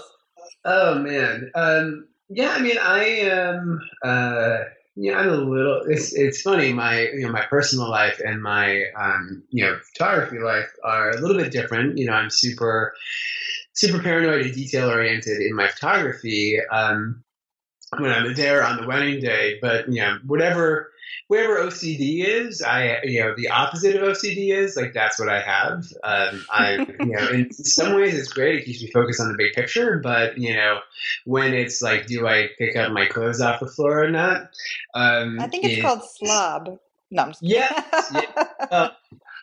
Oh, 0.65 0.91
oh 0.93 0.99
man. 0.99 1.51
Um 1.55 2.07
yeah, 2.29 2.51
I 2.51 2.59
mean 2.59 2.77
I 2.77 3.03
am 3.03 3.81
uh 4.03 4.57
yeah, 5.02 5.18
I'm 5.18 5.30
a 5.30 5.36
little. 5.38 5.82
It's 5.88 6.14
it's 6.14 6.41
funny. 6.41 6.74
My 6.74 7.08
you 7.08 7.22
know 7.22 7.32
my 7.32 7.45
personal 7.45 7.89
life 7.89 8.20
and 8.24 8.43
my 8.43 8.84
um, 9.00 9.43
you 9.50 9.64
know 9.64 9.80
photography 9.93 10.39
life 10.39 10.70
are 10.84 11.12
a 11.12 11.22
little 11.22 11.38
bit 11.38 11.54
different. 11.54 11.97
You 11.97 12.08
know, 12.08 12.14
I'm 12.14 12.30
super 12.30 12.93
super 13.72 14.04
paranoid 14.04 14.41
and 14.41 14.54
detail 14.54 14.89
oriented 14.89 15.41
in 15.41 15.56
my 15.56 15.70
photography. 15.70 16.60
Um, 16.70 17.24
when 17.97 18.12
I'm 18.12 18.34
there 18.34 18.62
on 18.62 18.82
the 18.82 18.88
wedding 18.88 19.22
day, 19.22 19.58
but 19.62 19.88
you 19.88 20.02
know 20.02 20.18
whatever 20.26 20.91
wherever 21.28 21.57
OCD 21.57 22.26
is, 22.26 22.62
I 22.62 22.99
you 23.03 23.22
know 23.22 23.34
the 23.36 23.49
opposite 23.49 23.95
of 23.95 24.01
OCD 24.01 24.53
is 24.53 24.76
like 24.76 24.93
that's 24.93 25.20
what 25.20 25.30
I 25.30 25.41
have. 25.41 25.86
Um, 26.03 26.45
I 26.51 26.88
you 26.99 27.16
know 27.16 27.30
in 27.30 27.53
some 27.53 27.95
ways 27.95 28.18
it's 28.18 28.34
great. 28.34 28.60
It 28.60 28.66
keeps 28.66 28.82
me 28.82 28.91
focused 28.91 29.20
on 29.20 29.30
the 29.30 29.38
big 29.38 29.53
picture, 29.53 29.99
but 30.03 30.38
you 30.38 30.53
know 30.53 30.80
when 31.26 31.53
it's 31.53 31.82
like, 31.82 32.07
do 32.07 32.28
I 32.28 32.49
pick 32.57 32.76
up 32.76 32.91
my 32.91 33.05
clothes 33.05 33.41
off 33.41 33.60
the 33.60 33.68
floor 33.68 34.03
or 34.03 34.10
not? 34.10 34.49
Um, 34.93 35.39
I 35.39 35.47
think 35.47 35.66
it's 35.66 35.78
it, 35.78 35.82
called 35.82 36.01
slob. 36.03 36.80
No, 37.12 37.24
I'm 37.24 37.34
yes, 37.41 38.12
yeah. 38.14 38.45
Uh, 38.72 38.89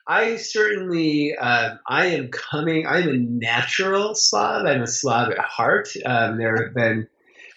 I 0.06 0.36
certainly, 0.36 1.34
uh, 1.36 1.76
I 1.86 2.06
am 2.06 2.28
coming. 2.28 2.86
I'm 2.86 3.08
a 3.08 3.16
natural 3.16 4.14
slob. 4.14 4.66
I'm 4.66 4.82
a 4.82 4.86
slob 4.86 5.32
at 5.32 5.38
heart. 5.38 5.88
Um, 6.04 6.38
there 6.38 6.62
have 6.62 6.74
been 6.74 7.08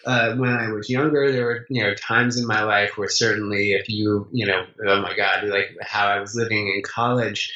uh, 0.06 0.34
when 0.36 0.50
I 0.50 0.70
was 0.72 0.88
younger, 0.88 1.30
there 1.30 1.44
were 1.44 1.66
you 1.68 1.82
know 1.82 1.94
times 1.94 2.38
in 2.38 2.46
my 2.46 2.62
life 2.62 2.96
where 2.96 3.08
certainly 3.08 3.72
if 3.72 3.88
you 3.88 4.28
you 4.32 4.46
know 4.46 4.64
oh 4.86 5.02
my 5.02 5.14
god 5.16 5.44
like 5.48 5.76
how 5.82 6.06
I 6.06 6.20
was 6.20 6.34
living 6.34 6.68
in 6.68 6.82
college 6.82 7.52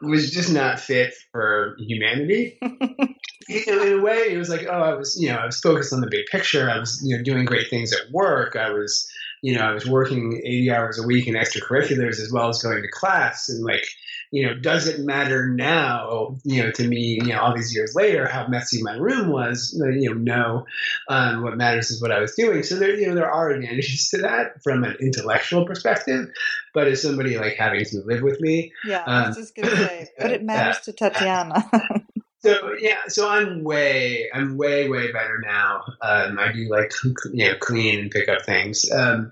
was 0.00 0.30
just 0.30 0.52
not 0.52 0.80
fit 0.80 1.14
for 1.30 1.76
humanity. 1.78 2.58
you 3.48 3.66
know, 3.66 3.82
in 3.82 3.98
a 3.98 4.02
way, 4.02 4.32
it 4.32 4.38
was 4.38 4.48
like 4.48 4.66
oh 4.68 4.82
I 4.82 4.94
was 4.94 5.20
you 5.20 5.28
know 5.28 5.36
I 5.36 5.46
was 5.46 5.60
focused 5.60 5.92
on 5.92 6.00
the 6.00 6.08
big 6.10 6.26
picture. 6.26 6.70
I 6.70 6.78
was 6.78 7.00
you 7.04 7.16
know 7.16 7.22
doing 7.22 7.44
great 7.44 7.68
things 7.68 7.92
at 7.92 8.10
work. 8.10 8.56
I 8.56 8.70
was 8.70 9.08
you 9.42 9.54
know 9.54 9.62
I 9.62 9.72
was 9.72 9.86
working 9.86 10.40
eighty 10.44 10.70
hours 10.70 10.98
a 10.98 11.06
week 11.06 11.26
in 11.26 11.34
extracurriculars 11.34 12.20
as 12.20 12.30
well 12.32 12.48
as 12.48 12.62
going 12.62 12.82
to 12.82 12.88
class 12.88 13.48
and 13.48 13.64
like 13.64 13.84
you 14.32 14.46
know, 14.46 14.54
does 14.54 14.88
it 14.88 14.98
matter 14.98 15.46
now, 15.46 16.38
you 16.42 16.62
know, 16.62 16.70
to 16.70 16.88
me, 16.88 17.20
you 17.22 17.26
know, 17.26 17.38
all 17.38 17.54
these 17.54 17.74
years 17.74 17.94
later, 17.94 18.26
how 18.26 18.46
messy 18.48 18.82
my 18.82 18.94
room 18.94 19.28
was, 19.28 19.78
you 19.78 20.08
know, 20.08 20.14
no, 20.14 20.66
um, 21.10 21.42
what 21.42 21.58
matters 21.58 21.90
is 21.90 22.00
what 22.00 22.10
I 22.10 22.18
was 22.18 22.34
doing. 22.34 22.62
So 22.62 22.76
there, 22.76 22.98
you 22.98 23.08
know, 23.08 23.14
there 23.14 23.30
are 23.30 23.50
advantages 23.50 24.08
to 24.08 24.22
that 24.22 24.62
from 24.64 24.84
an 24.84 24.96
intellectual 25.00 25.66
perspective, 25.66 26.30
but 26.72 26.88
as 26.88 27.02
somebody 27.02 27.36
like 27.36 27.56
having 27.56 27.84
to 27.84 28.00
live 28.06 28.22
with 28.22 28.40
me. 28.40 28.72
Yeah, 28.86 29.02
um, 29.02 29.24
I 29.24 29.28
was 29.28 29.36
just 29.36 29.54
going 29.54 29.68
to 29.68 29.76
say, 29.76 30.08
but 30.18 30.30
it 30.32 30.42
matters 30.42 30.80
to 30.86 30.94
Tatiana. 30.94 31.70
so 32.38 32.74
yeah, 32.80 33.08
so 33.08 33.28
I'm 33.28 33.62
way, 33.62 34.30
I'm 34.32 34.56
way, 34.56 34.88
way 34.88 35.12
better 35.12 35.42
now. 35.44 35.82
Um, 36.00 36.38
I 36.38 36.52
do 36.52 36.70
like 36.70 36.90
you 37.34 37.50
know 37.50 37.54
clean 37.60 37.98
and 38.00 38.10
pick 38.10 38.30
up 38.30 38.46
things, 38.46 38.90
um, 38.90 39.30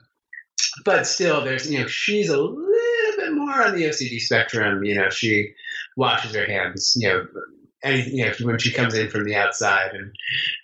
but 0.85 1.07
still, 1.07 1.43
there's 1.43 1.71
you 1.71 1.81
know 1.81 1.87
she's 1.87 2.29
a 2.29 2.37
on 3.53 3.77
the 3.77 3.85
OCD 3.85 4.21
spectrum. 4.21 4.85
You 4.85 4.97
know, 4.97 5.11
she 5.11 5.53
washes 5.97 6.35
her 6.35 6.47
hands. 6.47 6.95
You 6.97 7.09
know, 7.09 7.27
anything, 7.83 8.17
you 8.17 8.27
know, 8.27 8.33
when 8.43 8.59
she 8.59 8.73
comes 8.73 8.95
in 8.95 9.09
from 9.09 9.25
the 9.25 9.37
outside, 9.37 9.93
and 9.93 10.13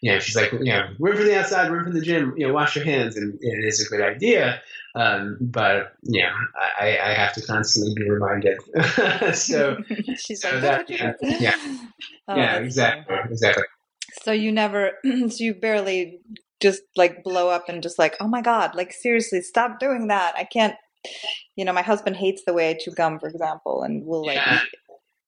you 0.03 0.13
know, 0.13 0.19
she's 0.19 0.37
like, 0.37 0.53
you 0.53 0.65
know, 0.65 0.89
room 0.99 1.17
from 1.17 1.27
the 1.27 1.39
outside, 1.39 1.71
room 1.71 1.85
from 1.85 1.95
the 1.95 2.01
gym. 2.01 2.35
You 2.37 2.49
know, 2.49 2.55
wash 2.55 2.77
your 2.77 2.85
hands, 2.85 3.17
and, 3.17 3.33
and 3.33 3.65
it 3.65 3.67
is 3.67 3.85
a 3.87 3.89
good 3.89 4.03
idea. 4.03 4.61
Um, 4.97 5.37
but 5.43 5.93
yeah, 6.05 6.33
I, 6.81 6.97
I, 6.97 7.13
have 7.13 7.35
to 7.35 7.43
constantly 7.43 7.93
be 7.95 8.09
reminded. 8.09 8.57
so 9.37 9.77
she's 10.17 10.41
so 10.41 10.53
like, 10.53 10.63
that, 10.63 10.91
you 10.91 10.97
yeah, 10.97 11.13
do." 11.21 11.45
yeah, 11.45 11.79
Oh, 12.29 12.37
yeah, 12.37 12.57
exactly, 12.57 13.15
funny. 13.15 13.31
exactly. 13.31 13.65
So 14.23 14.33
you 14.33 14.53
never, 14.53 14.93
so 15.05 15.37
you 15.45 15.55
barely 15.55 16.21
just 16.63 16.83
like 16.97 17.23
blow 17.23 17.51
up 17.51 17.69
and 17.69 17.83
just 17.83 17.99
like, 17.99 18.17
oh 18.21 18.27
my 18.27 18.41
god, 18.41 18.75
like 18.75 18.91
seriously, 18.91 19.43
stop 19.43 19.79
doing 19.79 20.09
that. 20.09 20.35
I 20.35 20.45
can't. 20.45 20.75
You 21.57 21.65
know, 21.65 21.73
my 21.73 21.83
husband 21.83 22.17
hates 22.17 22.43
the 22.45 22.53
way 22.53 22.71
I 22.71 22.75
chew 22.75 22.93
gum, 22.93 23.19
for 23.19 23.29
example, 23.29 23.83
and 23.83 24.05
will 24.05 24.25
like. 24.25 24.37
Yeah. 24.37 24.61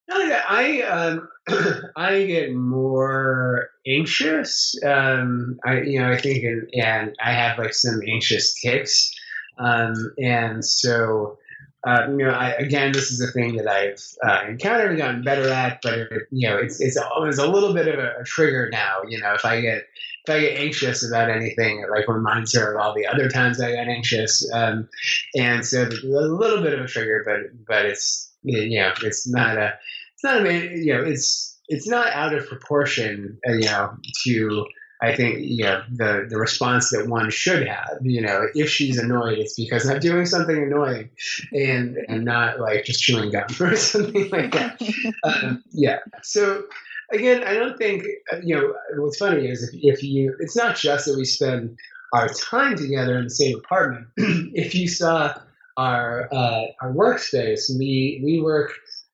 No, 0.09 0.39
I 0.49 0.81
um, 0.81 1.29
I 1.95 2.23
get 2.25 2.53
more 2.53 3.69
anxious. 3.87 4.75
Um, 4.83 5.59
I 5.63 5.81
you 5.81 5.99
know 5.99 6.11
I 6.11 6.17
think 6.17 6.43
and, 6.43 6.67
and 6.73 7.15
I 7.23 7.31
have 7.31 7.59
like 7.59 7.75
some 7.75 8.01
anxious 8.07 8.59
tics, 8.59 9.13
um, 9.59 9.93
and 10.17 10.65
so 10.65 11.37
uh, 11.85 12.07
you 12.09 12.25
know 12.25 12.31
I, 12.31 12.53
again 12.53 12.91
this 12.91 13.11
is 13.11 13.21
a 13.21 13.31
thing 13.31 13.57
that 13.57 13.67
I've 13.67 14.03
uh, 14.27 14.49
encountered 14.49 14.89
and 14.89 14.97
gotten 14.97 15.23
better 15.23 15.47
at, 15.47 15.79
but 15.83 15.93
it, 15.93 16.09
you 16.31 16.49
know 16.49 16.57
it's 16.57 16.81
it's 16.81 16.97
always 16.97 17.37
a 17.37 17.47
little 17.47 17.75
bit 17.75 17.87
of 17.87 17.99
a, 17.99 18.21
a 18.21 18.23
trigger 18.23 18.67
now. 18.71 19.01
You 19.07 19.19
know 19.19 19.33
if 19.33 19.45
I 19.45 19.61
get 19.61 19.83
if 20.27 20.33
I 20.33 20.39
get 20.41 20.57
anxious 20.59 21.07
about 21.07 21.29
anything, 21.29 21.79
it 21.79 21.89
like 21.89 22.07
reminds 22.07 22.53
her 22.55 22.73
of 22.73 22.81
all 22.81 22.93
the 22.93 23.07
other 23.07 23.29
times 23.29 23.61
I 23.61 23.71
got 23.71 23.87
anxious, 23.87 24.49
um, 24.53 24.87
and 25.35 25.65
so 25.65 25.83
a 25.83 26.05
little 26.05 26.61
bit 26.61 26.73
of 26.73 26.81
a 26.81 26.87
trigger, 26.87 27.23
but 27.25 27.65
but 27.65 27.85
it's 27.85 28.31
you 28.43 28.79
know 28.79 28.93
it's 29.01 29.27
not 29.27 29.57
a 29.57 29.73
it's 30.13 30.23
not 30.23 30.45
a 30.45 30.75
you 30.75 30.93
know 30.93 31.03
it's 31.03 31.57
it's 31.67 31.87
not 31.87 32.07
out 32.13 32.33
of 32.33 32.47
proportion 32.47 33.37
uh, 33.47 33.53
you 33.53 33.65
know 33.65 33.95
to 34.23 34.65
I 35.01 35.15
think 35.15 35.39
you 35.39 35.63
know 35.63 35.81
the 35.91 36.27
the 36.29 36.37
response 36.37 36.89
that 36.89 37.07
one 37.07 37.29
should 37.29 37.65
have. 37.67 37.99
You 38.01 38.21
know 38.21 38.47
if 38.53 38.69
she's 38.69 38.97
annoyed 38.97 39.37
it's 39.37 39.55
because 39.55 39.89
I'm 39.89 39.99
doing 39.99 40.25
something 40.25 40.57
annoying 40.61 41.09
and 41.53 41.97
and 42.07 42.25
not 42.25 42.59
like 42.59 42.83
just 42.85 43.01
chewing 43.01 43.31
gum 43.31 43.47
or 43.61 43.75
something 43.75 44.29
like 44.29 44.51
that. 44.51 44.81
Um, 45.23 45.63
yeah. 45.71 45.99
So 46.23 46.63
again 47.11 47.43
I 47.43 47.53
don't 47.53 47.77
think 47.77 48.03
uh, 48.31 48.37
you 48.43 48.55
know 48.55 48.73
what's 48.97 49.17
funny 49.17 49.47
is 49.47 49.63
if, 49.63 49.71
if 49.73 50.03
you 50.03 50.35
it's 50.39 50.55
not 50.55 50.75
just 50.75 51.05
that 51.05 51.17
we 51.17 51.25
spend 51.25 51.77
our 52.13 52.27
time 52.29 52.75
together 52.75 53.17
in 53.17 53.25
the 53.25 53.29
same 53.29 53.57
apartment 53.57 54.07
if 54.17 54.73
you 54.75 54.87
saw 54.87 55.33
our 55.77 56.27
uh, 56.31 56.65
our 56.81 56.93
workspace 56.93 57.69
we 57.77 58.21
we 58.23 58.41
work 58.41 58.71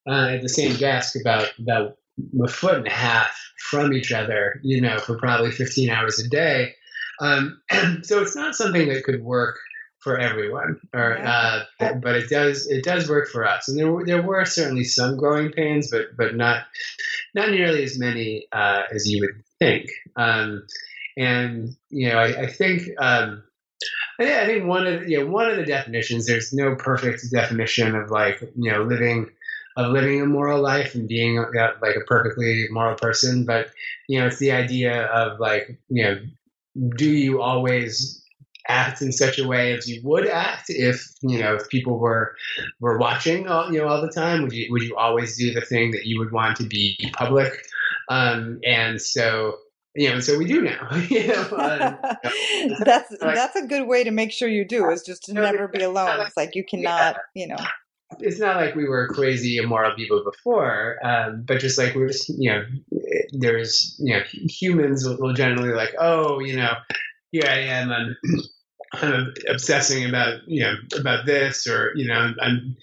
uh, 0.08 0.30
at 0.36 0.42
the 0.42 0.50
same 0.50 0.76
desk 0.78 1.16
about 1.20 1.48
about 1.60 1.98
a 2.42 2.48
foot 2.48 2.76
and 2.76 2.88
a 2.88 2.92
half 2.92 3.46
from 3.58 3.94
each 3.94 4.12
other, 4.12 4.60
you 4.64 4.82
know, 4.82 4.98
for 5.00 5.18
probably 5.18 5.52
15 5.52 5.90
hours 5.90 6.20
a 6.20 6.28
day. 6.30 6.74
Um, 7.20 7.62
so 8.04 8.22
it's 8.22 8.36
not 8.36 8.56
something 8.56 8.88
that 8.90 9.04
could 9.04 9.24
work 9.24 9.58
for 10.06 10.20
everyone, 10.20 10.80
or 10.94 11.18
uh, 11.18 11.64
but 11.80 12.16
it 12.16 12.30
does 12.30 12.68
it 12.68 12.84
does 12.84 13.10
work 13.10 13.28
for 13.28 13.44
us. 13.44 13.68
And 13.68 13.76
there 13.76 13.92
were, 13.92 14.06
there 14.06 14.22
were 14.22 14.46
certainly 14.46 14.84
some 14.84 15.18
growing 15.18 15.52
pains, 15.52 15.90
but 15.90 16.16
but 16.16 16.36
not 16.36 16.68
not 17.34 17.50
nearly 17.50 17.84
as 17.84 17.98
many 17.98 18.46
uh, 18.52 18.84
as 18.94 19.10
you 19.10 19.22
would 19.22 19.44
think. 19.58 19.90
Um, 20.16 20.68
and 21.18 21.76
you 21.90 22.10
know, 22.10 22.20
I, 22.20 22.44
I 22.44 22.48
think. 22.48 22.84
Um, 23.00 23.44
I 24.20 24.44
I 24.44 24.46
think 24.46 24.66
one 24.66 24.86
of 24.86 25.02
the, 25.02 25.10
you 25.10 25.20
know, 25.20 25.32
one 25.32 25.50
of 25.50 25.58
the 25.58 25.66
definitions. 25.66 26.28
There's 26.28 26.54
no 26.54 26.76
perfect 26.76 27.24
definition 27.32 27.96
of 27.96 28.12
like 28.12 28.42
you 28.42 28.72
know 28.72 28.84
living 28.84 29.32
of 29.76 29.92
living 29.92 30.22
a 30.22 30.26
moral 30.28 30.62
life 30.62 30.94
and 30.94 31.08
being 31.08 31.40
uh, 31.40 31.72
like 31.82 31.96
a 31.96 32.06
perfectly 32.06 32.68
moral 32.70 32.96
person, 32.96 33.44
but 33.44 33.72
you 34.08 34.20
know 34.20 34.28
it's 34.28 34.38
the 34.38 34.52
idea 34.52 35.08
of 35.08 35.40
like 35.40 35.80
you 35.90 36.04
know 36.04 36.20
do 36.96 37.10
you 37.10 37.42
always 37.42 38.25
act 38.68 39.02
in 39.02 39.12
such 39.12 39.38
a 39.40 39.48
way 39.48 39.74
as 39.74 39.88
you 39.88 40.02
would 40.04 40.28
act 40.28 40.66
if 40.70 41.08
you 41.22 41.40
know 41.40 41.56
if 41.56 41.68
people 41.70 42.00
were 42.00 42.36
were 42.80 42.98
watching 42.98 43.48
all, 43.48 43.72
you 43.72 43.80
know 43.80 43.88
all 43.88 44.02
the 44.02 44.12
time 44.12 44.42
would 44.44 44.52
you 44.54 44.68
would 44.72 44.82
you 44.82 44.96
always 44.96 45.38
do 45.38 45.54
the 45.54 45.62
thing 45.62 45.92
that 45.92 46.06
you 46.06 46.18
would 46.20 46.32
want 46.32 46.58
to 46.58 46.64
be 46.64 46.98
public 47.14 47.54
um, 48.10 48.60
and 48.66 49.02
so 49.02 49.58
you 49.96 50.10
know 50.10 50.20
so 50.20 50.38
we 50.38 50.46
do 50.46 50.62
now 50.62 50.96
you 51.10 51.28
know 51.28 51.42
um, 51.58 51.98
that's 52.84 53.12
like- 53.12 53.36
that's 53.36 53.56
a 53.56 53.66
good 53.68 53.88
way 53.88 54.04
to 54.04 54.12
make 54.12 54.32
sure 54.32 54.48
you 54.48 54.66
do 54.66 54.90
is 54.90 55.04
just 55.04 55.24
to 55.24 55.34
No, 55.34 55.42
never 55.42 55.68
be 55.68 55.82
alone. 55.84 56.20
It's 56.26 56.36
like 56.38 56.56
you 56.56 56.64
cannot, 56.66 57.18
you 57.34 57.48
know. 57.48 57.58
it's 58.20 58.40
not 58.40 58.56
like 58.58 58.76
we 58.76 58.88
were 58.88 59.08
crazy 59.10 59.58
immoral 59.58 59.96
people 59.96 60.24
before, 60.24 60.98
um, 61.06 61.44
but 61.48 61.60
just 61.60 61.78
like 61.78 61.96
we're 61.96 62.08
just 62.08 62.30
you 62.30 62.52
know 62.52 62.64
there's 63.32 63.96
you 64.00 64.16
know 64.16 64.22
humans 64.32 65.06
will, 65.08 65.18
will 65.20 65.34
generally 65.34 65.74
like 65.74 65.94
oh 66.00 66.40
you 66.40 66.56
know 66.56 66.74
here 67.32 67.46
I 67.48 67.60
am 67.60 67.92
I'm 67.92 68.16
I'm 69.02 69.34
obsessing 69.50 70.08
about 70.08 70.48
you 70.48 70.64
know 70.64 70.74
about 70.98 71.26
this 71.26 71.68
or 71.68 71.92
you 71.96 72.08
know 72.08 72.34
I'm 72.42 72.76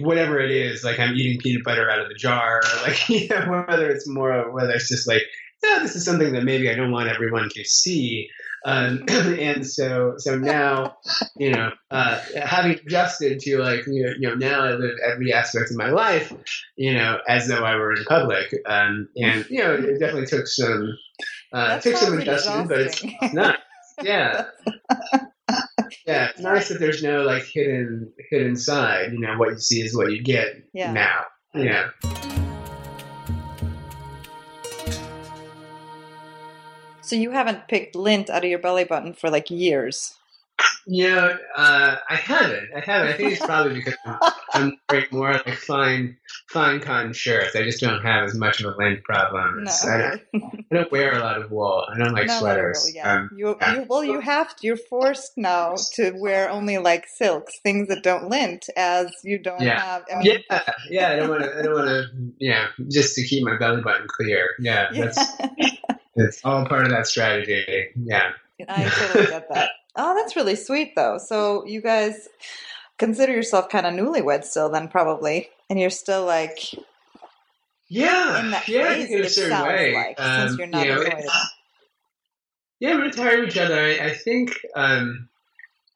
whatever 0.00 0.40
it 0.40 0.50
is 0.50 0.84
like 0.84 0.98
I'm 0.98 1.14
eating 1.14 1.40
peanut 1.40 1.64
butter 1.64 1.90
out 1.90 2.00
of 2.00 2.08
the 2.08 2.14
jar 2.14 2.58
or 2.58 2.82
like 2.82 3.08
you 3.08 3.28
know 3.28 3.64
whether 3.68 3.90
it's 3.90 4.08
more 4.08 4.50
whether 4.52 4.72
it's 4.72 4.88
just 4.88 5.06
like 5.06 5.22
yeah 5.62 5.78
this 5.80 5.96
is 5.96 6.04
something 6.04 6.32
that 6.32 6.44
maybe 6.44 6.70
I 6.70 6.74
don't 6.74 6.92
want 6.92 7.08
everyone 7.08 7.48
to 7.50 7.64
see. 7.64 8.28
Um, 8.66 9.04
and 9.08 9.66
so 9.66 10.14
so 10.16 10.38
now 10.38 10.96
you 11.36 11.50
know 11.50 11.70
uh, 11.90 12.18
having 12.42 12.72
adjusted 12.72 13.40
to 13.40 13.58
like 13.58 13.86
you 13.86 14.04
know, 14.04 14.12
you 14.18 14.28
know 14.28 14.34
now 14.36 14.64
I 14.64 14.70
live 14.70 14.96
every 15.04 15.34
aspect 15.34 15.70
of 15.70 15.76
my 15.76 15.90
life 15.90 16.32
you 16.76 16.94
know 16.94 17.18
as 17.28 17.46
though 17.46 17.62
I 17.62 17.76
were 17.76 17.92
in 17.92 18.04
public. 18.04 18.54
Um, 18.66 19.08
and 19.16 19.44
you 19.50 19.58
know 19.58 19.74
it 19.74 19.98
definitely 19.98 20.26
took 20.26 20.46
some 20.46 20.96
uh, 21.52 21.78
took 21.80 21.96
some 21.96 22.18
adjustment 22.18 22.68
but 22.68 22.80
it's 22.80 23.04
not. 23.34 23.58
Yeah 24.02 24.46
yeah 26.06 26.28
it's 26.30 26.40
nice 26.40 26.68
that 26.68 26.78
there's 26.80 27.02
no 27.02 27.22
like 27.22 27.44
hidden 27.44 28.12
hidden 28.30 28.56
side 28.56 29.12
you 29.12 29.18
know 29.20 29.36
what 29.38 29.50
you 29.50 29.58
see 29.58 29.80
is 29.80 29.96
what 29.96 30.12
you 30.12 30.22
get 30.22 30.62
Yeah. 30.72 30.92
now 30.92 31.24
yeah 31.54 31.90
So 37.00 37.16
you 37.16 37.32
haven't 37.32 37.68
picked 37.68 37.94
lint 37.94 38.30
out 38.30 38.44
of 38.44 38.50
your 38.50 38.58
belly 38.58 38.84
button 38.84 39.12
for 39.12 39.28
like 39.30 39.50
years. 39.50 40.14
You 40.86 41.10
know, 41.10 41.36
uh, 41.56 41.96
I 42.08 42.16
haven't. 42.16 42.68
I 42.76 42.80
haven't. 42.80 43.08
I 43.08 43.12
think 43.14 43.32
it's 43.32 43.44
probably 43.44 43.74
because 43.76 43.94
I'm, 44.52 44.78
wearing 44.90 45.06
more 45.12 45.32
like 45.32 45.54
fine, 45.54 46.16
fine 46.50 46.80
cotton 46.80 47.12
shirts. 47.12 47.56
I 47.56 47.62
just 47.62 47.80
don't 47.80 48.02
have 48.02 48.24
as 48.24 48.34
much 48.34 48.60
of 48.60 48.74
a 48.74 48.76
lint 48.76 49.02
problem. 49.02 49.64
No, 49.64 49.70
I, 49.70 49.98
don't, 49.98 50.22
I 50.70 50.74
don't 50.74 50.92
wear 50.92 51.12
a 51.14 51.20
lot 51.20 51.40
of 51.40 51.50
wool. 51.50 51.84
I 51.92 51.98
don't 51.98 52.12
like 52.12 52.26
Not 52.26 52.40
sweaters. 52.40 52.92
yeah. 52.94 53.14
Um, 53.14 53.30
you, 53.36 53.56
yeah. 53.60 53.74
you, 53.74 53.86
well, 53.88 54.04
you 54.04 54.20
have 54.20 54.54
to. 54.56 54.66
You're 54.66 54.76
forced 54.76 55.32
now 55.36 55.76
to 55.94 56.12
wear 56.16 56.50
only 56.50 56.78
like 56.78 57.06
silks, 57.08 57.58
things 57.62 57.88
that 57.88 58.02
don't 58.02 58.28
lint, 58.28 58.66
as 58.76 59.10
you 59.22 59.38
don't 59.38 59.62
Yeah. 59.62 59.80
have. 59.80 60.04
I 60.14 60.18
mean, 60.18 60.38
yeah, 60.50 60.60
yeah. 60.90 61.08
I 61.10 61.16
don't 61.16 61.30
want 61.30 61.42
to. 61.44 61.58
I 61.58 61.62
don't 61.62 61.74
want 61.74 61.88
to. 61.88 62.06
Yeah, 62.38 62.68
just 62.90 63.14
to 63.16 63.26
keep 63.26 63.44
my 63.44 63.56
belly 63.56 63.80
button 63.82 64.06
clear. 64.08 64.50
Yeah, 64.58 64.88
yeah. 64.92 65.04
that's 65.06 65.32
it's 66.16 66.44
all 66.44 66.66
part 66.66 66.84
of 66.84 66.90
that 66.90 67.06
strategy. 67.06 67.88
Yeah. 67.96 68.32
I 68.68 68.84
totally 68.84 69.26
get 69.26 69.48
that. 69.52 69.70
Oh, 69.96 70.14
that's 70.14 70.36
really 70.36 70.56
sweet, 70.56 70.94
though. 70.96 71.18
So 71.18 71.64
you 71.66 71.80
guys 71.82 72.28
consider 72.98 73.32
yourself 73.32 73.68
kind 73.68 73.86
of 73.86 73.94
newlywed 73.94 74.44
still, 74.44 74.68
then 74.70 74.88
probably, 74.88 75.50
and 75.70 75.80
you're 75.80 75.90
still 75.90 76.24
like 76.26 76.58
Yeah, 77.88 78.40
in 78.40 78.50
that 78.50 78.68
yeah, 78.68 78.94
phase. 78.94 79.10
in 79.10 79.20
a 79.20 79.24
It 79.24 79.30
certain 79.30 79.50
sounds 79.50 79.68
way. 79.68 79.94
like 79.94 80.18
Um, 80.18 80.48
since 80.48 80.58
you're 80.58 80.66
not 80.66 80.86
you 80.86 80.94
know, 80.94 81.02
annoyed. 81.06 81.26
Yeah, 82.80 82.96
we're 82.96 83.10
tired 83.10 83.40
of 83.44 83.48
each 83.48 83.58
other. 83.58 83.80
I, 83.80 84.06
I 84.08 84.14
think, 84.14 84.50
um, 84.74 85.28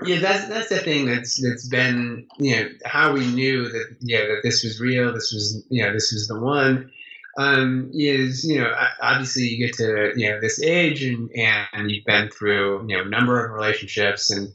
yeah, 0.04 0.20
that's 0.20 0.48
that's 0.48 0.68
the 0.70 0.78
thing 0.78 1.06
that's 1.06 1.42
that's 1.42 1.68
been, 1.68 2.26
you 2.38 2.56
know, 2.56 2.68
how 2.84 3.12
we 3.12 3.26
knew 3.26 3.68
that, 3.68 3.96
yeah, 4.00 4.20
that 4.26 4.40
this 4.42 4.64
was 4.64 4.80
real. 4.80 5.12
This 5.12 5.32
was, 5.32 5.64
you 5.70 5.84
know, 5.84 5.92
this 5.92 6.12
was 6.12 6.28
the 6.28 6.38
one. 6.40 6.90
Um, 7.38 7.90
is 7.94 8.44
you 8.44 8.60
know, 8.60 8.72
obviously 9.00 9.44
you 9.44 9.66
get 9.66 9.76
to 9.76 10.12
you 10.16 10.28
know 10.28 10.40
this 10.40 10.60
age 10.60 11.04
and 11.04 11.30
and 11.34 11.90
you've 11.90 12.04
been 12.04 12.30
through 12.30 12.86
you 12.88 12.96
know 12.96 13.04
a 13.04 13.08
number 13.08 13.44
of 13.44 13.52
relationships 13.52 14.30
and 14.30 14.52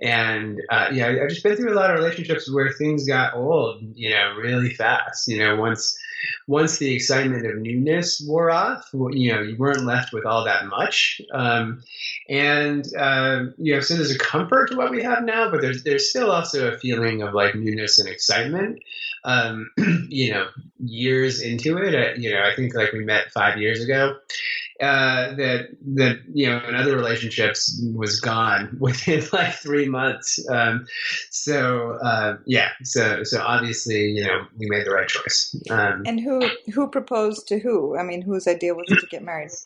and 0.00 0.60
uh, 0.70 0.88
yeah, 0.92 1.08
I've 1.22 1.28
just 1.28 1.44
been 1.44 1.56
through 1.56 1.72
a 1.72 1.78
lot 1.78 1.90
of 1.90 1.98
relationships 1.98 2.52
where 2.52 2.72
things 2.72 3.06
got 3.06 3.34
old, 3.34 3.82
you 3.94 4.10
know, 4.10 4.34
really 4.36 4.70
fast. 4.70 5.28
You 5.28 5.38
know, 5.38 5.56
once 5.56 5.96
once 6.46 6.78
the 6.78 6.94
excitement 6.94 7.46
of 7.46 7.56
newness 7.56 8.24
wore 8.26 8.50
off, 8.50 8.88
you 8.92 9.32
know, 9.32 9.42
you 9.42 9.56
weren't 9.56 9.84
left 9.84 10.12
with 10.12 10.26
all 10.26 10.44
that 10.44 10.66
much. 10.66 11.20
Um, 11.32 11.82
and 12.28 12.84
uh, 12.96 13.44
you 13.58 13.74
know, 13.74 13.80
so 13.80 13.94
there's 13.94 14.14
a 14.14 14.18
comfort 14.18 14.70
to 14.70 14.76
what 14.76 14.90
we 14.90 15.02
have 15.02 15.24
now, 15.24 15.50
but 15.50 15.60
there's 15.60 15.82
there's 15.84 16.10
still 16.10 16.30
also 16.30 16.72
a 16.72 16.78
feeling 16.78 17.22
of 17.22 17.34
like 17.34 17.54
newness 17.54 17.98
and 17.98 18.08
excitement. 18.08 18.82
Um, 19.24 19.70
you 20.08 20.32
know, 20.32 20.48
years 20.78 21.40
into 21.40 21.78
it, 21.78 21.94
uh, 21.94 22.18
you 22.18 22.30
know, 22.30 22.42
I 22.42 22.54
think 22.54 22.74
like 22.74 22.92
we 22.92 23.04
met 23.04 23.30
five 23.32 23.58
years 23.58 23.82
ago, 23.82 24.16
uh, 24.80 25.34
that 25.36 25.68
that 25.94 26.18
you 26.32 26.48
know 26.48 26.60
in 26.68 26.74
other 26.74 26.96
relationships 26.96 27.80
was 27.94 28.20
gone 28.20 28.76
within 28.80 29.22
like 29.32 29.54
three 29.54 29.88
months. 29.88 30.44
Um, 30.50 30.86
so 31.30 31.98
uh, 32.02 32.38
yeah, 32.46 32.70
so 32.82 33.22
so 33.22 33.40
obviously 33.40 34.10
you 34.10 34.24
know 34.24 34.46
we 34.58 34.68
made 34.68 34.84
the 34.84 34.90
right 34.90 35.08
choice. 35.08 35.54
Um, 35.70 36.02
and 36.04 36.20
who 36.20 36.42
who 36.74 36.88
proposed 36.88 37.46
to 37.48 37.60
who? 37.60 37.96
I 37.96 38.02
mean, 38.02 38.22
whose 38.22 38.48
idea 38.48 38.74
was 38.74 38.86
it 38.88 39.00
to 39.00 39.06
get 39.06 39.22
married? 39.22 39.50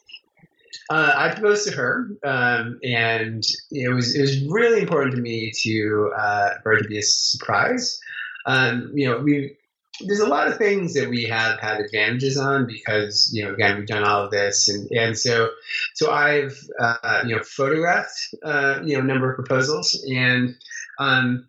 Uh, 0.91 1.13
I 1.17 1.33
proposed 1.33 1.67
to 1.69 1.75
her, 1.75 2.11
um, 2.23 2.79
and 2.85 3.43
it 3.71 3.89
was 3.93 4.15
it 4.15 4.21
was 4.21 4.45
really 4.45 4.83
important 4.83 5.17
to 5.17 5.21
me 5.21 5.51
to 5.63 6.13
uh, 6.17 6.51
for 6.63 6.75
it 6.75 6.83
to 6.83 6.89
be 6.89 6.99
a 6.99 7.03
surprise. 7.03 7.99
Um, 8.47 8.93
you 8.95 9.11
know, 9.11 9.19
we 9.19 9.57
there's 10.01 10.21
a 10.21 10.27
lot 10.27 10.49
of 10.49 10.59
things 10.59 10.95
that 10.95 11.09
we 11.09 11.25
have 11.25 11.59
had 11.59 11.81
advantages 11.81 12.37
on 12.37 12.67
because 12.67 13.31
you 13.33 13.45
know 13.45 13.53
again 13.53 13.79
we've 13.79 13.87
done 13.87 14.05
all 14.05 14.25
of 14.25 14.31
this 14.31 14.69
and 14.69 14.91
and 14.91 15.19
so 15.19 15.51
so 15.95 16.11
I've 16.11 16.59
uh, 16.79 17.23
you 17.27 17.37
know 17.37 17.43
photographed 17.43 18.35
uh, 18.45 18.81
you 18.85 18.95
know 18.95 19.01
a 19.01 19.07
number 19.07 19.31
of 19.31 19.37
proposals 19.37 20.05
and 20.09 20.55
um, 20.99 21.47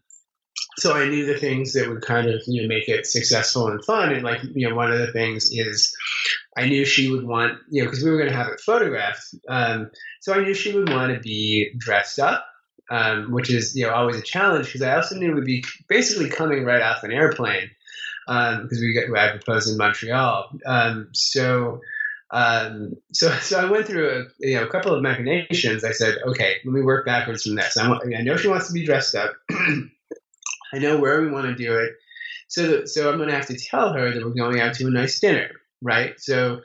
so 0.77 0.93
I 0.93 1.09
knew 1.09 1.25
the 1.25 1.37
things 1.37 1.73
that 1.73 1.89
would 1.89 2.01
kind 2.01 2.29
of 2.29 2.41
you 2.47 2.61
know 2.61 2.67
make 2.67 2.87
it 2.87 3.05
successful 3.05 3.67
and 3.67 3.83
fun 3.83 4.13
and 4.13 4.23
like 4.23 4.41
you 4.43 4.69
know 4.69 4.75
one 4.75 4.91
of 4.91 4.99
the 4.99 5.11
things 5.11 5.51
is 5.51 5.95
I 6.55 6.67
knew 6.67 6.85
she 6.85 7.11
would 7.11 7.25
want 7.25 7.59
you 7.69 7.83
know 7.83 7.89
because 7.89 8.03
we 8.03 8.11
were 8.11 8.17
going 8.17 8.29
to 8.29 8.35
have 8.35 8.47
it 8.47 8.61
photographed 8.61 9.35
um, 9.49 9.91
so 10.21 10.33
I 10.33 10.41
knew 10.41 10.53
she 10.53 10.73
would 10.73 10.89
want 10.89 11.13
to 11.13 11.19
be 11.19 11.73
dressed 11.77 12.19
up 12.19 12.45
um, 12.89 13.31
which 13.31 13.49
is 13.49 13.75
you 13.75 13.85
know 13.85 13.93
always 13.93 14.17
a 14.17 14.21
challenge 14.21 14.67
because 14.67 14.81
I 14.81 14.95
also 14.95 15.15
knew 15.15 15.33
we'd 15.33 15.45
be 15.45 15.63
basically 15.87 16.29
coming 16.29 16.63
right 16.63 16.81
off 16.81 17.03
an 17.03 17.11
airplane 17.11 17.69
because 18.25 18.61
um, 18.61 18.79
we 18.81 19.13
I 19.17 19.29
proposed 19.29 19.69
in 19.69 19.77
Montreal. 19.77 20.49
Um, 20.65 21.09
so. 21.13 21.81
Um, 22.29 22.95
so, 23.13 23.31
so 23.39 23.57
I 23.57 23.71
went 23.71 23.87
through 23.87 24.09
a, 24.09 24.45
you 24.45 24.55
know, 24.55 24.65
a 24.65 24.69
couple 24.69 24.93
of 24.93 25.01
machinations. 25.01 25.85
I 25.85 25.93
said, 25.93 26.17
okay, 26.27 26.55
let 26.65 26.73
me 26.73 26.81
work 26.81 27.05
backwards 27.05 27.43
from 27.43 27.55
this. 27.55 27.77
I, 27.77 27.87
want, 27.87 28.03
I 28.13 28.21
know 28.21 28.35
she 28.35 28.49
wants 28.49 28.67
to 28.67 28.73
be 28.73 28.85
dressed 28.85 29.15
up. 29.15 29.31
I 29.49 30.79
know 30.79 30.99
where 30.99 31.21
we 31.21 31.31
want 31.31 31.45
to 31.45 31.55
do 31.55 31.77
it. 31.77 31.93
So, 32.49 32.83
so 32.83 33.09
I'm 33.09 33.17
going 33.17 33.29
to 33.29 33.35
have 33.35 33.47
to 33.47 33.57
tell 33.57 33.93
her 33.93 34.11
that 34.11 34.23
we're 34.23 34.31
going 34.31 34.59
out 34.59 34.73
to 34.75 34.87
a 34.87 34.89
nice 34.89 35.21
dinner, 35.21 35.51
right? 35.81 36.19
So 36.19 36.59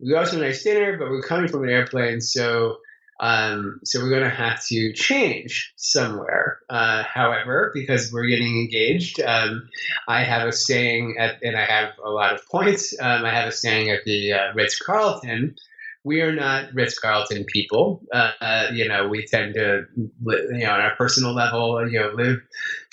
we 0.00 0.10
go 0.10 0.24
to 0.24 0.36
a 0.36 0.40
nice 0.40 0.62
dinner, 0.62 0.98
but 0.98 1.10
we're 1.10 1.22
coming 1.22 1.48
from 1.48 1.64
an 1.64 1.70
airplane, 1.70 2.20
so 2.20 2.78
um, 3.22 3.78
so 3.84 4.00
we're 4.00 4.10
going 4.10 4.24
to 4.24 4.28
have 4.28 4.60
to 4.66 4.92
change 4.92 5.72
somewhere. 5.76 6.58
Uh, 6.68 7.04
however, 7.04 7.70
because 7.72 8.12
we're 8.12 8.26
getting 8.26 8.58
engaged, 8.58 9.20
um, 9.20 9.68
I 10.08 10.24
have 10.24 10.48
a 10.48 10.52
staying 10.52 11.16
at, 11.20 11.36
and 11.40 11.56
I 11.56 11.64
have 11.64 11.90
a 12.04 12.10
lot 12.10 12.34
of 12.34 12.44
points. 12.48 12.92
Um, 13.00 13.24
I 13.24 13.30
have 13.30 13.46
a 13.46 13.52
staying 13.52 13.90
at 13.90 14.00
the 14.04 14.32
uh, 14.32 14.52
Ritz 14.54 14.76
Carlton. 14.76 15.54
We 16.02 16.20
are 16.22 16.32
not 16.32 16.74
Ritz 16.74 16.98
Carlton 16.98 17.44
people. 17.44 18.02
Uh, 18.12 18.66
you 18.72 18.88
know, 18.88 19.06
we 19.06 19.24
tend 19.24 19.54
to, 19.54 19.84
you 19.96 20.58
know, 20.58 20.70
on 20.72 20.80
our 20.80 20.96
personal 20.96 21.32
level, 21.32 21.88
you 21.88 22.00
know, 22.00 22.10
live, 22.16 22.40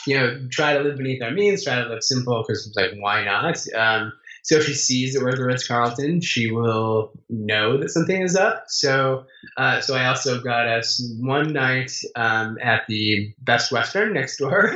you 0.06 0.20
know, 0.20 0.48
try 0.52 0.74
to 0.74 0.82
live 0.82 0.98
beneath 0.98 1.24
our 1.24 1.32
means, 1.32 1.64
try 1.64 1.82
to 1.82 1.90
live 1.90 2.04
simple 2.04 2.44
because, 2.48 2.72
like, 2.78 2.92
why 3.00 3.26
not? 3.26 3.58
Um, 3.76 4.14
so 4.50 4.56
if 4.56 4.66
she 4.66 4.74
sees 4.74 5.14
that 5.14 5.22
we're 5.22 5.30
at 5.30 5.38
the 5.38 5.46
Ritz 5.46 5.68
Carlton, 5.68 6.22
she 6.22 6.50
will 6.50 7.12
know 7.30 7.78
that 7.78 7.92
something 7.92 8.20
is 8.20 8.36
up. 8.36 8.64
So, 8.68 9.28
uh, 9.58 9.80
so 9.80 9.94
I 9.96 10.08
also 10.08 10.42
got 10.42 10.68
us 10.68 11.00
one 11.20 11.54
night 11.54 11.92
um, 12.16 12.58
at 12.60 12.82
the 12.88 13.32
Best 13.42 13.72
Western 13.72 14.12
next 14.12 14.38
door. 14.38 14.76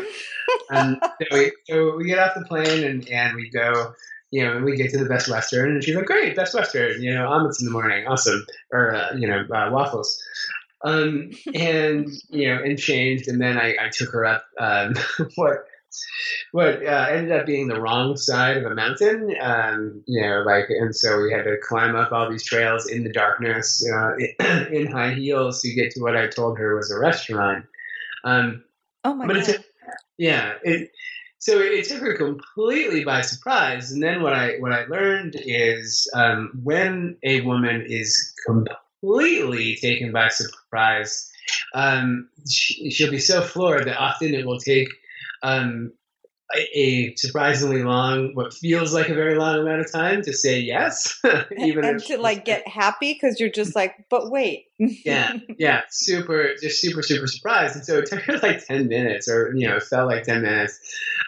and 0.70 1.02
so 1.22 1.26
we, 1.32 1.52
so 1.68 1.96
we 1.96 2.06
get 2.06 2.20
off 2.20 2.36
the 2.36 2.46
plane 2.46 2.84
and, 2.84 3.10
and 3.10 3.36
we 3.36 3.50
go, 3.50 3.96
you 4.30 4.46
know, 4.46 4.58
and 4.58 4.64
we 4.64 4.78
get 4.78 4.92
to 4.92 5.00
the 5.00 5.10
Best 5.10 5.28
Western, 5.28 5.72
and 5.72 5.84
she's 5.84 5.96
like, 5.96 6.06
"Great, 6.06 6.36
Best 6.36 6.54
Western, 6.54 7.02
you 7.02 7.12
know, 7.12 7.28
omelets 7.28 7.60
in 7.60 7.66
the 7.66 7.72
morning, 7.72 8.06
awesome, 8.06 8.46
or 8.72 8.94
uh, 8.94 9.16
you 9.16 9.28
know, 9.28 9.44
uh, 9.52 9.72
waffles." 9.72 10.22
Um, 10.84 11.32
and 11.56 12.10
you 12.30 12.48
know, 12.48 12.62
and 12.62 12.78
changed, 12.78 13.28
and 13.28 13.42
then 13.42 13.58
I, 13.58 13.76
I 13.80 13.90
took 13.90 14.12
her 14.12 14.26
up 14.26 14.44
um, 14.60 14.94
what 15.36 15.66
what 16.52 16.86
uh, 16.86 17.08
ended 17.10 17.32
up 17.32 17.46
being 17.46 17.68
the 17.68 17.82
wrong 17.82 18.16
side 18.16 18.58
of 18.58 18.72
a 18.72 18.76
mountain. 18.76 19.36
Um, 19.42 20.04
you 20.06 20.22
know, 20.22 20.44
like, 20.46 20.66
and 20.70 20.96
so 20.96 21.22
we 21.22 21.32
had 21.32 21.44
to 21.44 21.58
climb 21.68 21.96
up 21.96 22.12
all 22.12 22.30
these 22.30 22.46
trails 22.46 22.88
in 22.88 23.04
the 23.04 23.12
darkness 23.12 23.88
uh, 23.90 24.16
in 24.72 24.88
high 24.88 25.14
heels 25.14 25.62
to 25.62 25.74
get 25.74 25.92
to 25.92 26.02
what 26.02 26.16
I 26.16 26.28
told 26.28 26.58
her 26.58 26.76
was 26.76 26.92
a 26.92 27.00
restaurant. 27.00 27.66
Um, 28.24 28.64
oh 29.04 29.14
my 29.14 29.28
but 29.28 29.48
god! 29.48 29.64
yeah, 30.18 30.54
it, 30.64 30.92
so 31.40 31.60
it, 31.60 31.86
took 31.86 32.00
her 32.00 32.16
completely 32.16 33.04
by 33.04 33.22
surprise. 33.22 33.92
And 33.92 34.02
then 34.02 34.22
what 34.22 34.34
I 34.34 34.60
what 34.60 34.72
I 34.72 34.86
learned 34.86 35.36
is 35.38 36.10
um, 36.14 36.52
when 36.64 37.18
a 37.24 37.42
woman 37.42 37.86
is 37.86 38.34
completely 38.46 39.76
taken 39.76 40.12
by 40.12 40.30
surprise. 40.30 41.30
Um, 41.74 42.30
she, 42.50 42.96
will 43.04 43.12
be 43.12 43.20
so 43.20 43.42
floored 43.42 43.88
that 43.88 44.00
often 44.00 44.34
it 44.34 44.46
will 44.46 44.60
take 44.60 44.88
um, 45.44 45.92
a 46.56 47.14
surprisingly 47.16 47.84
long, 47.84 48.36
what 48.36 48.54
feels 48.54 48.94
like 48.94 49.10
a 49.10 49.14
very 49.14 49.36
long 49.36 49.60
amount 49.60 49.82
of 49.82 49.92
time 49.92 50.22
to 50.24 50.34
say 50.34 50.60
yes, 50.60 51.20
even 51.58 51.84
and 51.84 52.04
to 52.04 52.18
like 52.18 52.46
get 52.46 52.68
happy 52.68 53.14
because 53.14 53.40
you're 53.40 53.50
just 53.50 53.76
like, 53.76 54.06
but 54.10 54.30
wait. 54.30 54.66
yeah, 54.80 55.34
yeah, 55.58 55.82
super, 55.90 56.50
just 56.62 56.82
super, 56.82 57.02
super 57.02 57.28
surprised, 57.28 57.76
and 57.76 57.86
so 57.86 58.00
it 58.00 58.06
took 58.06 58.22
her 58.22 58.38
like 58.40 58.66
ten 58.66 58.88
minutes, 58.88 59.28
or 59.28 59.54
you 59.56 59.68
know, 59.68 59.78
it 59.78 59.84
felt 59.84 60.10
like 60.10 60.24
ten 60.24 60.42
minutes 60.42 60.80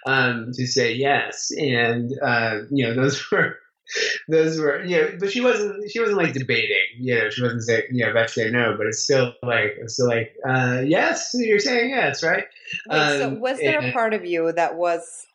um, 0.05 0.51
to 0.53 0.67
say 0.67 0.93
yes, 0.93 1.51
and 1.57 2.11
uh, 2.21 2.59
you 2.69 2.85
know, 2.85 2.93
those 2.93 3.31
were 3.31 3.57
those 4.27 4.59
were 4.59 4.83
you 4.83 4.97
know 4.97 5.09
but 5.19 5.31
she 5.31 5.41
wasn't 5.41 5.89
she 5.89 5.99
wasn't 5.99 6.17
like 6.17 6.33
debating 6.33 6.77
you 6.97 7.15
know 7.15 7.29
she 7.29 7.41
wasn't 7.41 7.61
saying 7.61 7.83
you 7.91 8.03
know 8.03 8.11
about 8.11 8.27
to 8.27 8.33
say 8.33 8.49
no 8.49 8.75
but 8.77 8.87
it's 8.87 9.03
still 9.03 9.33
like 9.43 9.75
it's 9.77 9.93
still 9.93 10.07
like 10.07 10.35
uh 10.47 10.81
yes 10.85 11.31
you're 11.33 11.59
saying 11.59 11.89
yes 11.89 12.23
right 12.23 12.45
Wait, 12.89 12.97
um, 12.97 13.19
so 13.19 13.29
was 13.39 13.59
there 13.59 13.79
and, 13.79 13.89
a 13.89 13.91
part 13.91 14.13
of 14.13 14.25
you 14.25 14.51
that 14.51 14.75
was 14.75 15.27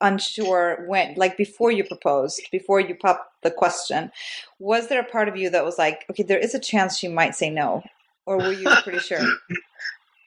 unsure 0.00 0.84
when 0.86 1.14
like 1.16 1.36
before 1.36 1.70
you 1.70 1.84
proposed 1.84 2.40
before 2.50 2.80
you 2.80 2.94
popped 2.94 3.30
the 3.42 3.50
question 3.50 4.10
was 4.58 4.88
there 4.88 5.00
a 5.00 5.04
part 5.04 5.28
of 5.28 5.36
you 5.36 5.50
that 5.50 5.64
was 5.64 5.76
like 5.78 6.04
okay 6.10 6.22
there 6.22 6.38
is 6.38 6.54
a 6.54 6.58
chance 6.58 6.96
she 6.96 7.08
might 7.08 7.34
say 7.34 7.50
no 7.50 7.82
or 8.24 8.38
were 8.38 8.52
you 8.52 8.68
pretty 8.82 8.98
sure 8.98 9.20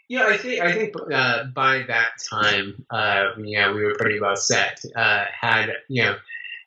Yeah, 0.10 0.26
I 0.26 0.38
think 0.38 0.60
I 0.60 0.74
think 0.74 0.96
uh, 1.14 1.44
by 1.54 1.84
that 1.84 2.14
time, 2.28 2.84
uh, 2.90 3.26
yeah, 3.38 3.72
we 3.72 3.86
were 3.86 3.94
pretty 3.94 4.20
well 4.20 4.36
set. 4.36 4.84
Uh, 4.96 5.26
had 5.40 5.72
you 5.88 6.02
know, 6.02 6.16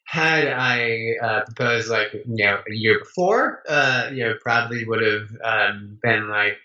had 0.04 0.46
I 0.46 1.14
uh, 1.22 1.40
proposed 1.44 1.88
like 1.88 2.12
you 2.12 2.22
know 2.26 2.60
a 2.68 2.74
year 2.74 2.98
before, 2.98 3.62
uh, 3.68 4.10
you 4.12 4.24
know 4.24 4.34
probably 4.40 4.84
would 4.84 5.02
have 5.02 5.28
um, 5.42 5.98
been 6.02 6.28
like, 6.28 6.58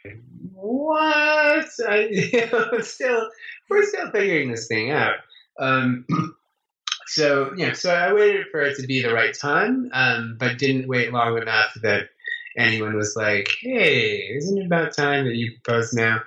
what? 0.53 1.67
I, 1.87 2.07
you 2.11 2.47
know, 2.51 2.79
still 2.81 3.29
we're 3.69 3.85
still 3.85 4.11
figuring 4.11 4.51
this 4.51 4.67
thing 4.67 4.91
out. 4.91 5.15
Um, 5.59 6.05
so 7.07 7.53
yeah, 7.55 7.73
so 7.73 7.93
I 7.93 8.13
waited 8.13 8.47
for 8.51 8.61
it 8.61 8.77
to 8.77 8.87
be 8.87 9.01
the 9.01 9.13
right 9.13 9.33
time, 9.33 9.89
um, 9.93 10.37
but 10.39 10.57
didn't 10.57 10.87
wait 10.87 11.13
long 11.13 11.37
enough 11.37 11.73
that 11.83 12.09
anyone 12.57 12.95
was 12.95 13.15
like, 13.15 13.49
"Hey, 13.61 14.35
isn't 14.35 14.57
it 14.57 14.65
about 14.65 14.95
time 14.95 15.25
that 15.25 15.35
you 15.35 15.53
propose 15.63 15.93
now?" 15.93 16.21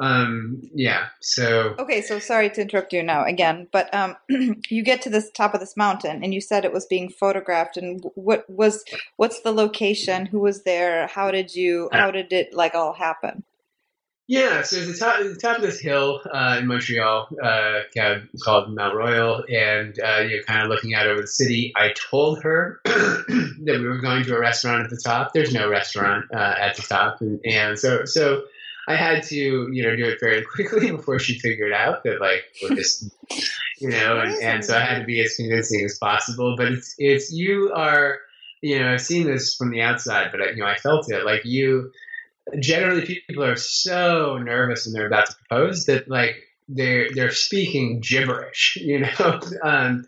Um 0.00 0.60
yeah 0.74 1.06
so 1.20 1.74
okay 1.78 2.00
so 2.00 2.18
sorry 2.18 2.48
to 2.48 2.62
interrupt 2.62 2.92
you 2.92 3.02
now 3.02 3.24
again 3.24 3.66
but 3.72 3.92
um 3.92 4.16
you 4.70 4.82
get 4.82 5.02
to 5.02 5.10
this 5.10 5.30
top 5.30 5.54
of 5.54 5.60
this 5.60 5.76
mountain 5.76 6.22
and 6.22 6.32
you 6.32 6.40
said 6.40 6.64
it 6.64 6.72
was 6.72 6.86
being 6.86 7.08
photographed 7.08 7.76
and 7.76 8.04
what 8.14 8.48
was 8.48 8.84
what's 9.16 9.40
the 9.40 9.52
location? 9.52 10.26
Who 10.26 10.40
was 10.40 10.62
there? 10.64 11.06
How 11.06 11.30
did 11.30 11.54
you 11.54 11.88
how 11.92 12.10
did 12.10 12.32
it 12.32 12.54
like 12.54 12.74
all 12.74 12.92
happen? 12.92 13.44
Yeah 14.26 14.62
so 14.62 14.84
the 14.84 14.94
top 14.94 15.20
the 15.20 15.38
top 15.40 15.56
of 15.56 15.62
this 15.62 15.80
hill 15.80 16.20
uh, 16.30 16.58
in 16.58 16.66
montreal 16.66 17.28
uh, 17.42 17.80
called 18.44 18.74
mount 18.74 18.94
royal 18.94 19.42
and 19.50 19.98
uh, 19.98 20.20
you're 20.28 20.42
kind 20.42 20.62
of 20.62 20.68
looking 20.68 20.94
out 20.94 21.06
over 21.06 21.22
the 21.22 21.26
city. 21.26 21.72
I 21.76 21.94
told 22.10 22.42
her 22.42 22.80
that 22.84 23.64
we 23.66 23.86
were 23.86 23.98
going 23.98 24.24
to 24.24 24.36
a 24.36 24.40
restaurant 24.40 24.84
at 24.84 24.90
the 24.90 25.00
top. 25.02 25.32
There's 25.32 25.54
no 25.54 25.68
restaurant 25.68 26.26
uh, 26.34 26.54
at 26.58 26.76
the 26.76 26.82
top 26.82 27.22
and, 27.22 27.40
and 27.46 27.78
so 27.78 28.04
so 28.04 28.44
I 28.88 28.96
had 28.96 29.22
to, 29.24 29.36
you 29.36 29.82
know, 29.82 29.94
do 29.94 30.06
it 30.06 30.18
very 30.20 30.42
quickly 30.54 30.90
before 30.90 31.18
she 31.18 31.38
figured 31.38 31.72
out 31.72 32.04
that 32.04 32.20
like 32.20 32.42
we're 32.62 32.74
just, 32.74 33.10
you 33.78 33.90
know, 33.90 34.20
and, 34.20 34.42
and 34.42 34.64
so 34.64 34.76
I 34.76 34.80
had 34.80 35.00
to 35.00 35.04
be 35.04 35.20
as 35.20 35.36
convincing 35.36 35.84
as 35.84 35.98
possible. 35.98 36.56
But 36.56 36.72
it's 36.72 36.94
it's 36.98 37.32
you 37.32 37.72
are, 37.74 38.18
you 38.62 38.78
know, 38.78 38.92
I've 38.92 39.02
seen 39.02 39.26
this 39.26 39.54
from 39.54 39.70
the 39.70 39.82
outside, 39.82 40.30
but 40.32 40.40
I, 40.40 40.50
you 40.50 40.56
know, 40.56 40.66
I 40.66 40.76
felt 40.76 41.10
it. 41.12 41.24
Like 41.24 41.44
you, 41.44 41.92
generally, 42.58 43.04
people 43.04 43.44
are 43.44 43.56
so 43.56 44.38
nervous 44.38 44.86
when 44.86 44.94
they're 44.94 45.06
about 45.06 45.26
to 45.26 45.36
propose 45.36 45.86
that 45.86 46.08
like 46.08 46.36
they're 46.68 47.10
they're 47.14 47.30
speaking 47.30 48.00
gibberish, 48.00 48.76
you 48.80 49.00
know, 49.00 49.40
um, 49.62 50.06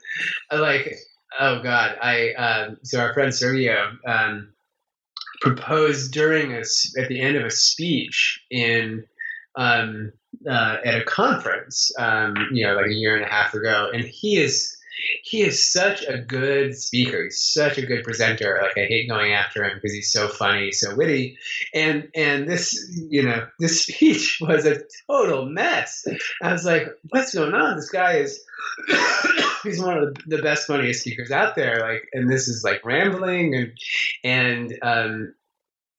like 0.51 0.97
Oh 1.39 1.63
God, 1.63 1.97
I 2.03 2.33
um, 2.33 2.79
so 2.83 3.01
our 3.01 3.15
friend 3.15 3.33
Sergio 3.33 3.97
um, 4.05 4.53
proposed 5.41 6.13
during 6.13 6.53
a 6.53 6.63
at 6.99 7.09
the 7.09 7.21
end 7.21 7.37
of 7.37 7.45
a 7.45 7.51
speech 7.51 8.41
in 8.51 9.05
um, 9.57 10.13
uh, 10.49 10.77
at 10.85 11.01
a 11.01 11.05
conference, 11.05 11.93
um, 11.99 12.35
you 12.53 12.65
know, 12.65 12.75
like 12.75 12.87
a 12.87 12.95
year 12.95 13.17
and 13.17 13.25
a 13.25 13.29
half 13.29 13.55
ago, 13.55 13.91
and 13.93 14.05
he 14.05 14.37
is 14.37 14.77
he 15.23 15.43
is 15.43 15.71
such 15.71 16.03
a 16.03 16.19
good 16.19 16.77
speaker. 16.77 17.25
He's 17.25 17.41
such 17.41 17.79
a 17.79 17.87
good 17.87 18.05
presenter. 18.05 18.59
Like 18.63 18.77
I 18.77 18.87
hate 18.87 19.09
going 19.09 19.33
after 19.33 19.65
him 19.65 19.73
because 19.75 19.93
he's 19.93 20.13
so 20.13 20.29
funny, 20.29 20.73
so 20.73 20.95
witty. 20.95 21.39
And 21.75 22.09
and 22.15 22.49
this, 22.49 22.91
you 23.09 23.23
know, 23.23 23.47
this 23.59 23.83
speech 23.83 24.39
was 24.41 24.67
a 24.67 24.83
total 25.07 25.47
mess. 25.47 26.07
I 26.43 26.53
was 26.53 26.65
like, 26.65 26.89
what's 27.09 27.35
going 27.35 27.55
on? 27.55 27.77
This 27.77 27.91
guy 27.91 28.19
is 28.19 28.41
he's 29.63 29.81
one 29.81 29.99
of 29.99 30.17
the 30.27 30.43
best 30.43 30.67
funniest 30.67 31.01
speakers 31.01 31.31
out 31.31 31.57
there. 31.57 31.81
Like, 31.81 32.09
and 32.13 32.31
this 32.31 32.49
is 32.49 32.65
like 32.65 32.85
rambling 32.85 33.55
and 33.55 33.73
and 34.25 34.79
um 34.83 35.35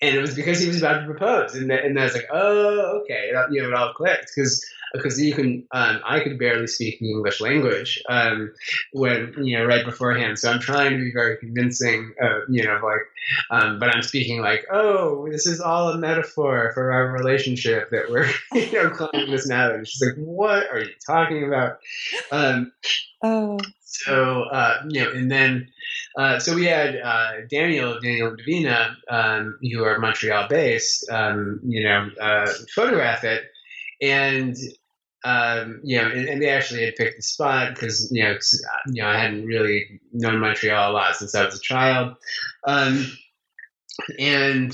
and 0.01 0.15
it 0.15 0.21
was 0.21 0.35
because 0.35 0.59
he 0.59 0.67
was 0.67 0.81
about 0.81 1.01
to 1.01 1.05
propose, 1.05 1.53
and 1.53 1.71
and 1.71 1.99
I 1.99 2.03
was 2.05 2.15
like, 2.15 2.27
oh, 2.33 3.01
okay, 3.01 3.31
you 3.51 3.61
know, 3.61 3.67
it 3.69 3.73
all 3.75 3.93
clicked 3.93 4.31
because 4.35 4.65
because 4.93 5.21
you 5.21 5.33
can 5.33 5.67
um, 5.71 6.01
I 6.05 6.19
could 6.19 6.37
barely 6.37 6.67
speak 6.67 6.99
the 6.99 7.11
English 7.11 7.41
language 7.41 8.01
um, 8.09 8.53
when 8.93 9.33
you 9.41 9.57
know 9.57 9.65
right 9.65 9.85
beforehand. 9.85 10.39
So 10.39 10.51
I'm 10.51 10.59
trying 10.59 10.91
to 10.91 10.97
be 10.97 11.11
very 11.11 11.37
convincing, 11.37 12.13
uh, 12.21 12.41
you 12.49 12.63
know, 12.63 12.79
like, 12.83 13.01
um, 13.49 13.79
but 13.79 13.89
I'm 13.89 14.01
speaking 14.03 14.41
like, 14.41 14.65
oh, 14.71 15.27
this 15.29 15.45
is 15.45 15.61
all 15.61 15.89
a 15.89 15.97
metaphor 15.97 16.71
for 16.73 16.91
our 16.91 17.11
relationship 17.11 17.89
that 17.91 18.09
we're 18.09 18.29
you 18.53 18.71
know 18.73 18.89
climbing 18.89 19.31
this 19.31 19.47
mountain. 19.47 19.85
She's 19.85 20.01
like, 20.01 20.15
what 20.17 20.69
are 20.71 20.79
you 20.79 20.93
talking 21.05 21.45
about? 21.45 21.79
Um, 22.31 22.71
oh. 23.21 23.59
So 23.83 24.43
uh, 24.43 24.83
you 24.89 25.03
know, 25.03 25.11
and 25.11 25.31
then. 25.31 25.67
Uh, 26.17 26.39
so 26.39 26.53
we 26.53 26.65
had 26.65 26.97
uh, 26.97 27.31
Daniel, 27.49 27.97
Daniel 28.01 28.29
and 28.29 28.39
Davina, 28.39 28.95
um, 29.09 29.57
who 29.61 29.83
are 29.85 29.97
Montreal 29.97 30.49
based, 30.49 31.09
um, 31.09 31.61
you 31.63 31.85
know, 31.85 32.09
uh, 32.19 32.51
photograph 32.75 33.23
it, 33.23 33.43
and 34.01 34.57
um, 35.23 35.81
you 35.83 35.97
know, 36.01 36.07
and, 36.09 36.27
and, 36.27 36.41
they 36.41 36.49
actually 36.49 36.83
had 36.83 36.95
picked 36.95 37.17
the 37.17 37.21
spot 37.21 37.73
because 37.73 38.11
you 38.11 38.23
know, 38.23 38.37
you 38.87 39.03
know, 39.03 39.07
I 39.07 39.17
hadn't 39.17 39.45
really 39.45 40.01
known 40.11 40.39
Montreal 40.39 40.91
a 40.91 40.93
lot 40.93 41.15
since 41.15 41.35
I 41.35 41.45
was 41.45 41.55
a 41.55 41.61
child, 41.61 42.15
um, 42.65 43.05
and 44.17 44.73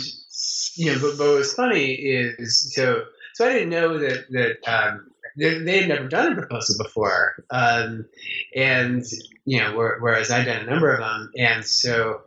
you 0.75 0.93
know, 0.93 0.99
but, 1.01 1.17
but 1.17 1.27
what 1.27 1.37
was 1.37 1.53
funny 1.53 1.91
is 1.93 2.73
so 2.73 3.03
so 3.33 3.47
I 3.47 3.53
didn't 3.53 3.69
know 3.69 3.97
that 3.97 4.25
that 4.31 4.57
um, 4.67 5.11
they, 5.35 5.59
they, 5.59 5.79
had 5.79 5.89
never 5.89 6.07
done 6.07 6.31
a 6.31 6.35
proposal 6.35 6.81
before, 6.81 7.43
um, 7.49 8.05
and 8.55 9.03
you 9.43 9.59
know, 9.59 9.75
whereas 9.75 10.31
I'd 10.31 10.45
done 10.45 10.65
a 10.65 10.69
number 10.69 10.93
of 10.93 10.99
them, 10.99 11.31
and 11.37 11.65
so. 11.65 12.21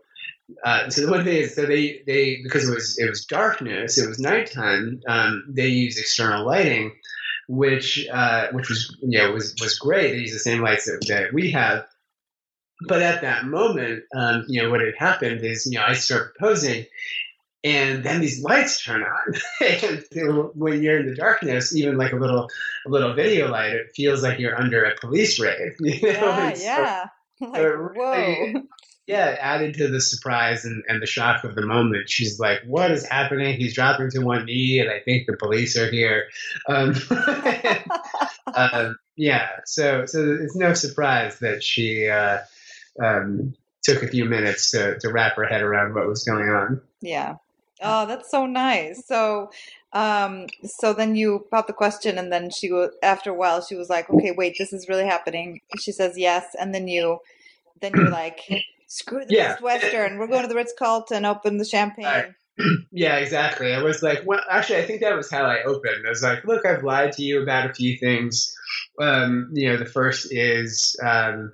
Uh, 0.65 0.91
so 0.91 1.07
the 1.07 1.13
one 1.13 1.23
thing 1.23 1.37
is, 1.37 1.55
so 1.55 1.65
they, 1.65 2.03
they 2.09 2.41
because 2.43 2.69
it 2.69 2.75
was 2.75 2.99
it 2.99 3.09
was 3.09 3.25
darkness, 3.25 3.99
it 3.99 4.09
was 4.09 4.19
nighttime. 4.19 5.01
Um, 5.07 5.45
they 5.49 5.69
used 5.69 5.97
external 5.97 6.45
lighting, 6.45 6.91
which 7.51 8.07
uh, 8.13 8.47
which 8.53 8.69
was 8.69 8.97
you 9.03 9.19
know 9.19 9.33
was 9.33 9.57
was 9.61 9.77
great. 9.77 10.13
They 10.13 10.19
use 10.19 10.33
the 10.33 10.39
same 10.39 10.63
lights 10.63 10.85
that, 10.85 11.05
that 11.09 11.33
we 11.33 11.51
have. 11.51 11.85
But 12.87 13.03
at 13.03 13.23
that 13.23 13.45
moment, 13.45 14.05
um, 14.15 14.45
you 14.47 14.63
know 14.63 14.71
what 14.71 14.81
had 14.81 14.95
happened 14.97 15.45
is 15.45 15.67
you 15.67 15.77
know 15.77 15.85
I 15.85 15.95
start 15.95 16.37
posing, 16.39 16.87
and 17.65 18.05
then 18.05 18.21
these 18.21 18.41
lights 18.41 18.85
turn 18.85 19.03
on. 19.03 19.35
and 20.15 20.51
when 20.55 20.81
you're 20.81 21.01
in 21.01 21.07
the 21.07 21.17
darkness, 21.17 21.75
even 21.75 21.99
like 21.99 22.13
a 22.13 22.17
little 22.17 22.49
a 22.87 22.89
little 22.89 23.15
video 23.15 23.51
light, 23.51 23.73
it 23.73 23.91
feels 23.97 24.23
like 24.23 24.39
you're 24.39 24.57
under 24.57 24.85
a 24.85 24.95
police 25.01 25.41
raid. 25.41 25.73
You 25.81 26.13
know? 26.13 26.53
Yeah, 26.57 26.57
yeah. 26.57 27.07
like, 27.41 27.97
whoa 27.97 28.63
yeah, 29.11 29.37
added 29.41 29.75
to 29.75 29.89
the 29.89 30.01
surprise 30.01 30.65
and, 30.65 30.85
and 30.87 31.03
the 31.03 31.07
shock 31.07 31.43
of 31.43 31.57
the 31.57 31.67
moment. 31.67 32.09
She's 32.09 32.39
like, 32.39 32.61
"What 32.65 32.93
is 32.93 33.05
happening?" 33.05 33.57
He's 33.57 33.75
dropping 33.75 34.09
to 34.13 34.21
one 34.21 34.45
knee, 34.45 34.79
and 34.79 34.89
I 34.89 35.01
think 35.01 35.27
the 35.27 35.37
police 35.37 35.77
are 35.77 35.91
here. 35.91 36.29
Um, 36.69 36.95
uh, 38.47 38.93
yeah, 39.17 39.49
so 39.65 40.07
so 40.07 40.39
it's 40.41 40.55
no 40.55 40.75
surprise 40.75 41.41
that 41.41 41.65
she 41.65 42.07
uh, 42.07 42.39
um, 43.03 43.57
took 43.83 44.05
a 44.05 44.07
few 44.07 44.27
minutes 44.27 44.71
to 44.71 44.97
to 45.01 45.11
wrap 45.11 45.35
her 45.35 45.45
head 45.45 45.63
around 45.63 45.97
what 45.97 46.07
was 46.07 46.23
going 46.23 46.49
on. 46.49 46.81
Yeah. 47.01 47.37
Oh, 47.83 48.07
that's 48.07 48.31
so 48.31 48.47
nice. 48.47 49.07
So, 49.07 49.51
um, 49.93 50.47
so 50.63 50.93
then 50.93 51.17
you 51.17 51.49
popped 51.51 51.67
the 51.67 51.73
question, 51.73 52.17
and 52.17 52.33
then 52.33 52.51
she 52.51 52.71
was 52.71 52.93
after 53.03 53.31
a 53.31 53.35
while 53.35 53.61
she 53.61 53.75
was 53.75 53.91
like, 53.91 54.09
"Okay, 54.09 54.31
wait, 54.31 54.55
this 54.57 54.73
is 54.73 54.89
really 54.89 55.07
happening." 55.07 55.63
She 55.81 55.91
says 55.91 56.17
yes, 56.17 56.55
and 56.61 56.73
then 56.73 56.87
you, 56.87 57.19
then 57.81 57.91
you're 57.97 58.09
like 58.09 58.43
screw 58.91 59.25
the 59.25 59.35
yeah. 59.35 59.57
Western. 59.61 60.19
We're 60.19 60.27
going 60.27 60.43
to 60.43 60.49
the 60.49 60.57
Ritz 60.57 60.75
Carlton, 60.77 61.25
open 61.25 61.57
the 61.59 61.65
champagne. 61.65 62.35
yeah, 62.91 63.17
exactly. 63.17 63.73
I 63.73 63.83
was 63.83 64.03
like, 64.03 64.23
well, 64.27 64.41
actually, 64.51 64.81
I 64.81 64.85
think 64.85 65.01
that 65.01 65.17
was 65.17 65.31
how 65.31 65.45
I 65.45 65.63
opened. 65.63 66.05
I 66.05 66.11
was 66.11 66.23
like, 66.23 66.45
look, 66.45 66.67
I've 66.67 66.83
lied 66.83 67.13
to 67.13 67.23
you 67.23 67.41
about 67.41 67.71
a 67.71 67.75
few 67.75 67.97
things. 67.97 68.53
Um, 69.01 69.51
you 69.53 69.69
know, 69.69 69.77
the 69.77 69.87
first 69.87 70.33
is 70.33 70.97
um, 71.03 71.53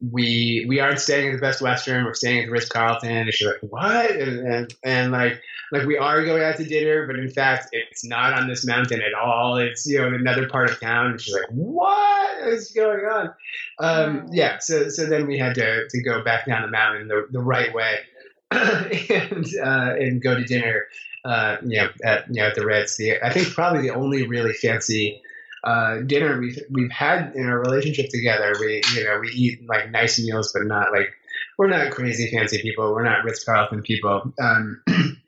we 0.00 0.64
we 0.68 0.80
aren't 0.80 0.98
staying 0.98 1.28
at 1.28 1.34
the 1.34 1.40
Best 1.40 1.60
Western. 1.60 2.04
We're 2.04 2.14
staying 2.14 2.40
at 2.40 2.46
the 2.46 2.52
Ritz 2.52 2.68
Carlton. 2.68 3.10
And 3.10 3.34
she's 3.34 3.46
like, 3.46 3.60
what? 3.60 4.10
And, 4.10 4.46
and, 4.46 4.74
and 4.82 5.12
like 5.12 5.42
like 5.72 5.86
we 5.86 5.98
are 5.98 6.24
going 6.24 6.42
out 6.42 6.56
to 6.56 6.64
dinner, 6.64 7.06
but 7.06 7.16
in 7.16 7.28
fact, 7.28 7.68
it's 7.72 8.04
not 8.04 8.32
on 8.32 8.48
this 8.48 8.66
mountain 8.66 9.02
at 9.02 9.14
all. 9.14 9.58
It's 9.58 9.86
you 9.86 9.98
know 9.98 10.08
in 10.08 10.14
another 10.14 10.48
part 10.48 10.70
of 10.70 10.80
town. 10.80 11.10
And 11.10 11.20
she's 11.20 11.34
like, 11.34 11.48
what 11.50 12.48
is 12.48 12.70
going 12.70 13.04
on? 13.04 13.34
Um, 13.78 14.28
yeah. 14.32 14.58
So 14.58 14.88
so 14.88 15.06
then 15.06 15.26
we 15.26 15.38
had 15.38 15.54
to 15.56 15.86
to 15.88 16.02
go 16.02 16.24
back 16.24 16.46
down 16.46 16.62
the 16.62 16.68
mountain 16.68 17.08
the 17.08 17.26
the 17.30 17.40
right 17.40 17.72
way. 17.74 17.98
and 18.52 19.46
uh, 19.62 19.94
and 19.96 20.20
go 20.20 20.34
to 20.34 20.42
dinner, 20.42 20.86
uh, 21.24 21.58
you 21.62 21.76
know, 21.76 21.88
at 22.02 22.26
you 22.28 22.40
know 22.40 22.48
at 22.48 22.56
the 22.56 22.66
Ritz. 22.66 22.96
The 22.96 23.24
I 23.24 23.32
think 23.32 23.52
probably 23.54 23.82
the 23.82 23.94
only 23.94 24.26
really 24.26 24.54
fancy 24.54 25.22
uh, 25.64 25.98
dinner 26.06 26.40
we've 26.40 26.58
we've 26.70 26.90
had 26.90 27.32
in 27.34 27.46
our 27.46 27.58
relationship 27.58 28.08
together. 28.10 28.54
We 28.58 28.82
you 28.94 29.04
know 29.04 29.20
we 29.20 29.28
eat 29.28 29.68
like 29.68 29.90
nice 29.90 30.18
meals, 30.18 30.52
but 30.52 30.66
not 30.66 30.92
like 30.92 31.12
we're 31.58 31.68
not 31.68 31.92
crazy 31.92 32.30
fancy 32.30 32.60
people. 32.62 32.92
We're 32.94 33.04
not 33.04 33.24
Ritz 33.24 33.44
Carlton 33.44 33.82
people. 33.82 34.32
Um, 34.40 34.82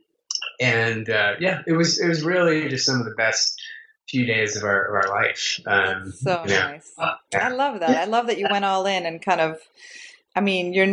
and 0.61 1.09
uh, 1.11 1.35
yeah, 1.41 1.62
it 1.66 1.72
was 1.72 2.01
it 2.01 2.09
was 2.09 2.22
really 2.22 2.68
just 2.68 2.87
some 2.87 2.99
of 2.99 3.05
the 3.05 3.14
best 3.14 3.61
few 4.09 4.26
days 4.26 4.57
of 4.57 4.62
our 4.62 4.85
of 4.85 4.95
our 4.95 5.11
life. 5.11 5.61
Um, 5.66 6.12
so 6.12 6.43
you 6.45 6.51
know, 6.51 6.68
nice. 6.70 6.93
Uh, 6.97 7.14
yeah. 7.33 7.49
I 7.49 7.51
love 7.51 7.80
that. 7.80 7.91
I 7.91 8.05
love 8.05 8.26
that 8.28 8.39
you 8.39 8.47
went 8.51 8.64
all 8.64 8.87
in 8.87 9.07
and 9.07 9.20
kind 9.20 9.41
of. 9.41 9.59
I 10.35 10.41
mean, 10.41 10.72
your 10.72 10.87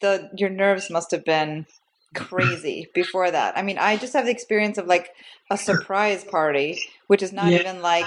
the 0.00 0.30
your 0.36 0.50
nerves 0.50 0.90
must 0.90 1.12
have 1.12 1.24
been 1.24 1.66
crazy 2.14 2.88
before 2.94 3.30
that. 3.30 3.56
I 3.56 3.62
mean, 3.62 3.78
I 3.78 3.96
just 3.96 4.14
have 4.14 4.24
the 4.24 4.32
experience 4.32 4.78
of 4.78 4.86
like 4.86 5.10
a 5.50 5.56
surprise 5.56 6.24
party, 6.24 6.80
which 7.06 7.22
is 7.22 7.32
not 7.32 7.46
yeah. 7.46 7.60
even 7.60 7.82
like 7.82 8.06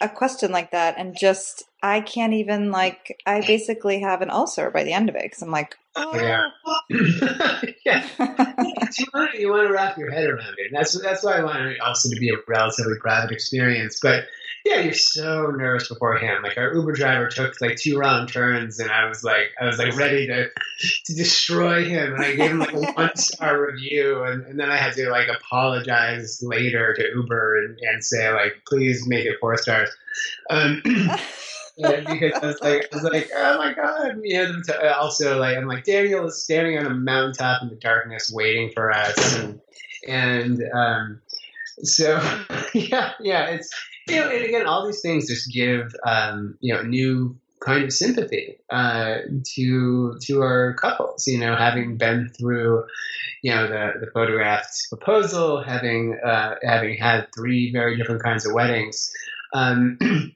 a 0.00 0.08
question 0.08 0.52
like 0.52 0.70
that 0.70 0.94
and 0.98 1.16
just 1.18 1.64
I 1.82 2.00
can't 2.00 2.32
even 2.32 2.70
like 2.70 3.18
I 3.26 3.40
basically 3.40 4.00
have 4.00 4.22
an 4.22 4.30
ulcer 4.30 4.70
by 4.70 4.84
the 4.84 4.92
end 4.92 5.08
of 5.08 5.16
it 5.16 5.22
because 5.24 5.42
I'm 5.42 5.50
like 5.50 5.76
oh. 5.96 6.16
yeah 6.16 6.48
yeah 7.84 8.06
you, 8.98 9.06
want, 9.12 9.34
you 9.34 9.50
want 9.50 9.66
to 9.66 9.72
wrap 9.72 9.96
your 9.98 10.10
head 10.10 10.28
around 10.28 10.54
it 10.58 10.66
and 10.66 10.76
that's 10.76 11.00
that's 11.00 11.22
why 11.22 11.38
I 11.38 11.44
want 11.44 11.58
it 11.66 11.80
also 11.80 12.08
to 12.10 12.16
be 12.20 12.30
a 12.30 12.36
relatively 12.48 12.96
private 13.00 13.32
experience 13.32 13.98
but 14.02 14.24
yeah, 14.64 14.80
you're 14.80 14.94
so 14.94 15.50
nervous 15.50 15.88
beforehand. 15.88 16.42
Like 16.42 16.56
our 16.56 16.72
Uber 16.72 16.92
driver 16.92 17.28
took 17.28 17.60
like 17.60 17.76
two 17.76 17.98
wrong 17.98 18.26
turns, 18.26 18.78
and 18.78 18.90
I 18.90 19.06
was 19.06 19.22
like, 19.22 19.52
I 19.60 19.66
was 19.66 19.78
like 19.78 19.94
ready 19.94 20.26
to 20.28 20.48
to 21.04 21.14
destroy 21.14 21.84
him, 21.84 22.14
and 22.14 22.24
I 22.24 22.34
gave 22.34 22.50
him 22.50 22.60
like 22.60 22.72
a 22.72 22.80
one 22.92 23.14
star 23.16 23.66
review, 23.66 24.22
and, 24.22 24.46
and 24.46 24.58
then 24.58 24.70
I 24.70 24.78
had 24.78 24.94
to 24.94 25.10
like 25.10 25.28
apologize 25.28 26.42
later 26.42 26.94
to 26.94 27.08
Uber 27.14 27.58
and, 27.58 27.78
and 27.78 28.02
say 28.02 28.32
like, 28.32 28.62
please 28.66 29.06
make 29.06 29.26
it 29.26 29.36
four 29.38 29.58
stars. 29.58 29.90
Um, 30.48 30.82
yeah, 31.76 32.00
because 32.00 32.60
like, 32.60 32.88
I 32.92 32.96
was 32.96 33.04
like, 33.04 33.30
oh 33.34 33.58
my 33.58 33.74
god. 33.74 34.20
Yeah. 34.22 34.52
Also, 34.96 35.38
like, 35.38 35.56
I'm 35.56 35.66
like, 35.66 35.84
Daniel 35.84 36.26
is 36.26 36.42
standing 36.42 36.78
on 36.78 36.86
a 36.86 36.94
mountaintop 36.94 37.62
in 37.62 37.68
the 37.68 37.76
darkness, 37.76 38.30
waiting 38.32 38.70
for 38.72 38.92
us, 38.92 39.38
and 39.38 39.60
and 40.06 40.62
um, 40.72 41.20
so 41.82 42.20
yeah, 42.74 43.12
yeah, 43.20 43.46
it's 43.46 43.70
you 44.08 44.16
know, 44.16 44.28
and 44.28 44.44
again, 44.44 44.66
all 44.66 44.86
these 44.86 45.00
things 45.00 45.28
just 45.28 45.52
give 45.52 45.94
um, 46.06 46.56
you 46.60 46.74
know 46.74 46.82
new 46.82 47.36
kind 47.60 47.84
of 47.84 47.92
sympathy 47.92 48.58
uh, 48.70 49.18
to 49.54 50.18
to 50.22 50.42
our 50.42 50.74
couples. 50.74 51.26
You 51.26 51.38
know, 51.38 51.56
having 51.56 51.96
been 51.96 52.30
through 52.38 52.84
you 53.42 53.54
know 53.54 53.66
the 53.66 54.00
the 54.00 54.10
photographed 54.12 54.76
proposal, 54.90 55.62
having 55.62 56.18
uh, 56.24 56.56
having 56.62 56.96
had 56.96 57.28
three 57.34 57.72
very 57.72 57.96
different 57.96 58.22
kinds 58.22 58.46
of 58.46 58.52
weddings. 58.52 59.12
Um, 59.52 59.98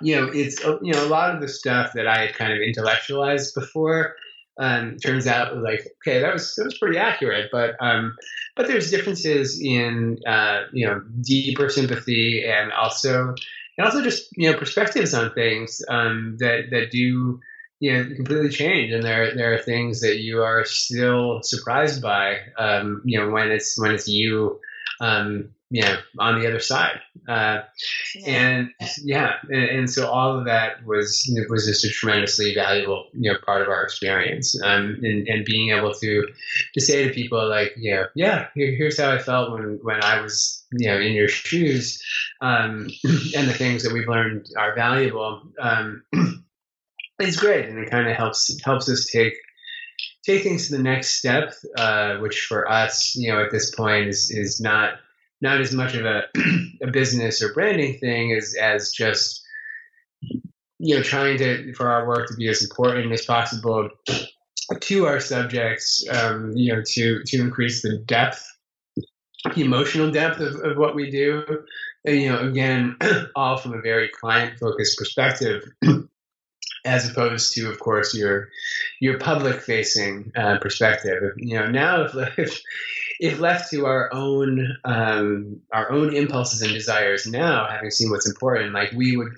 you 0.00 0.16
know, 0.16 0.30
it's 0.32 0.62
you 0.62 0.92
know 0.92 1.04
a 1.04 1.08
lot 1.08 1.34
of 1.34 1.40
the 1.40 1.48
stuff 1.48 1.92
that 1.94 2.06
I 2.06 2.26
had 2.26 2.34
kind 2.34 2.52
of 2.52 2.58
intellectualized 2.60 3.54
before 3.54 4.16
um, 4.58 4.96
turns 4.98 5.26
out 5.26 5.56
like 5.56 5.80
okay 6.02 6.20
that 6.20 6.32
was 6.32 6.54
that 6.56 6.64
was 6.64 6.76
pretty 6.76 6.98
accurate 6.98 7.48
but 7.50 7.74
um, 7.80 8.14
but 8.54 8.66
there's 8.66 8.90
differences 8.90 9.58
in 9.60 10.18
uh, 10.26 10.64
you 10.72 10.86
know 10.86 11.02
deeper 11.22 11.68
sympathy 11.70 12.44
and 12.46 12.70
also 12.72 13.34
and 13.78 13.86
also 13.86 14.02
just 14.02 14.28
you 14.36 14.50
know 14.50 14.58
perspectives 14.58 15.14
on 15.14 15.32
things 15.32 15.82
um, 15.88 16.36
that 16.38 16.70
that 16.70 16.90
do 16.90 17.40
you 17.82 17.92
know 17.92 18.14
completely 18.14 18.48
change. 18.48 18.92
And 18.92 19.02
there 19.02 19.34
there 19.34 19.54
are 19.54 19.58
things 19.58 20.00
that 20.02 20.18
you 20.18 20.42
are 20.42 20.64
still 20.64 21.42
surprised 21.42 22.00
by 22.00 22.38
um, 22.56 23.02
you 23.04 23.18
know 23.18 23.30
when 23.30 23.50
it's 23.50 23.78
when 23.78 23.90
it's 23.92 24.08
you 24.08 24.60
um, 25.00 25.50
you 25.72 25.82
know 25.82 25.96
on 26.18 26.38
the 26.38 26.46
other 26.46 26.60
side. 26.60 27.00
Uh, 27.28 27.62
yeah. 28.14 28.26
and 28.26 28.70
yeah 29.02 29.32
and, 29.48 29.64
and, 29.64 29.90
so 29.90 30.10
all 30.10 30.38
of 30.38 30.46
that 30.46 30.84
was 30.84 31.30
was 31.48 31.66
just 31.66 31.84
a 31.84 31.88
tremendously 31.88 32.54
valuable 32.54 33.06
you 33.12 33.32
know 33.32 33.38
part 33.44 33.62
of 33.62 33.68
our 33.68 33.82
experience. 33.82 34.60
Um, 34.62 34.98
and, 35.02 35.26
and 35.26 35.44
being 35.44 35.70
able 35.70 35.94
to 35.94 36.28
to 36.74 36.80
say 36.80 37.08
to 37.08 37.14
people 37.14 37.48
like 37.48 37.74
you 37.76 37.94
know 37.94 38.06
yeah 38.14 38.48
here, 38.54 38.74
here's 38.76 39.00
how 39.00 39.10
I 39.10 39.18
felt 39.18 39.52
when 39.52 39.80
when 39.82 40.04
I 40.04 40.20
was 40.20 40.64
you 40.72 40.88
know 40.88 40.98
in 41.00 41.12
your 41.12 41.28
shoes 41.28 42.02
um, 42.40 42.88
and 43.36 43.48
the 43.48 43.54
things 43.54 43.82
that 43.84 43.92
we've 43.92 44.08
learned 44.08 44.48
are 44.56 44.74
valuable 44.74 45.42
um, 45.58 46.02
it's 47.18 47.36
great, 47.36 47.68
and 47.68 47.78
it 47.78 47.90
kind 47.90 48.08
of 48.08 48.16
helps 48.16 48.50
helps 48.64 48.88
us 48.88 49.06
take 49.06 49.34
take 50.24 50.42
things 50.42 50.68
to 50.68 50.76
the 50.76 50.82
next 50.82 51.18
step, 51.18 51.52
uh, 51.76 52.16
which 52.18 52.42
for 52.42 52.70
us, 52.70 53.16
you 53.16 53.32
know, 53.32 53.42
at 53.42 53.50
this 53.50 53.74
point 53.74 54.08
is 54.08 54.30
is 54.30 54.60
not 54.60 54.94
not 55.42 55.60
as 55.60 55.72
much 55.72 55.94
of 55.94 56.06
a 56.06 56.22
a 56.82 56.86
business 56.90 57.42
or 57.42 57.52
branding 57.52 57.98
thing 57.98 58.32
as 58.32 58.54
as 58.54 58.90
just 58.90 59.42
you 60.78 60.96
know 60.96 61.02
trying 61.02 61.36
to 61.38 61.74
for 61.74 61.88
our 61.90 62.06
work 62.06 62.28
to 62.28 62.34
be 62.34 62.48
as 62.48 62.62
important 62.62 63.12
as 63.12 63.26
possible 63.26 63.90
to 64.80 65.06
our 65.06 65.20
subjects, 65.20 66.06
um, 66.10 66.52
you 66.54 66.72
know, 66.72 66.82
to 66.82 67.22
to 67.24 67.40
increase 67.40 67.82
the 67.82 67.98
depth, 67.98 68.46
the 68.96 69.62
emotional 69.62 70.10
depth 70.10 70.40
of, 70.40 70.56
of 70.56 70.76
what 70.76 70.94
we 70.94 71.10
do. 71.10 71.44
And, 72.04 72.20
you 72.20 72.28
know, 72.30 72.40
again, 72.40 72.96
all 73.36 73.56
from 73.56 73.74
a 73.74 73.80
very 73.80 74.08
client 74.08 74.58
focused 74.58 74.98
perspective 74.98 75.62
as 76.84 77.08
opposed 77.08 77.54
to, 77.54 77.70
of 77.70 77.78
course, 77.78 78.14
your 78.14 78.48
your 79.00 79.18
public 79.18 79.60
facing 79.60 80.32
uh, 80.36 80.58
perspective. 80.58 81.34
You 81.36 81.58
know, 81.58 81.70
now 81.70 82.02
if, 82.36 82.60
if, 83.20 83.40
left 83.40 83.70
to 83.70 83.86
our 83.86 84.12
own 84.12 84.76
um, 84.84 85.60
our 85.72 85.90
own 85.90 86.14
impulses 86.14 86.62
and 86.62 86.72
desires, 86.72 87.26
now 87.26 87.66
having 87.68 87.90
seen 87.90 88.10
what's 88.10 88.28
important, 88.28 88.72
like 88.72 88.92
we 88.92 89.16
would 89.16 89.34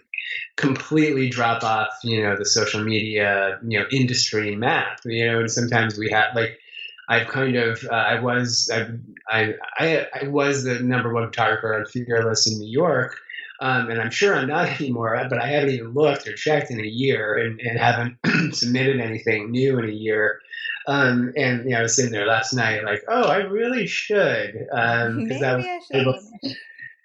completely 0.56 1.28
drop 1.28 1.62
off, 1.62 1.90
you 2.02 2.22
know, 2.22 2.36
the 2.36 2.46
social 2.46 2.82
media, 2.82 3.58
you 3.62 3.78
know, 3.78 3.86
industry 3.90 4.56
map. 4.56 5.00
You 5.04 5.26
know, 5.26 5.40
and 5.40 5.50
sometimes 5.50 5.98
we 5.98 6.10
have 6.10 6.34
like. 6.34 6.58
I've 7.06 7.28
kind 7.28 7.54
of 7.56 7.84
uh, 7.84 7.94
I 7.94 8.20
was 8.20 8.70
I, 8.72 8.86
I 9.30 10.06
I 10.22 10.28
was 10.28 10.64
the 10.64 10.80
number 10.80 11.12
one 11.12 11.26
photographer 11.26 11.74
on 11.74 11.84
Fearless 11.84 12.50
in 12.50 12.58
New 12.58 12.70
York, 12.70 13.18
um, 13.64 13.88
and 13.88 13.98
I'm 13.98 14.10
sure 14.10 14.36
I'm 14.36 14.48
not 14.48 14.68
anymore, 14.80 15.18
but 15.30 15.40
I 15.40 15.46
haven't 15.46 15.70
even 15.70 15.94
looked 15.94 16.28
or 16.28 16.34
checked 16.34 16.70
in 16.70 16.78
a 16.78 16.86
year 16.86 17.34
and, 17.34 17.58
and 17.60 17.78
haven't 17.78 18.54
submitted 18.54 19.00
anything 19.00 19.50
new 19.50 19.78
in 19.78 19.88
a 19.88 19.92
year. 19.92 20.40
Um, 20.86 21.32
and 21.34 21.64
you 21.64 21.70
know, 21.70 21.78
I 21.78 21.82
was 21.82 21.96
sitting 21.96 22.12
there 22.12 22.26
last 22.26 22.52
night, 22.52 22.84
like, 22.84 23.02
oh, 23.08 23.24
I 23.24 23.38
really 23.38 23.86
should, 23.86 24.66
um, 24.70 25.28
Maybe 25.28 25.42
I, 25.42 25.56
was. 25.56 25.66
Able, 25.92 26.20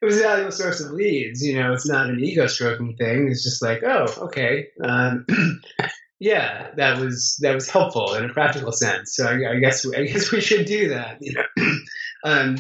it 0.01 0.05
was 0.05 0.18
a 0.18 0.24
valuable 0.24 0.51
source 0.51 0.82
of 0.82 0.91
leads. 0.91 1.41
You 1.41 1.62
know, 1.62 1.72
it's 1.72 1.88
not 1.88 2.10
an 2.10 2.20
ego 2.20 2.45
stroking 2.47 2.97
thing. 2.97 3.30
It's 3.32 3.43
just 3.43 3.62
like, 3.62 3.82
oh, 3.84 4.07
okay, 4.24 4.68
um, 4.84 5.26
yeah, 6.20 6.72
that 6.76 6.99
was 6.99 7.38
that 7.41 7.55
was 7.55 7.70
helpful 7.70 8.16
in 8.16 8.26
a 8.26 8.34
practical 8.34 8.74
sense. 8.74 9.16
So 9.16 9.26
I, 9.26 9.53
I 9.53 9.60
guess 9.60 9.86
I 9.88 10.03
guess 10.03 10.30
we 10.34 10.41
should 10.41 10.66
do 10.66 10.89
that. 10.89 11.20
You 11.22 11.36
know, 11.36 11.72
um, 12.26 12.57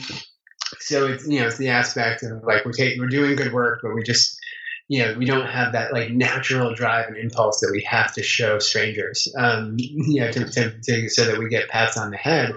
so 0.89 1.05
it's 1.05 1.27
you 1.27 1.39
know 1.39 1.47
it's 1.47 1.57
the 1.57 1.69
aspect 1.69 2.23
of 2.23 2.43
like 2.43 2.65
we're 2.65 2.71
taking 2.71 2.99
we're 2.99 3.07
doing 3.07 3.35
good 3.35 3.53
work, 3.53 3.81
but 3.83 3.93
we 3.93 4.01
just 4.01 4.39
you 4.87 5.05
know 5.05 5.13
we 5.19 5.25
don't 5.25 5.45
have 5.45 5.73
that 5.73 5.93
like 5.93 6.09
natural 6.09 6.73
drive 6.73 7.07
and 7.07 7.17
impulse 7.17 7.59
that 7.59 7.69
we 7.71 7.83
have 7.83 8.11
to 8.15 8.23
show 8.23 8.57
strangers. 8.57 9.31
Um, 9.37 9.75
you 9.77 10.21
know 10.21 10.31
to, 10.31 10.45
to, 10.49 10.81
to, 10.81 11.09
so 11.09 11.25
that 11.25 11.37
we 11.37 11.47
get 11.47 11.69
pats 11.69 11.95
on 11.95 12.09
the 12.09 12.17
head. 12.17 12.53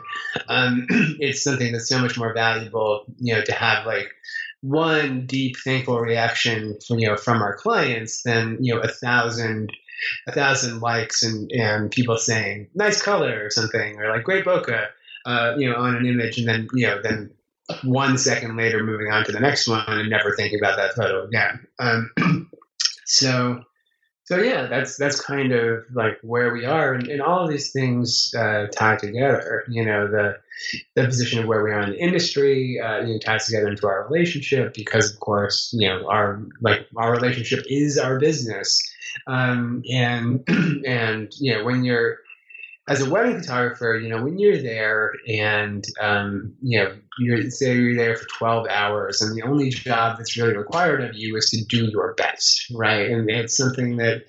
Um, 0.49 0.87
it's 1.21 1.45
something 1.45 1.73
that's 1.73 1.89
so 1.89 1.99
much 1.99 2.19
more 2.19 2.33
valuable 2.33 3.05
you 3.19 3.35
know 3.35 3.43
to 3.43 3.53
have 3.53 3.87
like 3.87 4.11
one 4.63 5.27
deep 5.27 5.57
thankful 5.63 6.01
reaction 6.01 6.79
from 6.87 6.99
you 6.99 7.09
know 7.09 7.17
from 7.17 7.43
our 7.43 7.55
clients 7.57 8.23
than 8.23 8.57
you 8.61 8.75
know 8.75 8.81
a 8.81 8.89
thousand 8.89 9.71
a 10.27 10.33
thousand 10.33 10.81
likes 10.81 11.23
and 11.23 11.53
and 11.53 11.91
people 11.91 12.17
saying 12.17 12.69
nice 12.75 13.03
color 13.03 13.45
or 13.45 13.51
something 13.51 14.01
or 14.01 14.09
like 14.09 14.25
great 14.25 14.45
bokeh 14.45 14.87
uh, 15.27 15.55
you 15.59 15.69
know 15.69 15.77
on 15.77 15.97
an 15.97 16.07
image 16.07 16.39
and 16.39 16.49
then 16.49 16.67
you 16.73 16.87
know 16.87 17.01
then 17.03 17.31
one 17.85 18.19
second 18.19 18.57
later 18.57 18.83
moving 18.83 19.11
on 19.11 19.25
to 19.25 19.33
the 19.33 19.41
next 19.41 19.69
one 19.69 19.85
and 19.87 20.11
never 20.11 20.35
thinking 20.35 20.59
about 20.59 20.77
that 20.77 20.95
photo 20.95 21.25
again. 21.25 21.67
Um, 21.79 22.11
so, 23.07 23.63
so 24.25 24.39
yeah, 24.39 24.67
that's 24.67 24.97
that's 24.97 25.21
kind 25.21 25.53
of 25.53 25.85
like 25.93 26.19
where 26.23 26.53
we 26.53 26.65
are, 26.65 26.95
and, 26.95 27.09
and 27.09 27.21
all 27.21 27.45
of 27.45 27.51
these 27.51 27.73
things 27.73 28.33
uh, 28.37 28.67
tie 28.73 28.97
together. 28.97 29.65
You 29.69 29.85
know, 29.85 30.09
the 30.09 30.37
the 30.95 31.05
position 31.05 31.41
of 31.41 31.47
where 31.47 31.63
we 31.63 31.71
are 31.71 31.81
in 31.81 31.91
the 31.91 31.99
industry, 31.99 32.81
uh, 32.81 33.01
you 33.01 33.15
know, 33.15 33.19
ties 33.19 33.47
together 33.47 33.69
into 33.69 33.87
our 33.87 34.07
relationship 34.09 34.75
because, 34.75 35.13
of 35.13 35.21
course, 35.21 35.75
you 35.77 35.89
know, 35.89 36.09
our 36.09 36.43
like 36.61 36.87
our 36.97 37.13
relationship 37.13 37.65
is 37.69 37.99
our 37.99 38.19
business, 38.19 38.81
um, 39.27 39.83
and 39.91 40.45
and 40.87 41.33
you 41.39 41.55
know, 41.55 41.65
when 41.65 41.85
you're 41.85 42.19
as 42.89 43.01
a 43.01 43.09
wedding 43.09 43.39
photographer, 43.41 43.97
you 44.03 44.09
know, 44.09 44.25
when 44.25 44.41
you're 44.41 44.61
there 44.61 45.13
and, 45.29 45.85
um, 46.01 46.53
you 46.61 46.81
know, 46.81 46.93
you're, 47.19 47.49
say 47.51 47.77
you're 47.77 47.95
there 47.95 48.17
for 48.17 48.27
12 48.39 48.67
hours 48.69 49.23
and 49.23 49.37
the 49.37 49.47
only 49.47 49.71
job 49.71 50.19
that's 50.19 50.37
really 50.37 50.57
required 50.57 51.05
of 51.05 51.15
you 51.15 51.37
is 51.37 51.51
to 51.51 51.65
do 51.65 51.85
your 51.93 52.15
best, 52.15 52.67
right? 52.75 53.09
And 53.09 53.31
it's 53.31 53.57
something 53.57 53.99
that, 53.99 54.25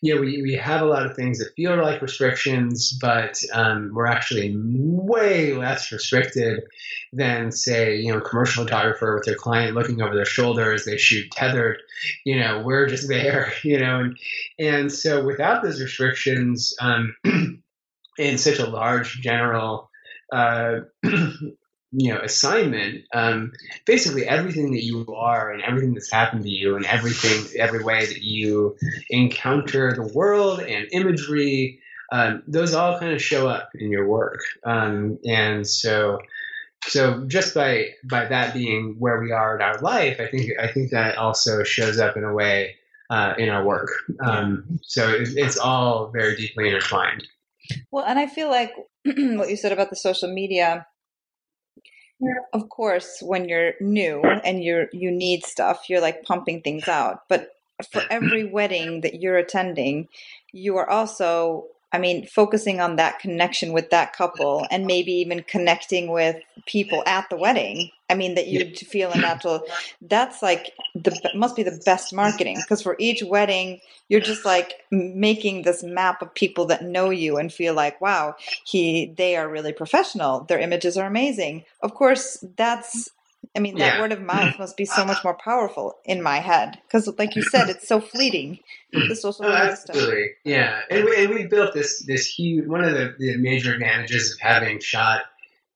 you 0.00 0.14
know, 0.14 0.20
we, 0.20 0.42
we 0.42 0.54
have 0.54 0.82
a 0.82 0.86
lot 0.86 1.06
of 1.06 1.14
things 1.14 1.38
that 1.38 1.54
feel 1.54 1.80
like 1.80 2.02
restrictions, 2.02 2.98
but 3.00 3.38
um, 3.52 3.92
we're 3.94 4.06
actually 4.06 4.52
way 4.56 5.54
less 5.54 5.92
restricted 5.92 6.64
than, 7.12 7.52
say, 7.52 7.96
you 7.96 8.12
know, 8.12 8.20
commercial 8.20 8.64
photographer 8.64 9.14
with 9.14 9.26
their 9.26 9.36
client 9.36 9.76
looking 9.76 10.02
over 10.02 10.16
their 10.16 10.24
shoulder 10.24 10.72
as 10.72 10.84
they 10.84 10.96
shoot 10.96 11.30
tethered. 11.30 11.78
You 12.24 12.40
know, 12.40 12.62
we're 12.64 12.88
just 12.88 13.06
there, 13.12 13.52
you 13.62 13.78
know, 13.78 14.00
and, 14.00 14.18
and 14.58 14.92
so 14.92 15.24
without 15.24 15.62
those 15.62 15.80
restrictions, 15.80 16.74
um, 16.80 17.14
in 18.18 18.38
such 18.38 18.58
a 18.58 18.66
large 18.66 19.20
general 19.20 19.90
uh, 20.32 20.80
you 21.02 22.12
know 22.12 22.20
assignment 22.20 23.04
um, 23.14 23.52
basically 23.86 24.26
everything 24.26 24.72
that 24.72 24.82
you 24.82 25.06
are 25.14 25.52
and 25.52 25.62
everything 25.62 25.94
that's 25.94 26.10
happened 26.10 26.42
to 26.42 26.50
you 26.50 26.76
and 26.76 26.86
everything 26.86 27.44
every 27.58 27.84
way 27.84 28.06
that 28.06 28.22
you 28.22 28.76
encounter 29.10 29.94
the 29.94 30.12
world 30.14 30.60
and 30.60 30.88
imagery 30.92 31.80
um, 32.10 32.42
those 32.46 32.74
all 32.74 32.98
kind 32.98 33.12
of 33.12 33.22
show 33.22 33.48
up 33.48 33.70
in 33.74 33.90
your 33.90 34.06
work. 34.06 34.40
Um, 34.64 35.18
and 35.26 35.66
so 35.66 36.18
so 36.84 37.24
just 37.26 37.54
by 37.54 37.90
by 38.04 38.26
that 38.26 38.54
being 38.54 38.96
where 38.98 39.20
we 39.20 39.30
are 39.30 39.54
in 39.54 39.62
our 39.62 39.78
life 39.78 40.18
i 40.18 40.26
think 40.26 40.50
i 40.60 40.66
think 40.66 40.90
that 40.90 41.16
also 41.16 41.62
shows 41.62 42.00
up 42.00 42.16
in 42.16 42.24
a 42.24 42.34
way 42.34 42.74
uh, 43.12 43.34
in 43.36 43.50
our 43.50 43.62
work. 43.62 43.90
Um, 44.24 44.80
so 44.82 45.10
it, 45.10 45.28
it's 45.36 45.58
all 45.58 46.10
very 46.10 46.34
deeply 46.34 46.68
intertwined 46.68 47.28
well, 47.90 48.04
and 48.04 48.18
I 48.18 48.26
feel 48.26 48.48
like 48.50 48.72
what 49.04 49.50
you 49.50 49.56
said 49.56 49.72
about 49.72 49.90
the 49.90 49.96
social 49.96 50.32
media, 50.32 50.86
of 52.52 52.68
course, 52.68 53.18
when 53.20 53.48
you're 53.48 53.72
new 53.80 54.22
and 54.22 54.62
you're 54.62 54.86
you 54.92 55.10
need 55.10 55.44
stuff, 55.44 55.88
you're 55.88 56.00
like 56.00 56.22
pumping 56.22 56.62
things 56.62 56.88
out. 56.88 57.20
But 57.28 57.50
for 57.90 58.02
every 58.10 58.44
wedding 58.44 59.00
that 59.00 59.20
you're 59.20 59.36
attending, 59.36 60.08
you 60.52 60.76
are 60.76 60.88
also 60.88 61.66
I 61.92 61.98
mean, 61.98 62.26
focusing 62.26 62.80
on 62.80 62.96
that 62.96 63.18
connection 63.18 63.72
with 63.72 63.90
that 63.90 64.14
couple 64.14 64.66
and 64.70 64.86
maybe 64.86 65.12
even 65.12 65.42
connecting 65.42 66.10
with 66.10 66.36
people 66.66 67.02
at 67.06 67.28
the 67.28 67.36
wedding. 67.36 67.90
I 68.08 68.14
mean, 68.14 68.34
that 68.34 68.48
you'd 68.48 68.78
feel 68.78 69.10
a 69.10 69.18
natural, 69.18 69.62
that's 70.02 70.42
like 70.42 70.72
the, 70.94 71.18
must 71.34 71.56
be 71.56 71.62
the 71.62 71.80
best 71.84 72.12
marketing 72.12 72.56
because 72.56 72.82
for 72.82 72.96
each 72.98 73.22
wedding, 73.22 73.80
you're 74.08 74.20
just 74.20 74.44
like 74.44 74.74
making 74.90 75.62
this 75.62 75.82
map 75.82 76.20
of 76.20 76.34
people 76.34 76.66
that 76.66 76.84
know 76.84 77.10
you 77.10 77.36
and 77.38 77.52
feel 77.52 77.74
like, 77.74 78.00
wow, 78.00 78.34
he, 78.64 79.14
they 79.16 79.36
are 79.36 79.48
really 79.48 79.72
professional. 79.72 80.44
Their 80.44 80.60
images 80.60 80.96
are 80.96 81.06
amazing. 81.06 81.64
Of 81.82 81.94
course, 81.94 82.44
that's 82.56 83.10
I 83.54 83.58
mean, 83.60 83.76
that 83.78 83.94
yeah. 83.94 84.00
word 84.00 84.12
of 84.12 84.20
mouth 84.20 84.58
must 84.58 84.76
be 84.76 84.84
so 84.84 85.04
much 85.04 85.22
more 85.24 85.34
powerful 85.34 85.98
in 86.04 86.22
my 86.22 86.38
head 86.38 86.78
because, 86.86 87.12
like 87.18 87.36
you 87.36 87.42
said, 87.42 87.68
it's 87.68 87.86
so 87.86 88.00
fleeting. 88.00 88.60
The 88.92 89.16
social 89.16 89.46
oh, 89.46 89.52
absolutely. 89.52 90.12
stuff. 90.12 90.36
Yeah, 90.44 90.80
and 90.90 91.04
we, 91.04 91.24
and 91.24 91.34
we 91.34 91.46
built 91.46 91.74
this 91.74 92.04
this 92.06 92.26
huge. 92.26 92.66
One 92.66 92.84
of 92.84 92.92
the, 92.92 93.14
the 93.18 93.36
major 93.36 93.74
advantages 93.74 94.32
of 94.32 94.40
having 94.40 94.80
shot 94.80 95.22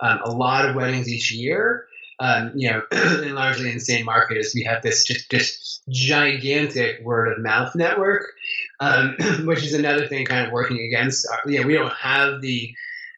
um, 0.00 0.20
a 0.24 0.30
lot 0.30 0.68
of 0.68 0.76
weddings 0.76 1.08
each 1.08 1.32
year, 1.32 1.86
um, 2.20 2.52
you 2.54 2.70
know, 2.70 2.82
and 2.90 3.34
largely 3.34 3.68
in 3.68 3.74
the 3.74 3.80
same 3.80 4.04
market, 4.04 4.36
is 4.36 4.54
we 4.54 4.64
have 4.64 4.82
this 4.82 5.04
just 5.04 5.30
just 5.30 5.82
gigantic 5.88 7.00
word 7.02 7.32
of 7.32 7.42
mouth 7.42 7.74
network, 7.74 8.26
um, 8.80 9.16
which 9.44 9.64
is 9.64 9.74
another 9.74 10.06
thing 10.06 10.24
kind 10.24 10.46
of 10.46 10.52
working 10.52 10.80
against. 10.80 11.26
Our, 11.30 11.50
you 11.50 11.60
know, 11.60 11.66
we 11.66 11.74
don't 11.74 11.92
have 11.92 12.40
the 12.40 12.74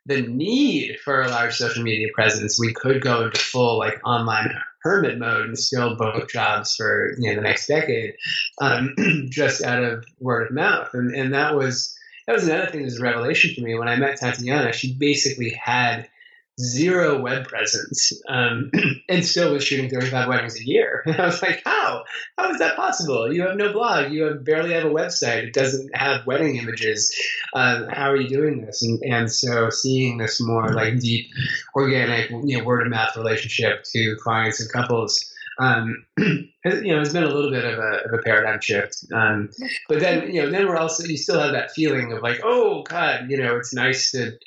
the 0.08 0.22
need 0.22 0.98
for 1.04 1.20
a 1.20 1.28
large 1.28 1.54
social 1.54 1.82
media 1.82 2.08
presence, 2.14 2.58
we 2.58 2.72
could 2.72 3.02
go 3.02 3.26
into 3.26 3.38
full 3.38 3.78
like 3.78 4.00
online 4.04 4.50
hermit 4.80 5.18
mode 5.18 5.46
and 5.46 5.58
still 5.58 5.96
book 5.96 6.30
jobs 6.30 6.74
for 6.74 7.14
you 7.18 7.28
know 7.28 7.36
the 7.36 7.42
next 7.42 7.66
decade, 7.66 8.14
um, 8.60 8.94
just 9.28 9.62
out 9.62 9.84
of 9.84 10.06
word 10.18 10.48
of 10.48 10.54
mouth, 10.54 10.88
and 10.94 11.14
and 11.14 11.34
that 11.34 11.54
was 11.54 11.94
that 12.26 12.32
was 12.32 12.48
another 12.48 12.70
thing 12.70 12.80
that 12.80 12.86
was 12.86 12.98
a 12.98 13.02
revelation 13.02 13.54
for 13.54 13.60
me 13.60 13.74
when 13.74 13.88
I 13.88 13.96
met 13.96 14.18
Tatiana. 14.18 14.72
She 14.72 14.94
basically 14.94 15.50
had 15.50 16.08
zero 16.60 17.20
web 17.20 17.46
presence 17.46 18.12
um, 18.28 18.70
and 19.08 19.24
still 19.24 19.52
was 19.52 19.64
shooting 19.64 19.88
35 19.88 20.28
weddings 20.28 20.56
a 20.56 20.66
year. 20.66 21.02
I 21.18 21.26
was 21.26 21.40
like, 21.40 21.62
how? 21.64 22.04
How 22.36 22.50
is 22.50 22.58
that 22.58 22.76
possible? 22.76 23.32
You 23.32 23.42
have 23.46 23.56
no 23.56 23.72
blog. 23.72 24.12
You 24.12 24.24
have 24.24 24.44
barely 24.44 24.72
have 24.72 24.84
a 24.84 24.88
website. 24.88 25.44
It 25.44 25.54
doesn't 25.54 25.94
have 25.96 26.26
wedding 26.26 26.56
images. 26.56 27.14
Uh, 27.54 27.86
how 27.90 28.10
are 28.10 28.16
you 28.16 28.28
doing 28.28 28.60
this? 28.60 28.82
And, 28.82 29.02
and 29.02 29.30
so 29.30 29.70
seeing 29.70 30.18
this 30.18 30.40
more 30.40 30.68
like 30.72 30.98
deep, 30.98 31.30
organic, 31.74 32.30
you 32.30 32.58
know, 32.58 32.64
word 32.64 32.82
of 32.82 32.90
mouth 32.90 33.16
relationship 33.16 33.84
to 33.92 34.16
clients 34.22 34.60
and 34.60 34.70
couples. 34.70 35.32
Um, 35.60 36.04
you 36.18 36.48
know, 36.64 37.00
it's 37.00 37.12
been 37.12 37.24
a 37.24 37.28
little 37.28 37.50
bit 37.50 37.64
of 37.64 37.78
a, 37.78 38.04
of 38.04 38.12
a 38.12 38.22
paradigm 38.22 38.60
shift. 38.60 39.04
Um, 39.12 39.50
but 39.88 40.00
then, 40.00 40.32
you 40.32 40.42
know, 40.42 40.50
then 40.50 40.66
we're 40.68 40.76
also, 40.76 41.04
you 41.04 41.16
still 41.16 41.40
have 41.40 41.52
that 41.52 41.72
feeling 41.72 42.12
of 42.12 42.22
like, 42.22 42.40
oh 42.44 42.82
God, 42.82 43.30
you 43.30 43.36
know, 43.36 43.56
it's 43.56 43.74
nice 43.74 44.12
to, 44.12 44.38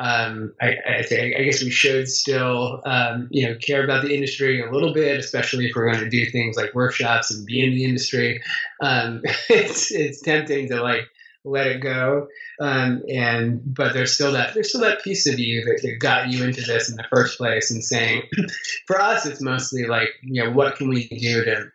um, 0.00 0.54
I, 0.60 0.76
I, 0.86 1.02
think, 1.02 1.36
I 1.36 1.44
guess 1.44 1.62
we 1.62 1.70
should 1.70 2.08
still, 2.08 2.82
um, 2.84 3.28
you 3.30 3.46
know, 3.46 3.54
care 3.56 3.84
about 3.84 4.02
the 4.02 4.12
industry 4.12 4.60
a 4.60 4.70
little 4.70 4.92
bit, 4.92 5.20
especially 5.20 5.66
if 5.66 5.76
we're 5.76 5.90
going 5.90 6.02
to 6.02 6.10
do 6.10 6.26
things 6.26 6.56
like 6.56 6.74
workshops 6.74 7.30
and 7.30 7.46
be 7.46 7.64
in 7.64 7.70
the 7.70 7.84
industry. 7.84 8.42
Um, 8.80 9.22
it's 9.48 9.92
it's 9.92 10.20
tempting 10.20 10.68
to 10.70 10.82
like 10.82 11.08
let 11.44 11.68
it 11.68 11.80
go, 11.80 12.26
um, 12.60 13.02
and 13.08 13.60
but 13.64 13.92
there's 13.92 14.12
still 14.12 14.32
that 14.32 14.54
there's 14.54 14.70
still 14.70 14.80
that 14.80 15.04
piece 15.04 15.28
of 15.28 15.38
you 15.38 15.64
that, 15.64 15.80
that 15.82 15.98
got 16.00 16.28
you 16.28 16.42
into 16.42 16.62
this 16.62 16.90
in 16.90 16.96
the 16.96 17.04
first 17.08 17.38
place. 17.38 17.70
And 17.70 17.84
saying, 17.84 18.22
for 18.86 19.00
us, 19.00 19.26
it's 19.26 19.40
mostly 19.40 19.86
like, 19.86 20.08
you 20.22 20.42
know, 20.42 20.50
what 20.50 20.74
can 20.74 20.88
we 20.88 21.06
do 21.06 21.44
to 21.44 21.70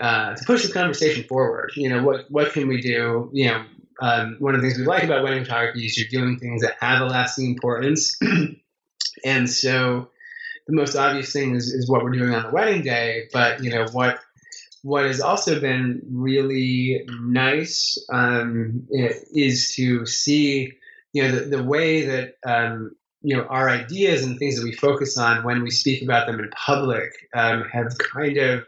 uh, 0.00 0.34
to 0.34 0.44
push 0.46 0.66
the 0.66 0.72
conversation 0.72 1.24
forward? 1.24 1.72
You 1.76 1.90
know, 1.90 2.02
what 2.02 2.30
what 2.30 2.52
can 2.54 2.66
we 2.66 2.80
do? 2.80 3.28
You 3.34 3.48
know, 3.48 3.64
um, 4.00 4.36
one 4.38 4.54
of 4.54 4.62
the 4.62 4.68
things 4.68 4.78
we 4.78 4.86
like 4.86 5.04
about 5.04 5.22
wedding 5.22 5.44
photography 5.44 5.86
is 5.86 5.98
you're 5.98 6.08
doing 6.08 6.38
things 6.38 6.62
that 6.62 6.76
have 6.80 7.00
a 7.00 7.06
lasting 7.06 7.46
importance. 7.46 8.18
and 9.24 9.48
so 9.48 10.10
the 10.66 10.74
most 10.74 10.96
obvious 10.96 11.32
thing 11.32 11.54
is, 11.54 11.68
is 11.68 11.88
what 11.88 12.02
we're 12.02 12.10
doing 12.10 12.34
on 12.34 12.44
the 12.44 12.50
wedding 12.50 12.82
day. 12.82 13.28
But, 13.32 13.62
you 13.62 13.70
know, 13.70 13.86
what 13.92 14.20
what 14.82 15.04
has 15.04 15.20
also 15.20 15.60
been 15.60 16.02
really 16.10 17.06
nice 17.20 18.04
um, 18.12 18.86
is 18.90 19.74
to 19.76 20.04
see, 20.06 20.72
you 21.12 21.22
know, 21.22 21.30
the, 21.30 21.56
the 21.56 21.62
way 21.62 22.04
that, 22.06 22.34
um, 22.44 22.96
you 23.20 23.36
know, 23.36 23.44
our 23.44 23.70
ideas 23.70 24.24
and 24.24 24.38
things 24.38 24.56
that 24.56 24.64
we 24.64 24.72
focus 24.72 25.16
on 25.16 25.44
when 25.44 25.62
we 25.62 25.70
speak 25.70 26.02
about 26.02 26.26
them 26.26 26.40
in 26.40 26.50
public 26.50 27.12
um, 27.32 27.62
have 27.72 27.96
kind 27.98 28.36
of 28.38 28.64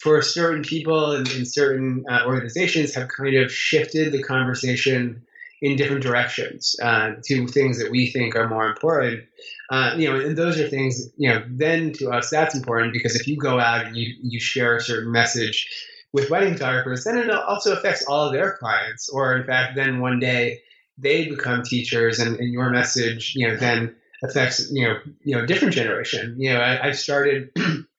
for 0.00 0.20
certain 0.22 0.62
people 0.62 1.12
and 1.12 1.28
in 1.30 1.44
certain 1.44 2.04
uh, 2.08 2.24
organizations 2.26 2.94
have 2.94 3.08
kind 3.08 3.36
of 3.36 3.52
shifted 3.52 4.12
the 4.12 4.22
conversation 4.22 5.22
in 5.62 5.76
different 5.76 6.02
directions 6.02 6.74
uh, 6.82 7.12
to 7.24 7.46
things 7.46 7.78
that 7.78 7.90
we 7.90 8.10
think 8.10 8.34
are 8.34 8.48
more 8.48 8.66
important. 8.66 9.24
Uh, 9.70 9.94
you 9.96 10.08
know, 10.08 10.18
and 10.18 10.36
those 10.36 10.58
are 10.58 10.68
things, 10.68 11.08
you 11.16 11.28
know, 11.28 11.42
then 11.48 11.92
to 11.92 12.10
us 12.10 12.30
that's 12.30 12.54
important 12.54 12.92
because 12.92 13.14
if 13.14 13.28
you 13.28 13.36
go 13.36 13.60
out 13.60 13.86
and 13.86 13.96
you, 13.96 14.14
you 14.22 14.40
share 14.40 14.76
a 14.76 14.80
certain 14.80 15.12
message 15.12 15.68
with 16.12 16.30
wedding 16.30 16.54
photographers, 16.54 17.04
then 17.04 17.16
it 17.16 17.30
also 17.30 17.72
affects 17.72 18.04
all 18.06 18.26
of 18.26 18.32
their 18.32 18.56
clients. 18.58 19.08
Or 19.08 19.36
in 19.36 19.46
fact, 19.46 19.76
then 19.76 20.00
one 20.00 20.18
day 20.18 20.60
they 20.98 21.28
become 21.28 21.62
teachers 21.62 22.18
and, 22.18 22.38
and 22.38 22.52
your 22.52 22.68
message, 22.70 23.34
you 23.36 23.48
know, 23.48 23.56
then 23.56 23.94
affects, 24.22 24.70
you 24.70 24.86
know, 24.86 24.98
you 25.24 25.36
know, 25.36 25.46
different 25.46 25.74
generation. 25.74 26.36
You 26.38 26.54
know, 26.54 26.60
I, 26.60 26.88
I've 26.88 26.98
started 26.98 27.50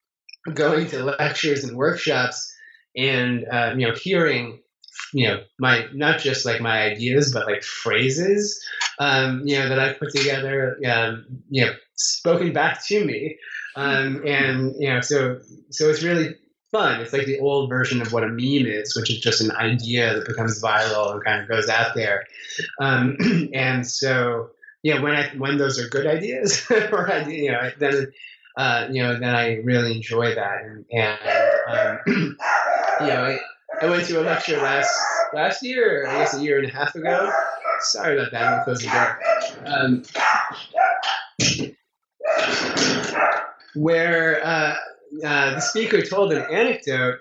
going 0.53 0.87
to 0.87 1.03
lectures 1.03 1.63
and 1.63 1.77
workshops 1.77 2.53
and 2.95 3.45
uh, 3.51 3.73
you 3.77 3.87
know 3.87 3.93
hearing 3.93 4.59
you 5.13 5.27
know 5.27 5.41
my 5.59 5.85
not 5.93 6.19
just 6.19 6.45
like 6.45 6.61
my 6.61 6.83
ideas 6.83 7.31
but 7.33 7.45
like 7.45 7.63
phrases 7.63 8.63
um, 8.99 9.41
you 9.45 9.57
know 9.57 9.69
that 9.69 9.79
I've 9.79 9.99
put 9.99 10.11
together 10.11 10.77
um, 10.85 11.25
you 11.49 11.65
know 11.65 11.73
spoken 11.95 12.53
back 12.53 12.85
to 12.87 13.03
me. 13.03 13.37
Um, 13.75 14.21
and 14.25 14.75
you 14.77 14.89
know 14.89 15.01
so 15.01 15.39
so 15.71 15.89
it's 15.89 16.03
really 16.03 16.35
fun. 16.71 17.01
It's 17.01 17.13
like 17.13 17.25
the 17.25 17.39
old 17.39 17.69
version 17.69 18.01
of 18.01 18.13
what 18.13 18.23
a 18.23 18.27
meme 18.27 18.67
is 18.67 18.95
which 18.95 19.09
is 19.09 19.19
just 19.19 19.41
an 19.41 19.51
idea 19.51 20.13
that 20.13 20.27
becomes 20.27 20.61
viral 20.61 21.11
and 21.11 21.23
kind 21.23 21.41
of 21.41 21.49
goes 21.49 21.69
out 21.69 21.95
there. 21.95 22.25
Um, 22.79 23.17
and 23.53 23.85
so 23.85 24.49
yeah 24.83 25.01
when 25.01 25.15
I 25.15 25.29
when 25.37 25.57
those 25.57 25.79
are 25.79 25.87
good 25.87 26.05
ideas 26.05 26.65
or 26.69 27.09
you 27.27 27.51
know 27.51 27.71
then 27.79 28.11
uh, 28.57 28.87
you 28.91 29.01
know, 29.01 29.19
then 29.19 29.35
I 29.35 29.55
really 29.57 29.95
enjoy 29.95 30.35
that. 30.35 30.63
And, 30.63 30.85
and 30.91 31.19
um, 31.67 31.99
you 33.01 33.07
know, 33.07 33.25
I, 33.25 33.39
I 33.81 33.89
went 33.89 34.05
to 34.07 34.21
a 34.21 34.23
lecture 34.23 34.57
last 34.57 34.95
last 35.33 35.63
year, 35.63 36.07
I 36.07 36.19
guess 36.19 36.33
a 36.35 36.41
year 36.41 36.59
and 36.59 36.69
a 36.69 36.73
half 36.73 36.95
ago. 36.95 37.31
Sorry 37.79 38.17
about 38.17 38.31
that. 38.31 38.53
I'm 38.53 38.63
close 38.63 38.81
the 38.81 38.89
door. 38.89 39.19
Um, 39.65 40.03
where 43.75 44.45
uh, 44.45 44.75
uh, 45.25 45.55
the 45.55 45.59
speaker 45.59 46.01
told 46.01 46.31
an 46.33 46.43
anecdote 46.43 47.19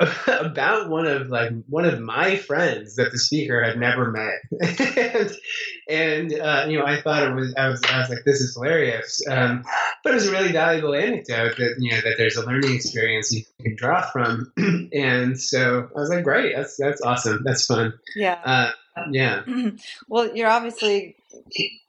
about 0.26 0.88
one 0.88 1.06
of 1.06 1.28
like 1.28 1.52
one 1.68 1.84
of 1.84 2.00
my 2.00 2.36
friends 2.36 2.96
that 2.96 3.12
the 3.12 3.18
speaker 3.18 3.62
had 3.62 3.78
never 3.78 4.10
met, 4.10 4.40
and, 4.60 5.36
and 5.88 6.40
uh, 6.40 6.66
you 6.68 6.78
know 6.78 6.84
I 6.84 7.00
thought 7.00 7.22
it 7.22 7.34
was 7.34 7.54
I 7.56 7.68
was 7.68 7.82
I 7.84 8.00
was 8.00 8.08
like 8.08 8.24
this 8.24 8.40
is 8.40 8.54
hilarious, 8.54 9.22
um, 9.28 9.64
but 10.02 10.10
it 10.10 10.14
was 10.16 10.26
a 10.26 10.32
really 10.32 10.52
valuable 10.52 10.94
anecdote 10.94 11.56
that 11.58 11.76
you 11.78 11.92
know 11.92 12.00
that 12.00 12.14
there's 12.18 12.36
a 12.36 12.44
learning 12.44 12.74
experience 12.74 13.32
you 13.32 13.44
can 13.62 13.76
draw 13.76 14.02
from, 14.10 14.52
and 14.92 15.38
so 15.38 15.88
I 15.94 16.00
was 16.00 16.10
like 16.10 16.24
great 16.24 16.56
that's 16.56 16.76
that's 16.76 17.00
awesome 17.02 17.42
that's 17.44 17.66
fun. 17.66 17.94
Yeah. 18.16 18.40
Uh, 18.44 18.70
yeah. 19.10 19.42
Well 20.08 20.34
you're 20.36 20.48
obviously 20.48 21.16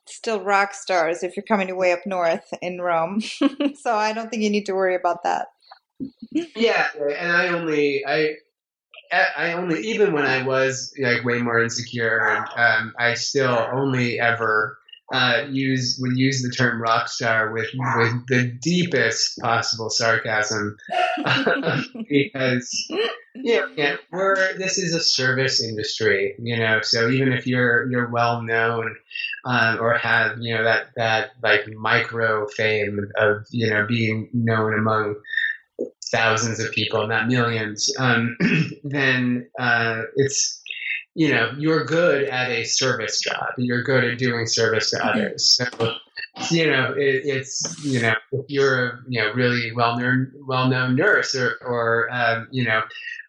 still 0.05 0.41
rock 0.41 0.73
stars 0.73 1.23
if 1.23 1.35
you're 1.35 1.43
coming 1.43 1.75
way 1.75 1.91
up 1.91 2.05
north 2.05 2.53
in 2.61 2.79
Rome, 2.79 3.21
so 3.75 3.95
I 3.95 4.13
don't 4.13 4.29
think 4.29 4.43
you 4.43 4.49
need 4.49 4.67
to 4.67 4.73
worry 4.73 4.95
about 4.95 5.23
that 5.23 5.47
yeah, 6.31 6.87
and 6.95 7.31
I 7.31 7.47
only 7.49 8.05
I 8.05 8.35
I 9.11 9.53
only 9.53 9.81
even 9.87 10.13
when 10.13 10.25
I 10.25 10.43
was 10.43 10.93
like 10.99 11.23
way 11.23 11.39
more 11.39 11.61
insecure, 11.61 12.45
um, 12.55 12.93
I 12.97 13.13
still 13.13 13.67
only 13.71 14.19
ever 14.19 14.77
uh, 15.13 15.45
use 15.49 15.97
would 16.01 16.17
use 16.17 16.41
the 16.41 16.49
term 16.49 16.81
rock 16.81 17.07
star 17.07 17.51
with 17.53 17.69
with 17.97 18.27
the 18.27 18.57
deepest 18.61 19.37
possible 19.39 19.89
sarcasm 19.89 20.75
because 22.09 22.91
yeah, 23.35 23.97
we're 24.11 24.57
this 24.57 24.77
is 24.77 24.95
a 24.95 24.99
service 24.99 25.61
industry, 25.61 26.35
you 26.39 26.57
know. 26.57 26.79
So 26.81 27.09
even 27.09 27.33
if 27.33 27.45
you're 27.45 27.89
you're 27.91 28.09
well 28.09 28.41
known 28.41 28.95
um, 29.45 29.79
or 29.79 29.93
have 29.97 30.37
you 30.39 30.55
know 30.55 30.63
that 30.63 30.87
that 30.95 31.31
like 31.43 31.67
micro 31.67 32.47
fame 32.47 32.99
of 33.15 33.45
you 33.51 33.69
know 33.69 33.85
being 33.85 34.29
known 34.33 34.73
among 34.73 35.15
thousands 36.11 36.59
of 36.59 36.71
people, 36.71 37.07
not 37.07 37.27
millions, 37.27 37.91
um, 37.99 38.37
then 38.83 39.47
uh, 39.59 40.03
it's 40.15 40.61
you 41.13 41.29
know 41.29 41.51
you're 41.57 41.85
good 41.85 42.25
at 42.25 42.49
a 42.49 42.63
service 42.65 43.21
job. 43.21 43.53
You're 43.57 43.83
good 43.83 44.03
at 44.03 44.17
doing 44.17 44.47
service 44.47 44.91
to 44.91 45.05
others. 45.05 45.55
So 45.55 45.95
you 46.51 46.69
know 46.69 46.93
it, 46.93 47.21
it's 47.25 47.83
you 47.83 48.01
know 48.01 48.13
if 48.31 48.45
you're 48.49 48.85
a 48.85 48.99
you 49.07 49.21
know 49.21 49.31
really 49.33 49.71
well 49.71 49.97
known 49.97 50.31
well 50.45 50.67
known 50.67 50.95
nurse 50.95 51.33
or 51.35 51.57
or 51.61 52.09
um, 52.11 52.47
you 52.51 52.65
know 52.65 52.81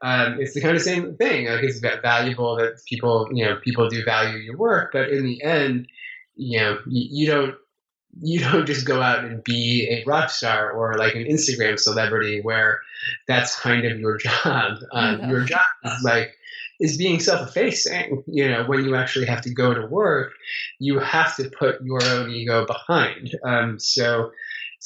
um, 0.02 0.40
it's 0.40 0.54
the 0.54 0.60
kind 0.60 0.76
of 0.76 0.82
same 0.82 1.16
thing. 1.16 1.46
Like 1.46 1.62
it's 1.62 1.78
valuable 1.78 2.56
that 2.56 2.84
people 2.86 3.28
you 3.32 3.44
know 3.44 3.56
people 3.56 3.88
do 3.88 4.04
value 4.04 4.38
your 4.38 4.56
work, 4.56 4.92
but 4.92 5.10
in 5.10 5.24
the 5.24 5.42
end, 5.42 5.88
you 6.34 6.58
know 6.58 6.78
you, 6.86 7.08
you 7.10 7.26
don't 7.26 7.54
you 8.20 8.40
don't 8.40 8.66
just 8.66 8.86
go 8.86 9.02
out 9.02 9.24
and 9.24 9.44
be 9.44 9.86
a 9.90 10.04
rock 10.08 10.30
star 10.30 10.70
or 10.70 10.94
like 10.94 11.14
an 11.14 11.24
Instagram 11.24 11.78
celebrity 11.78 12.40
where 12.40 12.80
that's 13.26 13.58
kind 13.58 13.84
of 13.84 13.98
your 13.98 14.16
job. 14.16 14.78
Um, 14.92 15.28
your 15.28 15.42
job 15.42 15.60
is 15.84 16.02
like 16.02 16.36
is 16.80 16.96
being 16.96 17.20
self-effacing. 17.20 18.24
You 18.26 18.48
know, 18.48 18.64
when 18.64 18.84
you 18.84 18.96
actually 18.96 19.26
have 19.26 19.42
to 19.42 19.52
go 19.52 19.74
to 19.74 19.86
work, 19.86 20.32
you 20.78 20.98
have 20.98 21.36
to 21.36 21.50
put 21.50 21.82
your 21.82 22.02
own 22.04 22.30
ego 22.30 22.66
behind. 22.66 23.34
Um, 23.44 23.78
so 23.78 24.32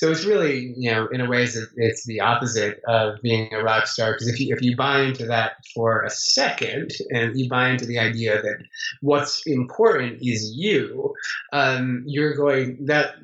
so 0.00 0.10
it's 0.10 0.24
really, 0.24 0.72
you 0.78 0.90
know, 0.90 1.08
in 1.08 1.20
a 1.20 1.28
way, 1.28 1.42
it's 1.42 2.06
the 2.06 2.20
opposite 2.20 2.80
of 2.88 3.20
being 3.20 3.52
a 3.52 3.62
rock 3.62 3.86
star. 3.86 4.12
Because 4.12 4.28
if 4.28 4.40
you 4.40 4.54
if 4.56 4.62
you 4.62 4.74
buy 4.74 5.02
into 5.02 5.26
that 5.26 5.62
for 5.74 6.04
a 6.04 6.08
second, 6.08 6.92
and 7.10 7.38
you 7.38 7.50
buy 7.50 7.68
into 7.68 7.84
the 7.84 7.98
idea 7.98 8.40
that 8.40 8.64
what's 9.02 9.46
important 9.46 10.22
is 10.22 10.54
you, 10.56 11.12
um, 11.52 12.02
you're 12.06 12.32
going 12.34 12.86
that 12.86 13.16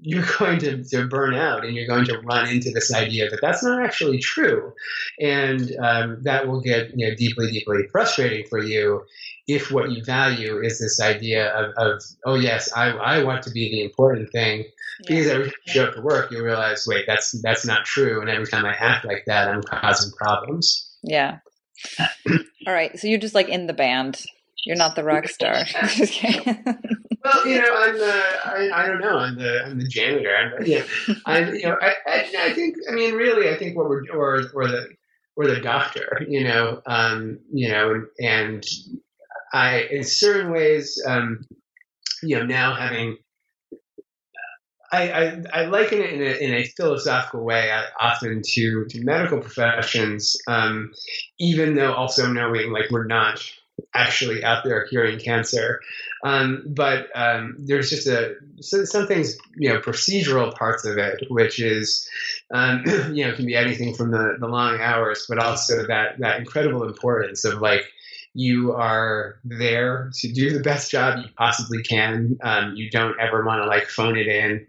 you're 0.00 0.24
going 0.40 0.58
to, 0.58 0.82
to 0.82 1.06
burn 1.06 1.36
out 1.36 1.64
and 1.64 1.76
you're 1.76 1.86
going 1.86 2.06
to 2.06 2.18
run 2.22 2.48
into 2.48 2.72
this 2.72 2.92
idea 2.92 3.30
that 3.30 3.38
that's 3.40 3.62
not 3.62 3.84
actually 3.84 4.18
true. 4.18 4.72
And 5.20 5.70
um, 5.80 6.18
that 6.22 6.48
will 6.48 6.60
get 6.60 6.98
you 6.98 7.08
know, 7.08 7.14
deeply, 7.14 7.52
deeply 7.52 7.86
frustrating 7.92 8.44
for 8.48 8.58
you 8.58 9.04
if 9.46 9.70
what 9.70 9.90
you 9.90 10.02
value 10.04 10.60
is 10.60 10.78
this 10.78 11.00
idea 11.00 11.52
of, 11.54 11.72
of 11.76 12.02
oh, 12.24 12.34
yes, 12.34 12.72
I, 12.74 12.90
I 12.90 13.24
want 13.24 13.42
to 13.42 13.50
be 13.50 13.70
the 13.70 13.84
important 13.84 14.30
thing 14.32 14.64
because 15.06 15.26
every 15.26 15.46
time 15.46 15.54
you 15.66 15.72
show 15.72 15.84
up 15.84 15.94
to 15.94 16.00
work, 16.00 16.30
you 16.30 16.42
realize, 16.42 16.86
wait, 16.86 17.04
that's 17.06 17.32
that's 17.42 17.66
not 17.66 17.84
true. 17.84 18.20
And 18.20 18.30
every 18.30 18.46
time 18.46 18.64
I 18.64 18.72
act 18.72 19.04
like 19.04 19.24
that, 19.26 19.48
I'm 19.48 19.62
causing 19.62 20.12
problems. 20.12 20.90
Yeah. 21.02 21.38
All 22.66 22.72
right. 22.72 22.98
So 22.98 23.06
you're 23.06 23.18
just 23.18 23.34
like 23.34 23.48
in 23.48 23.66
the 23.66 23.72
band. 23.74 24.22
You're 24.64 24.76
not 24.76 24.96
the 24.96 25.04
rock 25.04 25.28
star. 25.28 25.52
well, 25.82 27.46
you 27.46 27.60
know, 27.60 27.76
I'm 27.76 27.98
the 27.98 28.22
I, 28.44 28.70
I 28.72 28.86
don't 28.86 29.00
know. 29.00 29.18
I'm 29.18 29.36
the 29.36 29.64
I'm 29.66 29.78
the 29.78 29.86
janitor. 29.86 30.34
I'm 30.34 30.64
yeah. 30.64 30.84
I 31.26 31.40
you 31.50 31.62
know 31.64 31.76
I, 31.82 31.94
I 32.06 32.34
I 32.38 32.52
think 32.54 32.76
I 32.90 32.94
mean 32.94 33.14
really 33.14 33.50
I 33.50 33.58
think 33.58 33.76
what 33.76 33.90
we're 33.90 34.04
or 34.10 34.40
or 34.54 34.68
the 34.68 34.88
or 35.36 35.46
the 35.46 35.60
doctor. 35.60 36.22
You 36.26 36.44
know, 36.44 36.80
um, 36.86 37.40
you 37.52 37.68
know, 37.68 38.06
and 38.18 38.64
I 39.54 39.82
in 39.90 40.02
certain 40.02 40.50
ways, 40.50 41.00
um, 41.06 41.46
you 42.22 42.36
know, 42.36 42.44
now 42.44 42.74
having 42.74 43.18
I, 44.92 45.10
I, 45.10 45.42
I, 45.52 45.64
liken 45.66 46.00
it 46.00 46.12
in 46.12 46.22
a, 46.22 46.44
in 46.44 46.54
a 46.54 46.64
philosophical 46.64 47.42
way 47.42 47.70
uh, 47.70 47.82
often 47.98 48.42
to, 48.44 48.84
to 48.84 49.02
medical 49.02 49.40
professions, 49.40 50.40
um, 50.46 50.92
even 51.40 51.74
though 51.74 51.92
also 51.92 52.30
knowing 52.30 52.70
like 52.70 52.90
we're 52.92 53.06
not 53.06 53.44
actually 53.92 54.44
out 54.44 54.62
there 54.62 54.86
curing 54.86 55.18
cancer. 55.18 55.80
Um, 56.22 56.62
but 56.66 57.08
um, 57.14 57.56
there's 57.58 57.90
just 57.90 58.06
a 58.06 58.36
so, 58.60 58.84
some 58.84 59.06
things, 59.06 59.36
you 59.56 59.68
know, 59.68 59.80
procedural 59.80 60.54
parts 60.54 60.84
of 60.84 60.96
it, 60.96 61.26
which 61.28 61.60
is, 61.60 62.08
um, 62.52 62.84
you 63.12 63.26
know, 63.26 63.34
can 63.34 63.46
be 63.46 63.56
anything 63.56 63.94
from 63.94 64.10
the, 64.10 64.36
the 64.38 64.46
long 64.46 64.80
hours, 64.80 65.26
but 65.28 65.38
also 65.38 65.86
that 65.86 66.18
that 66.20 66.38
incredible 66.38 66.84
importance 66.84 67.44
of 67.44 67.60
like 67.60 67.84
you 68.34 68.72
are 68.72 69.36
there 69.44 70.10
to 70.12 70.32
do 70.32 70.50
the 70.50 70.60
best 70.60 70.90
job 70.90 71.20
you 71.20 71.30
possibly 71.36 71.82
can. 71.82 72.36
Um, 72.42 72.74
you 72.74 72.90
don't 72.90 73.18
ever 73.20 73.44
want 73.44 73.62
to 73.62 73.66
like 73.66 73.84
phone 73.84 74.16
it 74.16 74.26
in, 74.26 74.66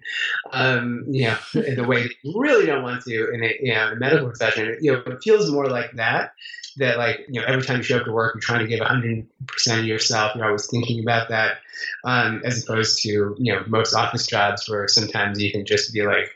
um, 0.52 1.06
you 1.10 1.26
know, 1.26 1.38
in 1.56 1.76
the 1.76 1.84
way 1.84 2.04
that 2.04 2.12
you 2.22 2.40
really 2.40 2.68
don't 2.68 2.84
want 2.84 3.04
to 3.04 3.32
in 3.34 3.44
a, 3.44 3.56
you 3.60 3.74
know, 3.74 3.92
a 3.92 3.96
medical 3.96 4.30
profession. 4.30 4.78
You 4.82 4.94
know, 4.94 5.04
it 5.08 5.24
feels 5.24 5.52
more 5.52 5.68
like 5.68 5.94
that. 5.94 6.34
That 6.78 6.98
like 6.98 7.26
you 7.30 7.40
know, 7.40 7.48
every 7.48 7.64
time 7.64 7.78
you 7.78 7.84
show 7.84 7.98
up 7.98 8.06
to 8.06 8.12
work, 8.12 8.36
you're 8.36 8.42
trying 8.42 8.60
to 8.60 8.68
give 8.68 8.82
100 8.82 9.26
percent 9.48 9.80
of 9.80 9.86
yourself. 9.86 10.36
You're 10.36 10.46
always 10.46 10.68
thinking 10.68 11.00
about 11.00 11.30
that, 11.30 11.60
um, 12.04 12.42
as 12.44 12.64
opposed 12.64 13.02
to 13.04 13.10
you 13.40 13.54
know 13.54 13.64
most 13.66 13.96
office 13.96 14.28
jobs 14.28 14.70
where 14.70 14.88
sometimes 14.90 15.42
you 15.42 15.52
can 15.52 15.66
just 15.66 15.94
be 15.94 16.02
like, 16.06 16.30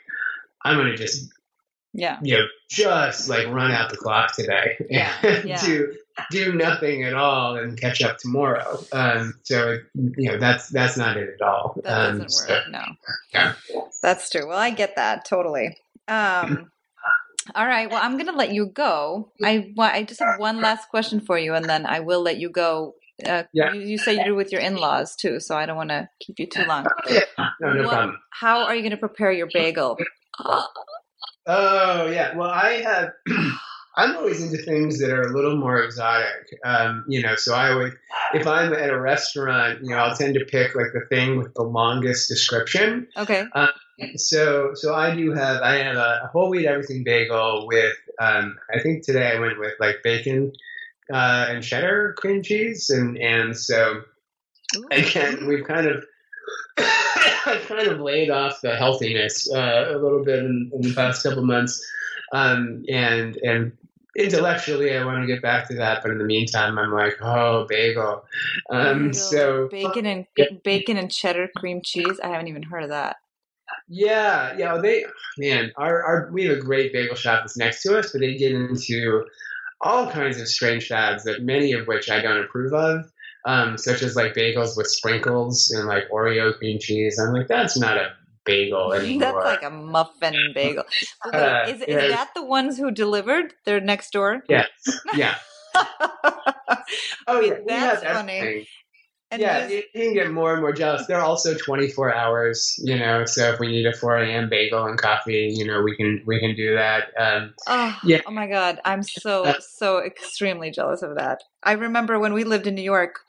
I'm 0.64 0.78
going 0.78 0.88
to 0.88 0.98
just 0.98 1.30
yeah 1.94 2.20
you 2.22 2.38
know 2.38 2.46
just 2.70 3.30
like 3.30 3.48
run 3.48 3.72
out 3.72 3.90
the 3.90 3.98
clock 3.98 4.36
today 4.36 4.78
yeah, 4.90 5.12
yeah. 5.44 5.58
to 5.58 5.96
do 6.32 6.54
nothing 6.54 7.04
at 7.04 7.14
all 7.14 7.56
and 7.58 7.80
catch 7.80 8.02
up 8.02 8.18
tomorrow. 8.18 8.80
Um, 8.92 9.34
so 9.44 9.78
you 9.96 10.32
know 10.32 10.38
that's 10.38 10.70
that's 10.70 10.98
not 10.98 11.18
it 11.18 11.30
at 11.40 11.48
all. 11.48 11.76
That 11.84 12.18
doesn't 12.20 12.50
um, 12.50 12.56
work. 12.56 12.64
No, 12.72 12.84
yeah. 13.34 13.54
that's 14.02 14.30
true. 14.30 14.48
Well, 14.48 14.58
I 14.58 14.70
get 14.72 14.96
that 14.96 15.26
totally. 15.26 15.78
Um, 16.08 16.72
all 17.56 17.66
right. 17.66 17.90
Well, 17.90 18.00
I'm 18.02 18.14
going 18.14 18.28
to 18.28 18.38
let 18.38 18.54
you 18.54 18.68
go. 18.68 19.32
I 19.44 19.74
I 19.80 20.04
just 20.04 20.20
have 20.20 20.40
one 20.40 20.62
last 20.62 20.90
question 20.90 21.20
for 21.20 21.38
you, 21.38 21.54
and 21.54 21.66
then 21.66 21.86
I 21.86 22.00
will 22.02 22.22
let 22.22 22.38
you 22.38 22.50
go. 22.50 22.96
Uh, 23.26 23.44
Yeah. 23.52 23.74
you, 23.74 23.82
you 23.82 23.98
say 23.98 24.24
you're 24.24 24.34
with 24.36 24.52
your 24.52 24.62
in-laws 24.62 25.16
too, 25.18 25.42
so 25.42 25.58
I 25.58 25.66
don't 25.66 25.76
want 25.76 25.90
to 25.90 26.08
keep 26.22 26.40
you 26.40 26.48
too 26.48 26.64
long. 26.64 26.86
Yeah, 27.10 27.20
no, 27.60 27.74
no 27.74 27.82
What- 27.84 27.90
problem. 27.90 28.18
How 28.32 28.64
are 28.64 28.74
you 28.76 28.82
going 28.82 28.92
to 28.92 28.98
prepare 28.98 29.32
your 29.32 29.50
bagel? 29.54 29.98
Oh 31.46 32.08
yeah. 32.08 32.36
Well, 32.36 32.50
I 32.50 32.82
have. 32.82 33.10
I'm 33.96 34.16
always 34.16 34.42
into 34.42 34.64
things 34.64 35.00
that 35.00 35.10
are 35.10 35.24
a 35.24 35.34
little 35.34 35.58
more 35.58 35.82
exotic. 35.84 36.58
Um, 36.64 37.06
you 37.08 37.22
know, 37.22 37.36
so 37.36 37.54
I 37.54 37.76
would, 37.76 37.98
if 38.34 38.48
I'm 38.48 38.74
at 38.74 38.90
a 38.90 39.00
restaurant, 39.00 39.82
you 39.82 39.90
know, 39.90 39.98
I'll 39.98 40.16
tend 40.16 40.36
to 40.36 40.46
pick 40.46 40.76
like 40.76 40.94
the 40.94 41.06
thing 41.10 41.38
with 41.38 41.54
the 41.54 41.64
longest 41.64 42.30
description. 42.30 43.08
Okay. 43.18 43.46
So, 44.16 44.72
so 44.76 44.94
I 44.96 45.16
do 45.16 45.34
have, 45.34 45.62
I 45.62 45.78
have 45.78 45.98
a, 45.98 46.30
whole 46.32 46.50
wheat 46.50 46.66
everything 46.66 47.04
bagel 47.04 47.68
with, 47.68 47.96
um, 48.20 48.58
I 48.74 48.80
think 48.80 49.04
today 49.04 49.34
I 49.36 49.40
went 49.40 49.60
with 49.60 49.74
like 49.80 49.98
bacon, 50.04 50.54
uh, 51.12 51.48
and 51.50 51.64
cheddar 51.64 52.16
cream 52.18 52.44
cheese. 52.44 52.90
And, 52.90 53.18
and 53.18 53.58
so 53.58 54.04
again, 54.92 55.48
we've 55.48 55.66
kind 55.66 55.88
of, 55.88 56.06
I've 56.78 57.66
kind 57.68 57.88
of 57.88 58.00
laid 58.00 58.30
off 58.30 58.62
the 58.62 58.76
healthiness, 58.76 59.52
uh, 59.52 59.88
a 59.90 59.98
little 59.98 60.24
bit 60.24 60.40
in, 60.40 60.72
in 60.74 60.82
the 60.82 60.94
past 60.94 61.24
couple 61.24 61.44
months. 61.44 61.86
Um, 62.32 62.84
and, 62.90 63.38
and 63.38 63.72
intellectually 64.18 64.96
I 64.96 65.06
want 65.06 65.22
to 65.22 65.28
get 65.28 65.42
back 65.42 65.68
to 65.70 65.76
that, 65.76 66.02
but 66.02 66.12
in 66.12 66.18
the 66.18 66.24
meantime, 66.26 66.78
I'm 66.78 66.92
like, 66.92 67.18
oh, 67.22 67.66
bagel. 67.68 68.26
Um, 68.70 69.08
Bagel, 69.08 69.14
so 69.14 69.68
bacon 69.70 70.06
and 70.06 70.26
Yeah. 70.36 70.46
bacon 70.64 70.98
and 70.98 71.12
cheddar 71.12 71.50
cream 71.56 71.82
cheese. 71.84 72.20
I 72.24 72.28
haven't 72.30 72.48
even 72.48 72.64
heard 72.64 72.84
of 72.84 72.90
that. 72.90 73.18
Yeah, 73.88 74.56
yeah. 74.58 74.78
They 74.78 75.06
man, 75.38 75.72
our, 75.78 76.04
our 76.04 76.30
we 76.32 76.46
have 76.46 76.58
a 76.58 76.62
great 76.62 76.94
bagel 76.94 77.16
shop 77.16 77.42
that's 77.44 77.58
next 77.58 77.82
to 77.84 77.98
us, 77.98 78.12
but 78.12 78.22
they 78.22 78.36
get 78.36 78.52
into 78.52 79.26
all 79.82 80.10
kinds 80.10 80.40
of 80.40 80.48
strange 80.48 80.88
fads 80.88 81.24
that 81.24 81.44
many 81.44 81.72
of 81.74 81.88
which 81.88 82.10
I 82.10 82.22
don't 82.22 82.44
approve 82.44 82.74
of. 82.74 83.06
Um, 83.46 83.78
such 83.78 84.02
as 84.02 84.18
like 84.18 84.34
bagels 84.34 84.76
with 84.76 84.88
sprinkles 84.88 85.72
and 85.72 85.88
like 85.88 86.10
Oreo 86.10 86.56
cream 86.58 86.78
cheese. 86.78 87.18
I'm 87.18 87.34
like, 87.34 87.48
that's 87.48 87.78
not 87.78 87.96
a 87.96 88.12
bagel 88.46 88.94
anymore. 88.96 89.20
That's 89.20 89.46
like 89.46 89.64
a 89.64 89.70
muffin 89.76 90.36
bagel. 90.54 90.84
Uh, 91.34 91.66
is, 91.68 91.82
is 91.82 91.88
yeah. 91.90 92.08
that 92.08 92.30
the 92.36 92.44
ones 92.44 92.78
who 92.78 92.92
delivered? 92.92 93.54
They're 93.66 93.82
next 93.82 94.12
door. 94.12 94.44
yes, 94.50 94.68
yeah. 95.16 95.36
Oh 97.28 97.40
yeah, 97.42 97.58
that's 97.68 98.04
funny. 98.04 98.32
everything. 98.40 98.66
and 99.32 99.42
yeah, 99.42 99.68
you, 99.68 99.84
you 99.94 100.04
can 100.06 100.14
get 100.14 100.32
more 100.32 100.54
and 100.54 100.62
more 100.62 100.72
jealous. 100.74 101.06
They're 101.06 101.22
also 101.22 101.54
24 101.56 102.16
hours, 102.16 102.74
you 102.80 102.98
know. 102.98 103.26
So 103.26 103.52
if 103.54 103.60
we 103.60 103.68
need 103.68 103.86
a 103.86 103.94
4 103.94 104.18
a.m. 104.24 104.50
bagel 104.50 104.86
and 104.86 104.98
coffee, 104.98 105.54
you 105.56 105.66
know, 105.68 105.82
we 105.82 105.96
can 105.96 106.24
we 106.26 106.40
can 106.40 106.56
do 106.56 106.74
that. 106.76 107.10
Um, 107.18 107.54
Oh, 107.68 107.96
Yeah. 108.04 108.22
oh 108.26 108.32
my 108.32 108.48
God. 108.48 108.80
I'm 108.86 109.04
so, 109.04 109.44
Uh, 109.46 109.54
so 109.60 110.00
extremely 110.04 110.72
jealous 110.72 111.02
of 111.04 111.16
that. 111.16 111.44
I 111.64 111.74
remember 111.74 112.18
when 112.18 112.34
we 112.34 112.44
lived 112.44 112.66
in 112.66 112.74
New 112.76 112.82
York, 112.82 113.20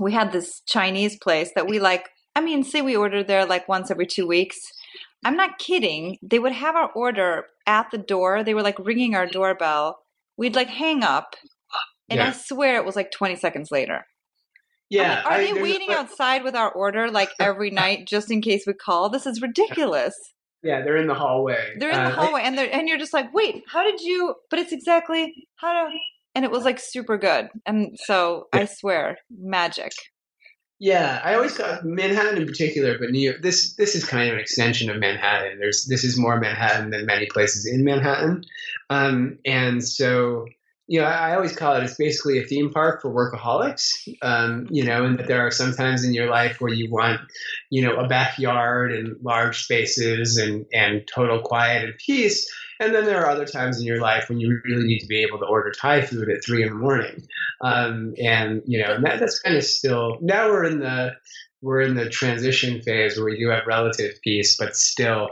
we 0.00 0.12
had 0.12 0.32
this 0.32 0.60
Chinese 0.66 1.16
place 1.18 1.52
that 1.54 1.68
we 1.68 1.78
like, 1.78 2.08
I 2.34 2.40
mean, 2.40 2.64
say 2.64 2.80
we 2.82 2.96
order 2.96 3.22
there 3.22 3.44
like 3.46 3.68
once 3.68 3.90
every 3.90 4.06
two 4.06 4.26
weeks. 4.26 4.58
I'm 5.24 5.36
not 5.36 5.58
kidding. 5.58 6.18
They 6.22 6.38
would 6.38 6.52
have 6.52 6.74
our 6.74 6.90
order 6.92 7.44
at 7.66 7.90
the 7.90 7.98
door. 7.98 8.42
They 8.42 8.54
were 8.54 8.62
like 8.62 8.78
ringing 8.78 9.14
our 9.14 9.26
doorbell. 9.26 9.98
We'd 10.36 10.56
like 10.56 10.68
hang 10.68 11.02
up. 11.04 11.34
And 12.08 12.20
I 12.20 12.32
swear 12.32 12.76
it 12.76 12.84
was 12.84 12.96
like 12.96 13.10
20 13.10 13.36
seconds 13.36 13.70
later. 13.70 14.04
Yeah, 14.90 15.16
like, 15.16 15.24
are 15.26 15.32
I- 15.32 15.44
they 15.54 15.62
waiting 15.62 15.92
outside 15.92 16.44
with 16.44 16.54
our 16.54 16.70
order 16.70 17.10
like 17.10 17.30
every 17.40 17.70
night 17.82 18.06
just 18.06 18.30
in 18.30 18.42
case 18.42 18.64
we 18.66 18.74
call? 18.74 19.08
This 19.08 19.26
is 19.26 19.40
ridiculous. 19.40 20.14
Yeah, 20.62 20.82
they're 20.82 20.96
in 20.96 21.06
the 21.08 21.14
hallway. 21.14 21.74
They're 21.78 21.90
in 21.90 21.96
the 21.96 22.10
Uh, 22.10 22.10
hallway 22.10 22.42
and 22.42 22.56
they're 22.58 22.68
and 22.72 22.88
you're 22.88 22.98
just 22.98 23.14
like, 23.14 23.32
wait, 23.32 23.62
how 23.68 23.82
did 23.82 24.00
you? 24.00 24.34
But 24.50 24.58
it's 24.58 24.72
exactly 24.72 25.32
how 25.56 25.88
do? 25.88 25.96
And 26.34 26.44
it 26.44 26.50
was 26.50 26.64
like 26.64 26.78
super 26.78 27.16
good. 27.18 27.48
And 27.66 27.98
so 28.04 28.48
I 28.52 28.66
swear, 28.66 29.18
magic. 29.30 29.92
Yeah, 30.82 31.20
I 31.22 31.34
always 31.34 31.56
call 31.56 31.78
Manhattan 31.84 32.38
in 32.38 32.46
particular, 32.48 32.98
but 32.98 33.10
New 33.10 33.20
York. 33.20 33.40
This 33.40 33.74
this 33.74 33.94
is 33.94 34.04
kind 34.04 34.28
of 34.28 34.34
an 34.34 34.40
extension 34.40 34.90
of 34.90 34.98
Manhattan. 34.98 35.60
There's 35.60 35.84
this 35.84 36.02
is 36.02 36.18
more 36.18 36.40
Manhattan 36.40 36.90
than 36.90 37.06
many 37.06 37.26
places 37.26 37.66
in 37.66 37.84
Manhattan, 37.84 38.42
um, 38.90 39.38
and 39.46 39.86
so 39.86 40.46
you 40.88 41.00
know 41.00 41.06
I, 41.06 41.30
I 41.30 41.34
always 41.36 41.54
call 41.54 41.76
it. 41.76 41.84
It's 41.84 41.94
basically 41.94 42.40
a 42.40 42.44
theme 42.44 42.72
park 42.72 43.00
for 43.00 43.14
workaholics. 43.14 43.92
Um, 44.22 44.66
you 44.70 44.82
know, 44.82 45.04
and 45.04 45.20
that 45.20 45.28
there 45.28 45.46
are 45.46 45.52
some 45.52 45.72
times 45.72 46.02
in 46.02 46.14
your 46.14 46.28
life 46.28 46.60
where 46.60 46.74
you 46.74 46.90
want, 46.90 47.20
you 47.70 47.82
know, 47.82 47.94
a 47.98 48.08
backyard 48.08 48.92
and 48.92 49.22
large 49.22 49.62
spaces 49.62 50.36
and 50.36 50.66
and 50.74 51.06
total 51.06 51.42
quiet 51.42 51.84
and 51.84 51.94
peace. 51.96 52.50
And 52.80 52.94
then 52.94 53.04
there 53.04 53.20
are 53.24 53.30
other 53.30 53.44
times 53.46 53.78
in 53.80 53.86
your 53.86 54.00
life 54.00 54.28
when 54.28 54.40
you 54.40 54.60
really 54.64 54.86
need 54.86 55.00
to 55.00 55.06
be 55.06 55.22
able 55.22 55.38
to 55.38 55.44
order 55.46 55.70
Thai 55.70 56.02
food 56.02 56.28
at 56.30 56.44
three 56.44 56.62
in 56.62 56.68
the 56.70 56.74
morning. 56.74 57.22
Um, 57.60 58.14
and 58.22 58.62
you 58.66 58.82
know, 58.82 58.94
and 58.94 59.04
that, 59.04 59.20
that's 59.20 59.38
kind 59.40 59.56
of 59.56 59.64
still 59.64 60.18
now 60.20 60.48
we're 60.48 60.64
in 60.64 60.80
the 60.80 61.12
we're 61.60 61.80
in 61.80 61.94
the 61.94 62.08
transition 62.08 62.82
phase 62.82 63.16
where 63.16 63.26
we 63.26 63.38
do 63.38 63.48
have 63.50 63.62
relative 63.68 64.14
peace, 64.24 64.56
but 64.56 64.74
still, 64.74 65.28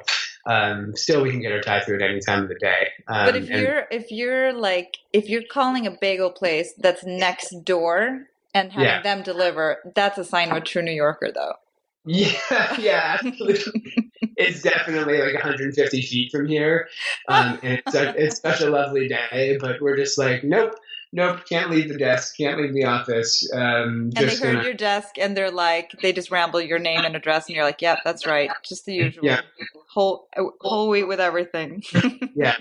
um, 0.46 0.94
still 0.94 1.22
we 1.22 1.30
can 1.30 1.40
get 1.42 1.50
our 1.50 1.60
Thai 1.60 1.80
food 1.80 2.02
any 2.02 2.20
time 2.20 2.44
of 2.44 2.48
the 2.48 2.54
day. 2.54 2.88
Um, 3.08 3.26
But 3.26 3.36
if 3.36 3.48
you're 3.50 3.86
if 3.90 4.10
you're 4.12 4.52
like 4.52 4.98
if 5.12 5.28
you're 5.28 5.42
calling 5.50 5.86
a 5.86 5.90
bagel 5.90 6.30
place 6.30 6.72
that's 6.78 7.04
next 7.04 7.64
door 7.64 8.26
and 8.54 8.70
having 8.72 8.86
Yeah. 8.86 9.02
them 9.02 9.22
deliver, 9.22 9.78
that's 9.96 10.18
a 10.18 10.24
sign 10.24 10.50
of 10.50 10.58
a 10.58 10.60
true 10.60 10.82
New 10.82 10.92
Yorker, 10.92 11.32
though. 11.34 11.54
yeah, 12.06 12.80
yeah, 12.80 13.16
absolutely. 13.20 14.09
it's 14.40 14.62
definitely 14.62 15.18
like 15.18 15.34
150 15.34 16.02
feet 16.02 16.32
from 16.32 16.46
here, 16.46 16.88
um, 17.28 17.58
and 17.62 17.82
it's, 17.86 17.94
a, 17.94 18.14
it's 18.16 18.40
such 18.40 18.60
a 18.60 18.70
lovely 18.70 19.08
day. 19.08 19.58
But 19.60 19.80
we're 19.80 19.96
just 19.96 20.18
like, 20.18 20.42
nope, 20.44 20.74
nope, 21.12 21.40
can't 21.48 21.70
leave 21.70 21.88
the 21.88 21.98
desk, 21.98 22.36
can't 22.36 22.60
leave 22.60 22.72
the 22.74 22.84
office. 22.84 23.48
Um, 23.52 24.10
And 24.16 24.28
they 24.28 24.36
heard 24.36 24.40
gonna- 24.54 24.64
your 24.64 24.74
desk 24.74 25.18
and 25.18 25.36
they're 25.36 25.50
like, 25.50 25.92
they 26.02 26.12
just 26.12 26.30
ramble 26.30 26.60
your 26.60 26.78
name 26.78 27.04
and 27.04 27.14
address, 27.16 27.46
and 27.46 27.56
you're 27.56 27.64
like, 27.64 27.82
yep, 27.82 27.98
that's 28.04 28.26
right, 28.26 28.50
just 28.64 28.86
the 28.86 28.94
usual. 28.94 29.24
Yeah. 29.24 29.40
Whole 29.88 30.28
whole 30.60 30.88
wheat 30.88 31.04
with 31.04 31.20
everything. 31.20 31.82
yeah 32.34 32.54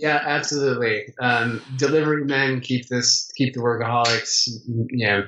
yeah 0.00 0.20
absolutely 0.24 1.12
um, 1.20 1.60
delivery 1.76 2.24
men 2.24 2.60
keep 2.60 2.86
this 2.86 3.32
keep 3.36 3.52
the 3.52 3.58
workaholics 3.58 4.46
you 4.66 5.04
know 5.04 5.26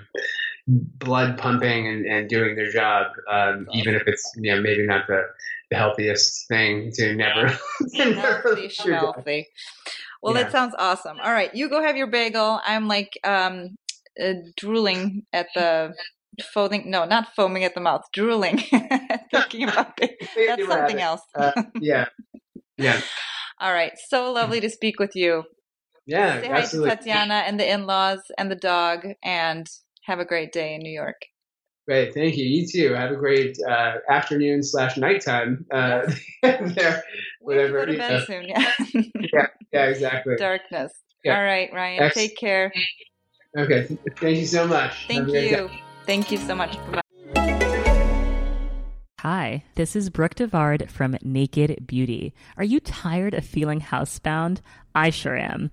blood 0.69 1.37
pumping 1.39 1.89
and, 1.89 2.07
and 2.07 2.29
doing 2.29 2.55
their 2.55 2.71
job 2.71 3.09
um, 3.29 3.67
even 3.75 3.97
if 3.97 4.03
it's 4.07 4.31
you 4.37 4.55
know 4.55 4.61
maybe 4.61 4.87
not 4.87 5.09
the, 5.09 5.23
the 5.71 5.77
healthiest 5.77 6.47
thing 6.49 6.91
to 6.95 7.15
never, 7.15 7.49
to 7.97 8.15
never 8.15 8.43
Healthy 8.45 8.69
job. 8.69 9.15
Well, 10.23 10.35
Yeah. 10.35 10.43
that 10.43 10.53
sounds 10.53 10.75
awesome. 10.79 11.19
All 11.23 11.33
right, 11.33 11.55
you 11.55 11.69
go 11.69 11.83
have 11.83 11.97
your 11.97 12.09
bagel. 12.09 12.61
I'm 12.65 12.89
like, 12.89 13.19
um, 13.25 13.77
uh, 14.23 14.35
drooling 14.57 15.23
at 15.33 15.47
the 15.55 15.95
foaming. 16.53 16.91
No, 16.91 17.05
not 17.05 17.29
foaming 17.35 17.65
at 17.65 17.75
the 17.75 17.81
mouth. 17.81 18.03
Drooling, 18.13 18.59
thinking 19.31 19.69
about 19.69 19.93
it. 20.01 20.17
That's 20.47 20.67
something 20.69 21.01
else. 21.01 21.23
Uh, 21.35 21.53
yeah, 21.81 22.07
yeah. 22.77 23.01
All 23.61 23.73
right. 23.73 23.93
So 24.09 24.33
lovely 24.33 24.61
to 24.61 24.71
speak 24.71 24.99
with 24.99 25.15
you. 25.15 25.45
Yeah, 26.07 26.41
Say 26.41 26.49
hi 26.49 26.63
to 26.63 26.85
Tatiana 26.85 27.45
and 27.47 27.61
the 27.61 27.71
in-laws 27.71 28.21
and 28.37 28.51
the 28.51 28.57
dog, 28.57 29.07
and 29.23 29.67
have 30.05 30.19
a 30.19 30.25
great 30.25 30.53
day 30.53 30.75
in 30.75 30.81
New 30.81 30.93
York. 30.93 31.23
Great, 31.91 32.15
thank 32.15 32.37
you. 32.37 32.45
You 32.45 32.69
too. 32.69 32.95
Have 32.95 33.11
a 33.11 33.17
great 33.17 33.59
uh, 33.69 33.95
afternoon 34.09 34.63
slash 34.63 34.97
nighttime 34.97 35.67
uh, 35.73 36.03
there. 36.41 36.63
We 36.63 36.77
have 36.77 36.77
to 36.77 37.03
Whatever, 37.41 37.79
go 37.81 37.87
to 37.87 37.99
bed 37.99 38.13
know. 38.13 38.25
soon. 38.27 39.11
Yeah. 39.35 39.47
Yeah, 39.73 39.87
exactly. 39.87 40.37
Darkness. 40.37 40.93
Yeah. 41.25 41.37
All 41.37 41.43
right, 41.43 41.69
Ryan. 41.73 42.03
Ex- 42.05 42.15
Take 42.15 42.37
care. 42.37 42.73
Okay, 43.59 43.89
thank 44.21 44.39
you 44.39 44.47
so 44.47 44.69
much. 44.69 45.09
Thank 45.09 45.31
a 45.31 45.51
you. 45.51 45.71
Thank 46.07 46.31
you 46.31 46.39
so 46.39 46.55
much. 46.55 46.77
Bye. 46.93 47.01
Hi, 49.19 49.65
this 49.75 49.97
is 49.97 50.11
Brooke 50.11 50.37
DeVard 50.37 50.89
from 50.89 51.19
Naked 51.25 51.89
Beauty. 51.89 52.35
Are 52.57 52.63
you 52.63 52.79
tired 52.79 53.35
of 53.35 53.45
feeling 53.45 53.81
housebound? 53.81 54.61
I 54.95 55.11
sure 55.11 55.37
am. 55.37 55.73